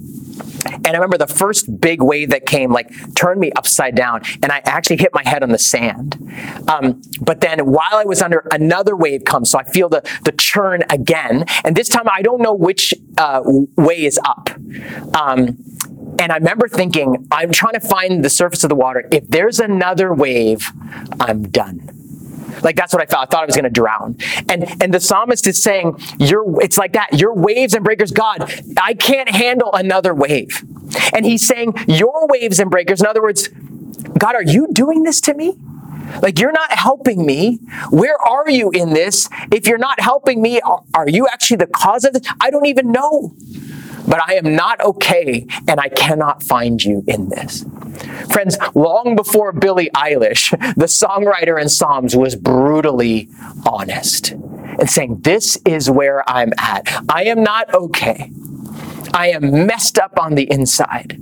and 0.65 0.87
I 0.87 0.91
remember 0.93 1.17
the 1.17 1.27
first 1.27 1.79
big 1.79 2.01
wave 2.01 2.29
that 2.29 2.45
came, 2.45 2.71
like, 2.71 2.91
turned 3.15 3.39
me 3.39 3.51
upside 3.53 3.95
down, 3.95 4.21
and 4.41 4.51
I 4.51 4.61
actually 4.65 4.97
hit 4.97 5.11
my 5.13 5.23
head 5.25 5.43
on 5.43 5.49
the 5.49 5.57
sand. 5.57 6.17
Um, 6.67 7.01
but 7.21 7.41
then 7.41 7.59
while 7.65 7.93
I 7.93 8.05
was 8.05 8.21
under, 8.21 8.47
another 8.51 8.95
wave 8.95 9.23
comes, 9.25 9.51
so 9.51 9.59
I 9.59 9.63
feel 9.63 9.89
the, 9.89 10.01
the 10.23 10.31
churn 10.31 10.83
again. 10.89 11.45
And 11.63 11.75
this 11.75 11.89
time 11.89 12.07
I 12.11 12.21
don't 12.21 12.41
know 12.41 12.53
which 12.53 12.93
uh, 13.17 13.41
way 13.75 14.05
is 14.05 14.19
up. 14.23 14.49
Um, 15.15 15.57
and 16.19 16.31
I 16.31 16.37
remember 16.37 16.67
thinking, 16.67 17.27
I'm 17.31 17.51
trying 17.51 17.73
to 17.73 17.79
find 17.79 18.23
the 18.23 18.29
surface 18.29 18.63
of 18.63 18.69
the 18.69 18.75
water. 18.75 19.07
If 19.11 19.27
there's 19.27 19.59
another 19.59 20.13
wave, 20.13 20.71
I'm 21.19 21.49
done. 21.49 21.84
Like 22.61 22.75
that's 22.75 22.93
what 22.93 23.01
I 23.01 23.05
thought. 23.05 23.27
I 23.27 23.31
thought 23.31 23.43
I 23.43 23.45
was 23.45 23.55
going 23.55 23.65
to 23.65 23.69
drown. 23.69 24.17
And 24.49 24.81
and 24.81 24.93
the 24.93 24.99
psalmist 24.99 25.47
is 25.47 25.61
saying, 25.61 25.99
"Your 26.19 26.61
it's 26.61 26.77
like 26.77 26.93
that. 26.93 27.13
Your 27.13 27.33
waves 27.33 27.73
and 27.73 27.83
breakers, 27.83 28.11
God, 28.11 28.51
I 28.81 28.93
can't 28.93 29.29
handle 29.29 29.71
another 29.73 30.13
wave." 30.13 30.63
And 31.13 31.25
he's 31.25 31.45
saying, 31.45 31.73
"Your 31.87 32.27
waves 32.27 32.59
and 32.59 32.69
breakers." 32.69 33.01
In 33.01 33.07
other 33.07 33.21
words, 33.21 33.49
God, 34.17 34.35
are 34.35 34.43
you 34.43 34.67
doing 34.71 35.03
this 35.03 35.21
to 35.21 35.33
me? 35.33 35.57
Like 36.21 36.39
you're 36.39 36.51
not 36.51 36.71
helping 36.71 37.25
me. 37.25 37.59
Where 37.89 38.17
are 38.21 38.49
you 38.49 38.69
in 38.71 38.93
this? 38.93 39.27
If 39.51 39.67
you're 39.67 39.77
not 39.77 39.99
helping 39.99 40.41
me, 40.41 40.61
are 40.61 41.09
you 41.09 41.27
actually 41.27 41.57
the 41.57 41.67
cause 41.67 42.05
of 42.05 42.13
this? 42.13 42.21
I 42.39 42.51
don't 42.51 42.65
even 42.67 42.91
know 42.91 43.35
but 44.07 44.21
I 44.27 44.35
am 44.35 44.55
not 44.55 44.81
okay 44.81 45.45
and 45.67 45.79
I 45.79 45.89
cannot 45.89 46.43
find 46.43 46.81
you 46.83 47.03
in 47.07 47.29
this. 47.29 47.65
Friends, 48.31 48.57
long 48.73 49.15
before 49.15 49.51
Billie 49.51 49.89
Eilish, 49.95 50.51
the 50.75 50.85
songwriter 50.85 51.61
in 51.61 51.69
Psalms 51.69 52.15
was 52.15 52.35
brutally 52.35 53.29
honest 53.65 54.31
and 54.31 54.89
saying, 54.89 55.21
This 55.21 55.57
is 55.65 55.89
where 55.89 56.27
I'm 56.29 56.51
at. 56.57 56.87
I 57.09 57.25
am 57.25 57.43
not 57.43 57.73
okay. 57.73 58.31
I 59.13 59.29
am 59.29 59.65
messed 59.65 59.97
up 59.97 60.19
on 60.19 60.35
the 60.35 60.49
inside. 60.51 61.19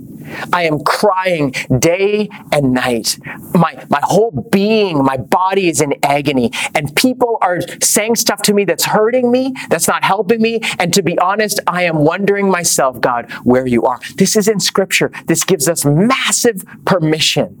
I 0.52 0.64
am 0.64 0.82
crying 0.82 1.50
day 1.78 2.28
and 2.52 2.72
night. 2.72 3.18
My, 3.54 3.84
my 3.90 4.00
whole 4.02 4.30
being, 4.50 5.04
my 5.04 5.16
body 5.16 5.68
is 5.68 5.80
in 5.80 5.94
agony. 6.02 6.50
And 6.74 6.94
people 6.96 7.38
are 7.42 7.60
saying 7.82 8.16
stuff 8.16 8.42
to 8.42 8.54
me 8.54 8.64
that's 8.64 8.84
hurting 8.84 9.30
me, 9.30 9.54
that's 9.68 9.88
not 9.88 10.04
helping 10.04 10.40
me. 10.40 10.60
And 10.78 10.92
to 10.94 11.02
be 11.02 11.18
honest, 11.18 11.60
I 11.66 11.84
am 11.84 11.98
wondering 11.98 12.50
myself, 12.50 13.00
God, 13.00 13.30
where 13.42 13.66
you 13.66 13.84
are. 13.84 14.00
This 14.16 14.36
is 14.36 14.48
in 14.48 14.60
scripture. 14.60 15.10
This 15.26 15.44
gives 15.44 15.68
us 15.68 15.84
massive 15.84 16.64
permission 16.84 17.60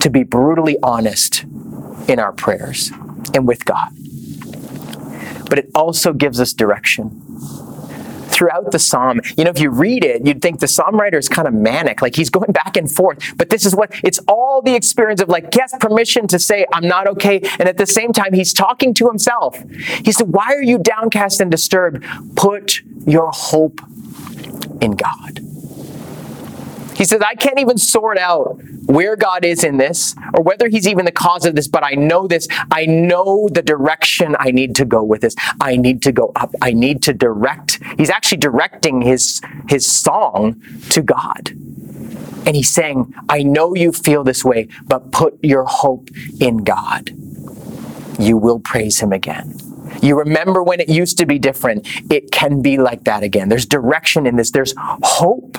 to 0.00 0.10
be 0.10 0.22
brutally 0.22 0.76
honest 0.82 1.44
in 2.08 2.18
our 2.18 2.32
prayers 2.32 2.90
and 3.34 3.46
with 3.46 3.64
God. 3.64 3.90
But 5.48 5.58
it 5.58 5.70
also 5.74 6.12
gives 6.12 6.40
us 6.40 6.52
direction 6.52 7.22
throughout 8.40 8.70
the 8.72 8.78
psalm, 8.78 9.20
you 9.36 9.44
know, 9.44 9.50
if 9.50 9.60
you 9.60 9.68
read 9.68 10.02
it, 10.02 10.26
you'd 10.26 10.40
think 10.40 10.60
the 10.60 10.66
psalm 10.66 10.96
writer 10.96 11.18
is 11.18 11.28
kind 11.28 11.46
of 11.46 11.52
manic, 11.52 12.00
like 12.00 12.16
he's 12.16 12.30
going 12.30 12.50
back 12.52 12.74
and 12.74 12.90
forth. 12.90 13.36
But 13.36 13.50
this 13.50 13.66
is 13.66 13.76
what 13.76 13.92
it's 14.02 14.18
all 14.26 14.62
the 14.62 14.74
experience 14.74 15.20
of 15.20 15.28
like, 15.28 15.54
has 15.60 15.74
permission 15.78 16.26
to 16.28 16.38
say, 16.38 16.64
I'm 16.72 16.88
not 16.88 17.06
okay. 17.06 17.40
And 17.58 17.68
at 17.68 17.76
the 17.76 17.86
same 17.86 18.14
time, 18.14 18.32
he's 18.32 18.54
talking 18.54 18.94
to 18.94 19.06
himself. 19.08 19.62
He 20.06 20.10
said, 20.10 20.28
Why 20.28 20.54
are 20.54 20.62
you 20.62 20.78
downcast 20.78 21.42
and 21.42 21.50
disturbed? 21.50 22.02
Put 22.34 22.80
your 23.06 23.30
hope 23.30 23.82
in 24.80 24.92
God. 24.92 25.49
He 26.94 27.04
says, 27.04 27.22
I 27.22 27.34
can't 27.34 27.58
even 27.58 27.78
sort 27.78 28.18
out 28.18 28.60
where 28.86 29.16
God 29.16 29.44
is 29.44 29.64
in 29.64 29.78
this 29.78 30.14
or 30.34 30.42
whether 30.42 30.68
he's 30.68 30.86
even 30.86 31.04
the 31.04 31.12
cause 31.12 31.46
of 31.46 31.54
this, 31.54 31.68
but 31.68 31.84
I 31.84 31.92
know 31.92 32.26
this. 32.26 32.46
I 32.70 32.86
know 32.86 33.48
the 33.50 33.62
direction 33.62 34.36
I 34.38 34.50
need 34.50 34.74
to 34.76 34.84
go 34.84 35.02
with 35.02 35.22
this. 35.22 35.34
I 35.60 35.76
need 35.76 36.02
to 36.02 36.12
go 36.12 36.32
up. 36.36 36.52
I 36.60 36.72
need 36.72 37.02
to 37.04 37.14
direct. 37.14 37.80
He's 37.96 38.10
actually 38.10 38.38
directing 38.38 39.00
his, 39.02 39.40
his 39.68 39.86
song 39.86 40.62
to 40.90 41.02
God. 41.02 41.50
And 42.46 42.56
he's 42.56 42.70
saying, 42.70 43.14
I 43.28 43.42
know 43.42 43.74
you 43.74 43.92
feel 43.92 44.24
this 44.24 44.44
way, 44.44 44.68
but 44.86 45.12
put 45.12 45.42
your 45.44 45.64
hope 45.64 46.08
in 46.40 46.64
God. 46.64 47.10
You 48.18 48.36
will 48.36 48.60
praise 48.60 49.00
him 49.00 49.12
again. 49.12 49.58
You 50.02 50.18
remember 50.18 50.62
when 50.62 50.80
it 50.80 50.88
used 50.88 51.18
to 51.18 51.26
be 51.26 51.38
different. 51.38 51.86
It 52.10 52.30
can 52.30 52.62
be 52.62 52.78
like 52.78 53.04
that 53.04 53.22
again. 53.22 53.48
There's 53.48 53.66
direction 53.66 54.26
in 54.26 54.36
this. 54.36 54.50
There's 54.50 54.74
hope 54.78 55.58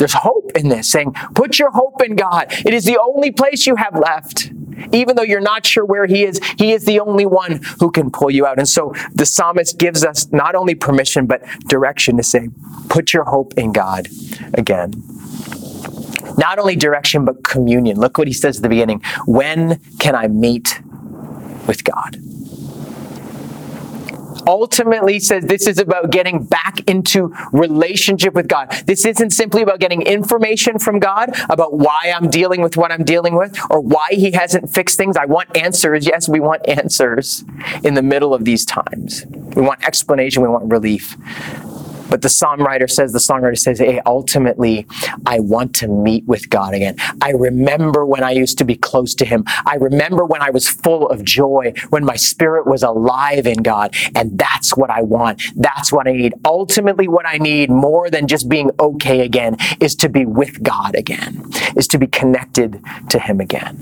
there's 0.00 0.14
hope 0.14 0.52
in 0.56 0.70
this, 0.70 0.90
saying, 0.90 1.12
put 1.34 1.58
your 1.58 1.70
hope 1.72 2.00
in 2.02 2.16
God. 2.16 2.46
It 2.64 2.72
is 2.72 2.86
the 2.86 2.98
only 2.98 3.30
place 3.30 3.66
you 3.66 3.76
have 3.76 3.94
left. 3.94 4.50
Even 4.92 5.14
though 5.14 5.22
you're 5.22 5.42
not 5.42 5.66
sure 5.66 5.84
where 5.84 6.06
He 6.06 6.24
is, 6.24 6.40
He 6.56 6.72
is 6.72 6.86
the 6.86 7.00
only 7.00 7.26
one 7.26 7.60
who 7.80 7.90
can 7.90 8.10
pull 8.10 8.30
you 8.30 8.46
out. 8.46 8.58
And 8.58 8.66
so 8.66 8.94
the 9.12 9.26
psalmist 9.26 9.78
gives 9.78 10.02
us 10.02 10.32
not 10.32 10.54
only 10.54 10.74
permission, 10.74 11.26
but 11.26 11.44
direction 11.66 12.16
to 12.16 12.22
say, 12.22 12.48
put 12.88 13.12
your 13.12 13.24
hope 13.24 13.52
in 13.58 13.72
God 13.72 14.08
again. 14.54 15.02
Not 16.38 16.58
only 16.58 16.76
direction, 16.76 17.26
but 17.26 17.44
communion. 17.44 18.00
Look 18.00 18.16
what 18.16 18.26
he 18.26 18.32
says 18.32 18.56
at 18.56 18.62
the 18.62 18.70
beginning. 18.70 19.02
When 19.26 19.80
can 19.98 20.14
I 20.14 20.28
meet 20.28 20.80
with 21.66 21.84
God? 21.84 22.16
Ultimately 24.50 25.20
says 25.20 25.44
this 25.44 25.68
is 25.68 25.78
about 25.78 26.10
getting 26.10 26.42
back 26.42 26.80
into 26.88 27.32
relationship 27.52 28.34
with 28.34 28.48
God. 28.48 28.68
This 28.84 29.04
isn't 29.04 29.30
simply 29.30 29.62
about 29.62 29.78
getting 29.78 30.02
information 30.02 30.80
from 30.80 30.98
God 30.98 31.30
about 31.48 31.74
why 31.74 32.12
I'm 32.14 32.28
dealing 32.28 32.60
with 32.60 32.76
what 32.76 32.90
I'm 32.90 33.04
dealing 33.04 33.36
with 33.36 33.56
or 33.70 33.80
why 33.80 34.08
He 34.10 34.32
hasn't 34.32 34.68
fixed 34.68 34.96
things. 34.96 35.16
I 35.16 35.26
want 35.26 35.56
answers. 35.56 36.04
Yes, 36.04 36.28
we 36.28 36.40
want 36.40 36.68
answers 36.68 37.44
in 37.84 37.94
the 37.94 38.02
middle 38.02 38.34
of 38.34 38.44
these 38.44 38.64
times. 38.64 39.24
We 39.54 39.62
want 39.62 39.84
explanation. 39.86 40.42
We 40.42 40.48
want 40.48 40.70
relief. 40.70 41.16
But 42.10 42.22
the 42.22 42.28
songwriter 42.28 42.90
says, 42.90 43.12
the 43.12 43.18
songwriter 43.18 43.58
says, 43.58 43.78
hey, 43.78 44.00
ultimately, 44.04 44.86
I 45.26 45.40
want 45.40 45.74
to 45.76 45.88
meet 45.88 46.26
with 46.26 46.50
God 46.50 46.74
again. 46.74 46.96
I 47.22 47.30
remember 47.30 48.04
when 48.04 48.22
I 48.22 48.32
used 48.32 48.58
to 48.58 48.64
be 48.64 48.76
close 48.76 49.14
to 49.16 49.24
Him. 49.24 49.44
I 49.64 49.76
remember 49.76 50.24
when 50.24 50.42
I 50.42 50.50
was 50.50 50.68
full 50.68 51.08
of 51.08 51.24
joy, 51.24 51.72
when 51.90 52.04
my 52.04 52.16
spirit 52.16 52.66
was 52.66 52.82
alive 52.82 53.46
in 53.46 53.62
God. 53.62 53.94
And 54.14 54.38
that's 54.38 54.76
what 54.76 54.90
I 54.90 55.02
want. 55.02 55.42
That's 55.56 55.92
what 55.92 56.08
I 56.08 56.12
need. 56.12 56.34
Ultimately, 56.44 57.08
what 57.08 57.26
I 57.26 57.38
need 57.38 57.70
more 57.70 58.10
than 58.10 58.26
just 58.26 58.48
being 58.48 58.70
okay 58.80 59.20
again 59.20 59.56
is 59.78 59.94
to 59.96 60.08
be 60.08 60.24
with 60.26 60.62
God 60.62 60.94
again, 60.94 61.44
is 61.76 61.86
to 61.88 61.98
be 61.98 62.06
connected 62.06 62.82
to 63.10 63.18
Him 63.18 63.40
again. 63.40 63.76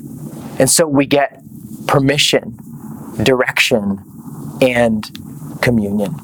And 0.59 0.69
so 0.69 0.87
we 0.87 1.07
get 1.07 1.43
permission, 1.87 2.59
direction, 3.23 4.03
and 4.61 5.05
communion. 5.63 6.17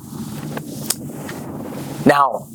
Now, 2.07 2.49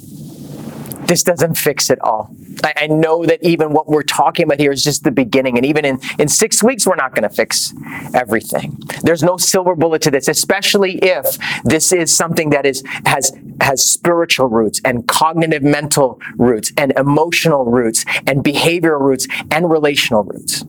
this 1.09 1.23
doesn't 1.23 1.55
fix 1.55 1.89
it 1.89 1.99
all. 2.01 2.29
I, 2.63 2.73
I, 2.81 2.87
know 2.87 3.25
that 3.25 3.43
even 3.43 3.73
what 3.73 3.87
we're 3.87 4.03
talking 4.03 4.43
about 4.43 4.59
here 4.59 4.71
is 4.71 4.83
just 4.83 5.03
the 5.03 5.11
beginning. 5.11 5.57
And 5.57 5.65
even 5.65 5.83
in, 5.83 5.99
in 6.19 6.27
six 6.27 6.61
weeks, 6.61 6.85
we're 6.85 6.95
not 6.95 7.15
going 7.15 7.27
to 7.27 7.35
fix 7.35 7.73
everything. 8.13 8.79
There's 9.01 9.23
no 9.23 9.37
silver 9.37 9.75
bullet 9.75 10.03
to 10.03 10.11
this, 10.11 10.27
especially 10.27 10.99
if 11.01 11.37
this 11.63 11.91
is 11.91 12.15
something 12.15 12.51
that 12.51 12.65
is, 12.65 12.83
has, 13.05 13.35
has 13.61 13.83
spiritual 13.89 14.47
roots 14.49 14.81
and 14.85 15.07
cognitive 15.07 15.63
mental 15.63 16.21
roots 16.37 16.71
and 16.77 16.91
emotional 16.95 17.65
roots 17.65 18.05
and 18.27 18.43
behavioral 18.43 19.01
roots 19.01 19.27
and 19.49 19.71
relational 19.71 20.23
roots 20.23 20.63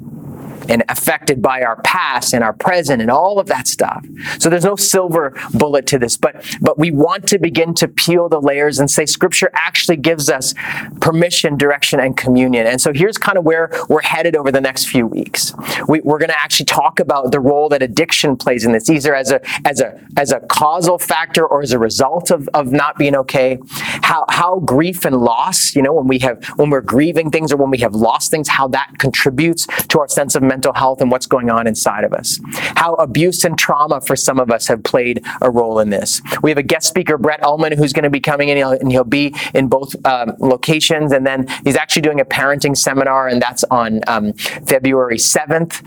and 0.71 0.85
affected 0.89 1.43
by 1.43 1.63
our 1.63 1.81
past 1.83 2.33
and 2.33 2.45
our 2.45 2.53
present 2.53 3.03
and 3.03 3.11
all 3.11 3.39
of 3.39 3.49
that 3.49 3.67
stuff. 3.67 4.07
So 4.39 4.49
there's 4.49 4.65
no 4.65 4.77
silver 4.77 5.35
bullet 5.53 5.87
to 5.89 5.99
this, 5.99 6.17
but 6.17 6.45
but 6.61 6.79
we 6.79 6.91
want 6.91 7.27
to 7.29 7.39
begin 7.39 7.75
to 7.75 7.89
peel 7.89 8.29
the 8.29 8.41
layers 8.41 8.79
and 8.79 8.91
say 8.91 9.05
scripture 9.05 9.51
actually 9.55 9.97
gives 9.97 10.31
us 10.31 10.55
permission, 11.01 11.57
direction, 11.57 11.99
and 11.99 12.17
communion. 12.17 12.67
And 12.67 12.81
so 12.81 12.93
here's 12.93 13.19
kind 13.19 13.37
of 13.37 13.45
where 13.45 13.71
we're 13.89 14.03
headed 14.03 14.37
over 14.37 14.53
the 14.53 14.61
next 14.61 14.87
few 14.87 15.07
weeks. 15.07 15.53
We, 15.89 15.99
are 16.01 16.19
going 16.19 16.29
to 16.29 16.43
actually 16.43 16.67
talk 16.67 17.01
about 17.01 17.33
the 17.33 17.41
role 17.41 17.69
that 17.71 17.83
addiction 17.83 18.37
plays 18.37 18.65
in 18.65 18.73
this, 18.73 18.89
either 18.89 19.15
as 19.15 19.31
a 19.33 19.41
as 19.67 19.81
a 19.81 20.01
as 20.17 20.31
a 20.31 20.41
causal 20.41 20.99
factor 20.99 21.47
or 21.47 21.63
as 21.63 21.73
a 21.73 21.79
result 21.79 22.31
of, 22.31 22.49
of 22.55 22.71
not 22.71 22.97
being 22.97 23.17
okay. 23.17 23.59
How 24.03 24.25
how 24.29 24.61
grief 24.61 25.05
and 25.05 25.17
loss, 25.17 25.75
you 25.75 25.83
know, 25.83 25.93
when 25.93 26.07
we 26.07 26.21
have 26.21 26.45
when 26.57 26.71
we're 26.71 26.81
grieving 26.81 27.31
things 27.31 27.53
or 27.53 27.57
when 27.57 27.71
we 27.71 27.79
have 27.79 27.95
lost 27.95 28.31
things, 28.31 28.49
how 28.49 28.69
that 28.69 28.93
contributes 28.99 29.67
to 29.89 29.99
our 29.99 30.09
sense 30.09 30.35
of 30.35 30.43
mental 30.43 30.60
mental 30.61 30.75
health 30.75 31.01
and 31.01 31.11
what's 31.11 31.27
going 31.27 31.49
on 31.49 31.67
inside 31.67 32.05
of 32.05 32.13
us. 32.13 32.39
How 32.77 32.93
abuse 32.97 33.45
and 33.45 33.59
trauma 33.59 33.99
for 34.03 34.15
some 34.15 34.39
of 34.39 34.51
us 34.51 34.69
have 34.69 34.83
played 34.85 35.25
a 35.41 35.51
role 35.51 35.79
in 35.79 35.89
this. 35.89 36.21
We 36.43 36.51
have 36.51 36.59
a 36.59 36.63
guest 36.63 36.87
speaker, 36.87 37.17
Brett 37.17 37.43
Ullman, 37.43 37.73
who's 37.79 37.95
going 37.95 38.03
to 38.03 38.11
be 38.11 38.21
coming 38.21 38.51
in 38.51 38.59
and 38.59 38.59
he'll, 38.59 38.73
and 38.73 38.93
he'll 38.93 39.05
be 39.05 39.35
in 39.55 39.69
both 39.69 39.97
um, 40.05 40.35
locations. 40.39 41.13
And 41.13 41.27
then 41.27 41.47
he's 41.65 41.77
actually 41.77 42.03
doing 42.03 42.21
a 42.21 42.27
parenting 42.27 42.77
seminar, 42.77 43.27
and 43.27 43.41
that's 43.41 43.65
on 43.71 44.03
um, 44.07 44.35
February 44.35 45.17
7th. 45.17 45.81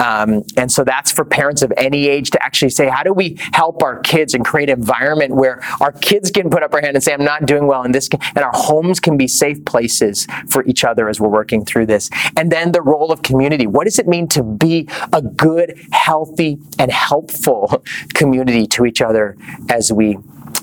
Um, 0.00 0.44
and 0.56 0.70
so 0.70 0.84
that's 0.84 1.10
for 1.10 1.24
parents 1.24 1.62
of 1.62 1.72
any 1.76 2.06
age 2.06 2.30
to 2.30 2.40
actually 2.44 2.70
say, 2.70 2.88
how 2.88 3.02
do 3.02 3.12
we 3.12 3.36
help 3.52 3.82
our 3.82 3.98
kids 3.98 4.32
and 4.32 4.44
create 4.44 4.70
an 4.70 4.78
environment 4.78 5.34
where 5.34 5.60
our 5.80 5.90
kids 5.90 6.30
can 6.30 6.50
put 6.50 6.62
up 6.62 6.72
our 6.72 6.80
hand 6.80 6.94
and 6.94 7.02
say, 7.02 7.12
I'm 7.12 7.24
not 7.24 7.46
doing 7.46 7.66
well 7.66 7.82
in 7.82 7.90
this, 7.90 8.08
and 8.36 8.44
our 8.44 8.52
homes 8.54 9.00
can 9.00 9.16
be 9.16 9.26
safe 9.26 9.64
places 9.64 10.28
for 10.46 10.64
each 10.66 10.84
other 10.84 11.08
as 11.08 11.20
we're 11.20 11.28
working 11.28 11.64
through 11.64 11.86
this. 11.86 12.08
And 12.36 12.52
then 12.52 12.70
the 12.70 12.82
role 12.82 13.10
of 13.10 13.22
community. 13.22 13.66
What 13.66 13.84
does 13.84 13.98
it 13.98 14.06
mean 14.06 14.19
to 14.28 14.42
be 14.42 14.88
a 15.12 15.22
good, 15.22 15.78
healthy, 15.92 16.58
and 16.78 16.90
helpful 16.90 17.84
community 18.14 18.66
to 18.68 18.86
each 18.86 19.00
other 19.00 19.36
as 19.68 19.92
we 19.92 20.18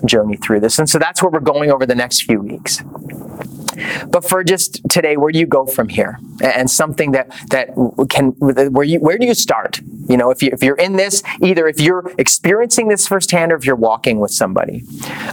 journey 0.05 0.38
through 0.38 0.60
this. 0.60 0.80
And 0.80 0.89
so 0.89 0.99
that's 0.99 1.22
where 1.22 1.32
we're 1.32 1.39
going 1.39 1.72
over 1.72 1.86
the 1.86 1.95
next 1.95 2.24
few 2.24 2.39
weeks. 2.41 2.84
But 4.10 4.28
for 4.28 4.44
just 4.44 4.82
today, 4.90 5.18
where 5.18 5.32
do 5.32 5.40
you 5.40 5.46
go 5.46 5.66
from 5.66 5.90
here? 5.90 6.20
And 6.42 6.70
something 6.70 7.12
that 7.12 7.32
that 7.50 7.70
can 8.10 8.32
where 8.40 8.84
you 8.84 9.00
where 9.00 9.18
do 9.18 9.26
you 9.26 9.34
start? 9.34 9.82
You 10.08 10.18
know, 10.18 10.30
if 10.30 10.42
you 10.42 10.50
if 10.52 10.64
you're 10.64 10.76
in 10.76 10.96
this, 10.96 11.24
either 11.42 11.68
if 11.68 11.80
you're 11.80 12.12
experiencing 12.18 12.88
this 12.88 13.08
firsthand 13.08 13.52
or 13.52 13.56
if 13.56 13.66
you're 13.66 13.76
walking 13.76 14.20
with 14.20 14.32
somebody, 14.32 14.84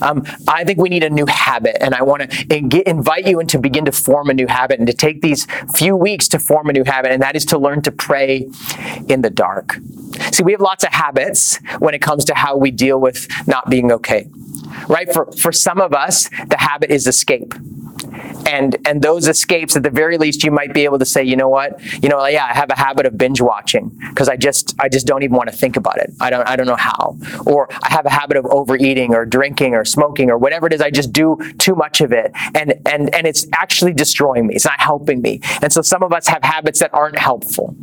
um, 0.02 0.24
I 0.48 0.64
think 0.64 0.78
we 0.78 0.88
need 0.88 1.04
a 1.04 1.10
new 1.10 1.26
habit, 1.26 1.76
and 1.80 1.94
I 1.94 2.02
want 2.02 2.30
to 2.30 2.88
invite 2.88 3.26
you 3.26 3.40
and 3.40 3.48
to 3.50 3.58
begin 3.58 3.84
to 3.84 3.92
form 3.92 4.30
a 4.30 4.34
new 4.34 4.46
habit 4.46 4.78
and 4.78 4.86
to 4.86 4.94
take 4.94 5.22
these 5.22 5.46
few 5.76 5.96
weeks 5.96 6.28
to 6.28 6.38
form 6.38 6.68
a 6.68 6.72
new 6.72 6.84
habit, 6.84 7.12
and 7.12 7.22
that 7.22 7.36
is 7.36 7.44
to 7.46 7.58
learn 7.58 7.82
to 7.82 7.92
pray 7.92 8.48
in 9.08 9.22
the 9.22 9.30
dark. 9.30 9.78
See, 10.32 10.42
we 10.42 10.52
have 10.52 10.60
lots 10.60 10.84
of 10.84 10.92
habits 10.92 11.58
when 11.78 11.94
it 11.94 12.00
comes 12.00 12.24
to 12.26 12.34
how 12.34 12.56
we 12.56 12.70
deal 12.70 13.00
with 13.00 13.28
not 13.46 13.68
being 13.68 13.90
okay 13.92 14.28
right? 14.88 15.12
For, 15.12 15.30
for 15.32 15.52
some 15.52 15.80
of 15.80 15.92
us, 15.92 16.28
the 16.48 16.56
habit 16.58 16.90
is 16.90 17.06
escape. 17.06 17.54
And, 18.46 18.76
and 18.86 19.02
those 19.02 19.28
escapes, 19.28 19.76
at 19.76 19.82
the 19.82 19.90
very 19.90 20.18
least, 20.18 20.44
you 20.44 20.50
might 20.50 20.72
be 20.72 20.84
able 20.84 20.98
to 20.98 21.04
say, 21.04 21.22
you 21.22 21.36
know 21.36 21.48
what, 21.48 21.80
you 22.02 22.08
know, 22.08 22.24
yeah, 22.26 22.44
I 22.44 22.52
have 22.52 22.70
a 22.70 22.76
habit 22.76 23.06
of 23.06 23.16
binge 23.16 23.40
watching 23.40 23.90
because 24.10 24.28
I 24.28 24.36
just, 24.36 24.74
I 24.78 24.88
just 24.88 25.06
don't 25.06 25.22
even 25.22 25.36
want 25.36 25.50
to 25.50 25.56
think 25.56 25.76
about 25.76 25.98
it. 25.98 26.12
I 26.20 26.30
don't, 26.30 26.48
I 26.48 26.56
don't 26.56 26.66
know 26.66 26.76
how. 26.76 27.16
Or 27.46 27.68
I 27.82 27.90
have 27.90 28.06
a 28.06 28.10
habit 28.10 28.36
of 28.36 28.46
overeating 28.46 29.14
or 29.14 29.24
drinking 29.24 29.74
or 29.74 29.84
smoking 29.84 30.30
or 30.30 30.38
whatever 30.38 30.66
it 30.66 30.72
is. 30.72 30.80
I 30.80 30.90
just 30.90 31.12
do 31.12 31.36
too 31.58 31.74
much 31.74 32.00
of 32.00 32.12
it, 32.12 32.32
and 32.54 32.74
and 32.86 33.14
and 33.14 33.26
it's 33.26 33.46
actually 33.54 33.92
destroying 33.92 34.46
me. 34.46 34.54
It's 34.54 34.64
not 34.64 34.80
helping 34.80 35.20
me. 35.22 35.40
And 35.62 35.72
so 35.72 35.82
some 35.82 36.02
of 36.02 36.12
us 36.12 36.26
have 36.28 36.42
habits 36.42 36.80
that 36.80 36.92
aren't 36.92 37.18
helpful. 37.18 37.74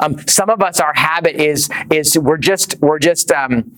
Um, 0.00 0.18
some 0.26 0.50
of 0.50 0.62
us, 0.62 0.80
our 0.80 0.94
habit 0.94 1.36
is 1.36 1.68
is 1.90 2.18
we're 2.18 2.38
just 2.38 2.80
we're 2.80 2.98
just 2.98 3.30
um, 3.30 3.70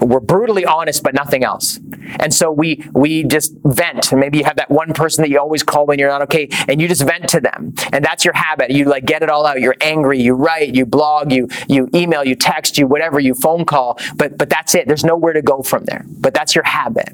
we're 0.00 0.20
brutally 0.20 0.64
honest, 0.64 1.02
but 1.02 1.14
nothing 1.14 1.44
else. 1.44 1.78
And 2.20 2.32
so 2.32 2.50
we 2.50 2.88
we 2.92 3.24
just 3.24 3.54
vent. 3.64 4.12
And 4.12 4.20
maybe 4.20 4.38
you 4.38 4.44
have 4.44 4.56
that 4.56 4.70
one 4.70 4.92
person 4.92 5.22
that 5.22 5.30
you 5.30 5.38
always 5.38 5.62
call 5.62 5.86
when 5.86 5.98
you're 5.98 6.08
not 6.08 6.22
okay, 6.22 6.48
and 6.68 6.80
you 6.80 6.88
just 6.88 7.02
vent 7.02 7.28
to 7.30 7.40
them. 7.40 7.74
And 7.92 8.04
that's 8.04 8.24
your 8.24 8.34
habit. 8.34 8.70
You 8.70 8.84
like 8.84 9.04
get 9.04 9.22
it 9.22 9.30
all 9.30 9.46
out. 9.46 9.60
You're 9.60 9.76
angry. 9.80 10.20
You 10.20 10.34
write. 10.34 10.74
You 10.74 10.86
blog. 10.86 11.32
You 11.32 11.48
you 11.68 11.88
email. 11.94 12.24
You 12.24 12.34
text. 12.34 12.78
You 12.78 12.86
whatever. 12.86 13.20
You 13.20 13.34
phone 13.34 13.64
call. 13.64 13.98
But 14.16 14.38
but 14.38 14.50
that's 14.50 14.74
it. 14.74 14.86
There's 14.86 15.04
nowhere 15.04 15.32
to 15.32 15.42
go 15.42 15.62
from 15.62 15.84
there. 15.84 16.04
But 16.08 16.34
that's 16.34 16.54
your 16.54 16.64
habit. 16.64 17.10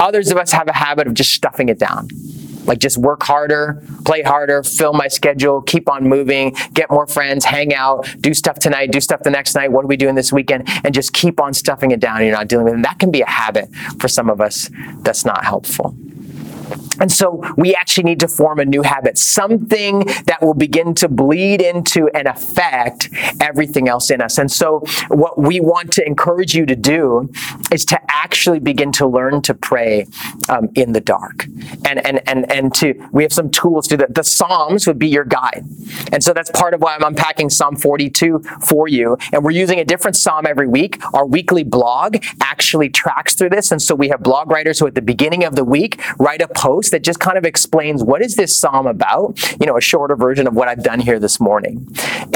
Others 0.00 0.30
of 0.30 0.38
us 0.38 0.52
have 0.52 0.68
a 0.68 0.74
habit 0.74 1.06
of 1.06 1.14
just 1.14 1.32
stuffing 1.32 1.68
it 1.68 1.78
down. 1.78 2.08
Like 2.64 2.78
just 2.78 2.96
work 2.96 3.22
harder, 3.22 3.82
play 4.04 4.22
harder, 4.22 4.62
fill 4.62 4.92
my 4.92 5.08
schedule, 5.08 5.62
keep 5.62 5.90
on 5.90 6.08
moving, 6.08 6.56
get 6.72 6.90
more 6.90 7.06
friends, 7.06 7.44
hang 7.44 7.74
out, 7.74 8.08
do 8.20 8.34
stuff 8.34 8.58
tonight, 8.58 8.90
do 8.90 9.00
stuff 9.00 9.20
the 9.22 9.30
next 9.30 9.54
night. 9.54 9.72
What 9.72 9.84
are 9.84 9.88
we 9.88 9.96
doing 9.96 10.14
this 10.14 10.32
weekend? 10.32 10.68
And 10.84 10.94
just 10.94 11.12
keep 11.12 11.40
on 11.40 11.54
stuffing 11.54 11.90
it 11.90 12.00
down. 12.00 12.22
You're 12.22 12.32
not 12.32 12.48
dealing 12.48 12.64
with 12.64 12.74
it. 12.74 12.76
And 12.76 12.84
that 12.84 12.98
can 12.98 13.10
be 13.10 13.20
a 13.20 13.28
habit 13.28 13.68
for 13.98 14.08
some 14.08 14.30
of 14.30 14.40
us 14.40 14.70
that's 14.98 15.24
not 15.24 15.44
helpful. 15.44 15.94
And 17.00 17.10
so 17.10 17.42
we 17.56 17.74
actually 17.74 18.04
need 18.04 18.20
to 18.20 18.28
form 18.28 18.58
a 18.58 18.64
new 18.64 18.82
habit, 18.82 19.18
something 19.18 20.00
that 20.26 20.38
will 20.40 20.54
begin 20.54 20.94
to 20.96 21.08
bleed 21.08 21.60
into 21.60 22.08
and 22.14 22.28
affect 22.28 23.08
everything 23.40 23.88
else 23.88 24.10
in 24.10 24.20
us. 24.20 24.38
And 24.38 24.50
so 24.50 24.84
what 25.08 25.38
we 25.38 25.60
want 25.60 25.92
to 25.92 26.06
encourage 26.06 26.54
you 26.54 26.66
to 26.66 26.76
do 26.76 27.30
is 27.70 27.84
to 27.86 27.98
actually 28.08 28.60
begin 28.60 28.92
to 28.92 29.06
learn 29.06 29.42
to 29.42 29.54
pray 29.54 30.06
um, 30.48 30.68
in 30.74 30.92
the 30.92 31.00
dark. 31.00 31.46
And, 31.84 32.04
and, 32.06 32.26
and, 32.28 32.50
and 32.50 32.74
to, 32.76 32.94
we 33.12 33.22
have 33.22 33.32
some 33.32 33.50
tools 33.50 33.88
to 33.88 33.96
that. 33.98 34.14
The 34.14 34.24
Psalms 34.24 34.86
would 34.86 34.98
be 34.98 35.08
your 35.08 35.24
guide. 35.24 35.64
And 36.12 36.22
so 36.22 36.32
that's 36.32 36.50
part 36.50 36.74
of 36.74 36.80
why 36.80 36.94
I'm 36.94 37.04
unpacking 37.04 37.50
Psalm 37.50 37.76
42 37.76 38.42
for 38.66 38.88
you. 38.88 39.16
And 39.32 39.44
we're 39.44 39.52
using 39.52 39.78
a 39.78 39.84
different 39.84 40.16
Psalm 40.16 40.46
every 40.46 40.66
week. 40.66 41.02
Our 41.14 41.26
weekly 41.26 41.64
blog 41.64 42.16
actually 42.40 42.88
tracks 42.90 43.34
through 43.34 43.50
this. 43.50 43.72
And 43.72 43.80
so 43.80 43.94
we 43.94 44.08
have 44.08 44.22
blog 44.22 44.50
writers 44.50 44.78
who 44.78 44.86
at 44.86 44.94
the 44.94 45.02
beginning 45.02 45.44
of 45.44 45.56
the 45.56 45.64
week 45.64 46.00
write 46.18 46.42
a 46.42 46.48
post 46.62 46.92
that 46.92 47.02
just 47.02 47.18
kind 47.18 47.36
of 47.36 47.44
explains 47.44 48.04
what 48.04 48.22
is 48.22 48.36
this 48.36 48.56
psalm 48.56 48.86
about, 48.86 49.36
you 49.58 49.66
know, 49.66 49.76
a 49.76 49.80
shorter 49.80 50.14
version 50.14 50.46
of 50.46 50.54
what 50.54 50.68
I've 50.68 50.84
done 50.84 51.00
here 51.00 51.18
this 51.18 51.40
morning. 51.40 51.88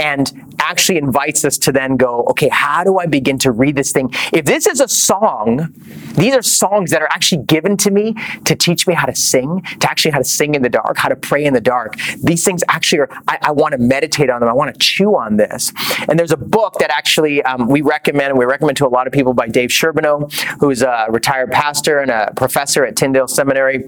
And 0.03 0.55
actually 0.59 0.99
invites 0.99 1.45
us 1.45 1.59
to 1.59 1.71
then 1.71 1.97
go, 1.97 2.25
okay, 2.25 2.49
how 2.49 2.83
do 2.83 2.99
I 2.99 3.07
begin 3.07 3.39
to 3.39 3.53
read 3.53 3.77
this 3.77 3.93
thing? 3.93 4.11
If 4.33 4.45
this 4.45 4.67
is 4.67 4.81
a 4.81 4.89
song, 4.89 5.73
these 6.15 6.35
are 6.35 6.43
songs 6.43 6.91
that 6.91 7.03
are 7.03 7.09
actually 7.09 7.45
given 7.45 7.77
to 7.79 7.91
me 7.93 8.15
to 8.45 8.57
teach 8.57 8.87
me 8.87 8.95
how 8.95 9.07
to 9.07 9.15
sing, 9.15 9.63
to 9.81 9.89
actually 9.89 10.11
how 10.11 10.19
to 10.19 10.25
sing 10.25 10.57
in 10.57 10.63
the 10.63 10.69
dark, 10.69 10.99
how 10.99 11.09
to 11.09 11.17
pray 11.17 11.45
in 11.45 11.55
the 11.55 11.61
dark. 11.61 11.97
These 12.23 12.45
things 12.45 12.65
actually 12.69 13.01
are, 13.01 13.09
I, 13.29 13.39
I 13.43 13.53
want 13.53 13.73
to 13.73 13.79
meditate 13.79 14.29
on 14.29 14.41
them. 14.41 14.49
I 14.49 14.53
want 14.53 14.75
to 14.75 14.79
chew 14.79 15.17
on 15.17 15.37
this. 15.37 15.73
And 16.09 16.19
there's 16.19 16.33
a 16.33 16.37
book 16.37 16.75
that 16.81 16.91
actually 16.91 17.43
um, 17.45 17.69
we 17.69 17.81
recommend, 17.81 18.37
we 18.37 18.45
recommend 18.45 18.77
to 18.79 18.87
a 18.87 18.89
lot 18.89 19.07
of 19.07 19.13
people 19.13 19.35
by 19.35 19.47
Dave 19.47 19.71
Sherbino, 19.71 20.33
who's 20.61 20.83
a 20.83 21.07
retired 21.11 21.53
pastor 21.53 22.01
and 22.01 22.11
a 22.11 22.33
professor 22.35 22.85
at 22.85 22.97
Tyndale 22.97 23.29
Seminary. 23.29 23.85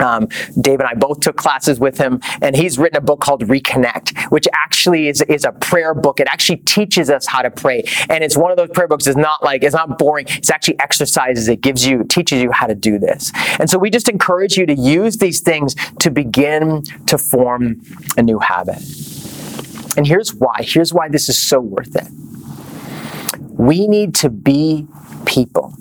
Um, 0.00 0.28
Dave 0.60 0.80
and 0.80 0.88
I 0.88 0.94
both 0.94 1.20
took 1.20 1.36
classes 1.36 1.80
with 1.80 1.98
him, 1.98 2.20
and 2.42 2.54
he's 2.54 2.78
written 2.78 2.98
a 2.98 3.00
book 3.00 3.20
called 3.20 3.42
Reconnect, 3.44 4.30
which 4.30 4.46
actually 4.52 5.08
is, 5.08 5.22
is 5.22 5.44
a 5.44 5.52
prayer 5.52 5.94
book. 5.94 6.20
It 6.20 6.28
actually 6.30 6.58
teaches 6.58 7.10
us 7.10 7.26
how 7.26 7.42
to 7.42 7.50
pray. 7.50 7.84
And 8.08 8.22
it's 8.22 8.36
one 8.36 8.50
of 8.50 8.56
those 8.56 8.70
prayer 8.70 8.88
books, 8.88 9.06
it's 9.06 9.16
not 9.16 9.42
like, 9.42 9.64
it's 9.64 9.74
not 9.74 9.98
boring. 9.98 10.26
It's 10.28 10.50
actually 10.50 10.78
exercises. 10.80 11.48
It 11.48 11.60
gives 11.60 11.86
you, 11.86 12.04
teaches 12.04 12.42
you 12.42 12.52
how 12.52 12.66
to 12.66 12.74
do 12.74 12.98
this. 12.98 13.32
And 13.58 13.70
so 13.70 13.78
we 13.78 13.90
just 13.90 14.08
encourage 14.08 14.56
you 14.56 14.66
to 14.66 14.74
use 14.74 15.16
these 15.16 15.40
things 15.40 15.74
to 16.00 16.10
begin 16.10 16.82
to 17.06 17.18
form 17.18 17.82
a 18.16 18.22
new 18.22 18.38
habit. 18.38 18.82
And 19.96 20.06
here's 20.06 20.34
why. 20.34 20.58
Here's 20.60 20.92
why 20.92 21.08
this 21.08 21.28
is 21.28 21.38
so 21.38 21.58
worth 21.58 21.96
it. 21.96 22.08
We 23.38 23.88
need 23.88 24.14
to 24.16 24.28
be 24.28 24.86
people 25.24 25.74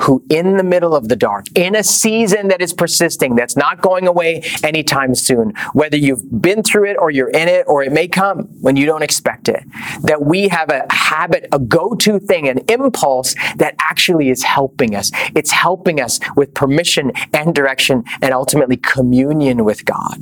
who, 0.00 0.24
in 0.30 0.56
the 0.56 0.64
middle 0.64 0.94
of 0.94 1.08
the 1.08 1.16
dark, 1.16 1.46
in 1.54 1.74
a 1.74 1.82
season 1.82 2.48
that 2.48 2.60
is 2.60 2.72
persisting, 2.72 3.34
that's 3.34 3.56
not 3.56 3.80
going 3.80 4.06
away 4.06 4.42
anytime 4.62 5.14
soon, 5.14 5.52
whether 5.72 5.96
you've 5.96 6.40
been 6.40 6.62
through 6.62 6.86
it 6.86 6.96
or 6.98 7.10
you're 7.10 7.30
in 7.30 7.48
it 7.48 7.64
or 7.66 7.82
it 7.82 7.92
may 7.92 8.08
come 8.08 8.44
when 8.60 8.76
you 8.76 8.86
don't 8.86 9.02
expect 9.02 9.48
it, 9.48 9.62
that 10.02 10.22
we 10.22 10.48
have 10.48 10.70
a 10.70 10.86
habit, 10.90 11.46
a 11.52 11.58
go 11.58 11.94
to 11.94 12.18
thing, 12.18 12.48
an 12.48 12.58
impulse 12.68 13.34
that 13.56 13.74
actually 13.78 14.30
is 14.30 14.42
helping 14.42 14.94
us. 14.94 15.10
It's 15.34 15.50
helping 15.50 16.00
us 16.00 16.18
with 16.36 16.54
permission 16.54 17.12
and 17.32 17.54
direction 17.54 18.04
and 18.22 18.32
ultimately 18.32 18.76
communion 18.76 19.64
with 19.64 19.84
God. 19.84 20.18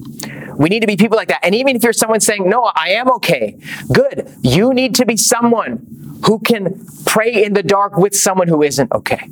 We 0.57 0.69
need 0.69 0.81
to 0.81 0.87
be 0.87 0.97
people 0.97 1.17
like 1.17 1.29
that. 1.29 1.45
And 1.45 1.55
even 1.55 1.77
if 1.77 1.85
you're 1.85 1.93
someone 1.93 2.21
saying, 2.21 2.49
No, 2.49 2.71
I 2.75 2.91
am 2.91 3.11
okay, 3.13 3.59
good. 3.93 4.31
You 4.43 4.75
need 4.75 4.95
to 4.97 5.07
be 5.07 5.17
someone 5.17 6.19
who 6.27 6.41
can 6.41 6.85
pray 7.07 7.45
in 7.45 7.55
the 7.55 7.63
dark 7.63 7.97
with 7.97 8.17
someone 8.17 8.49
who 8.49 8.63
isn't 8.63 8.91
okay. 8.93 9.29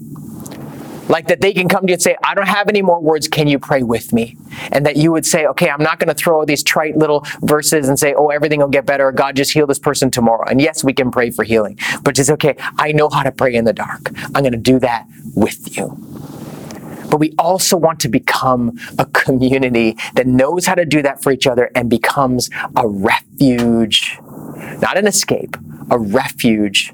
Like 1.08 1.28
that 1.28 1.40
they 1.40 1.52
can 1.52 1.68
come 1.68 1.86
to 1.86 1.90
you 1.90 1.94
and 1.94 2.02
say, 2.02 2.16
I 2.24 2.34
don't 2.34 2.48
have 2.48 2.68
any 2.68 2.82
more 2.82 3.00
words. 3.00 3.28
Can 3.28 3.46
you 3.46 3.58
pray 3.58 3.82
with 3.82 4.12
me? 4.12 4.36
And 4.72 4.84
that 4.86 4.96
you 4.96 5.12
would 5.12 5.24
say, 5.24 5.46
okay, 5.46 5.70
I'm 5.70 5.82
not 5.82 5.98
going 5.98 6.08
to 6.08 6.14
throw 6.14 6.44
these 6.44 6.62
trite 6.62 6.96
little 6.96 7.24
verses 7.42 7.88
and 7.88 7.98
say, 7.98 8.14
oh, 8.14 8.28
everything 8.28 8.60
will 8.60 8.68
get 8.68 8.86
better. 8.86 9.12
God 9.12 9.36
just 9.36 9.52
heal 9.52 9.66
this 9.66 9.78
person 9.78 10.10
tomorrow. 10.10 10.44
And 10.48 10.60
yes, 10.60 10.82
we 10.82 10.92
can 10.92 11.10
pray 11.10 11.30
for 11.30 11.44
healing, 11.44 11.78
but 12.02 12.18
it's 12.18 12.30
okay. 12.30 12.56
I 12.78 12.92
know 12.92 13.08
how 13.08 13.22
to 13.22 13.32
pray 13.32 13.54
in 13.54 13.64
the 13.64 13.72
dark. 13.72 14.10
I'm 14.34 14.42
going 14.42 14.52
to 14.52 14.58
do 14.58 14.78
that 14.80 15.06
with 15.34 15.76
you. 15.76 15.96
But 17.08 17.20
we 17.20 17.34
also 17.38 17.76
want 17.76 18.00
to 18.00 18.08
become 18.08 18.76
a 18.98 19.06
community 19.06 19.96
that 20.14 20.26
knows 20.26 20.66
how 20.66 20.74
to 20.74 20.84
do 20.84 21.02
that 21.02 21.22
for 21.22 21.30
each 21.30 21.46
other 21.46 21.70
and 21.74 21.88
becomes 21.88 22.50
a 22.74 22.86
refuge, 22.86 24.18
not 24.80 24.98
an 24.98 25.06
escape, 25.06 25.56
a 25.90 25.98
refuge 25.98 26.92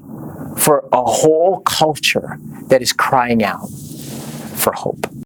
for 0.59 0.87
a 0.93 1.03
whole 1.03 1.61
culture 1.61 2.39
that 2.67 2.83
is 2.83 2.93
crying 2.93 3.43
out 3.43 3.69
for 4.63 4.73
hope. 4.73 5.13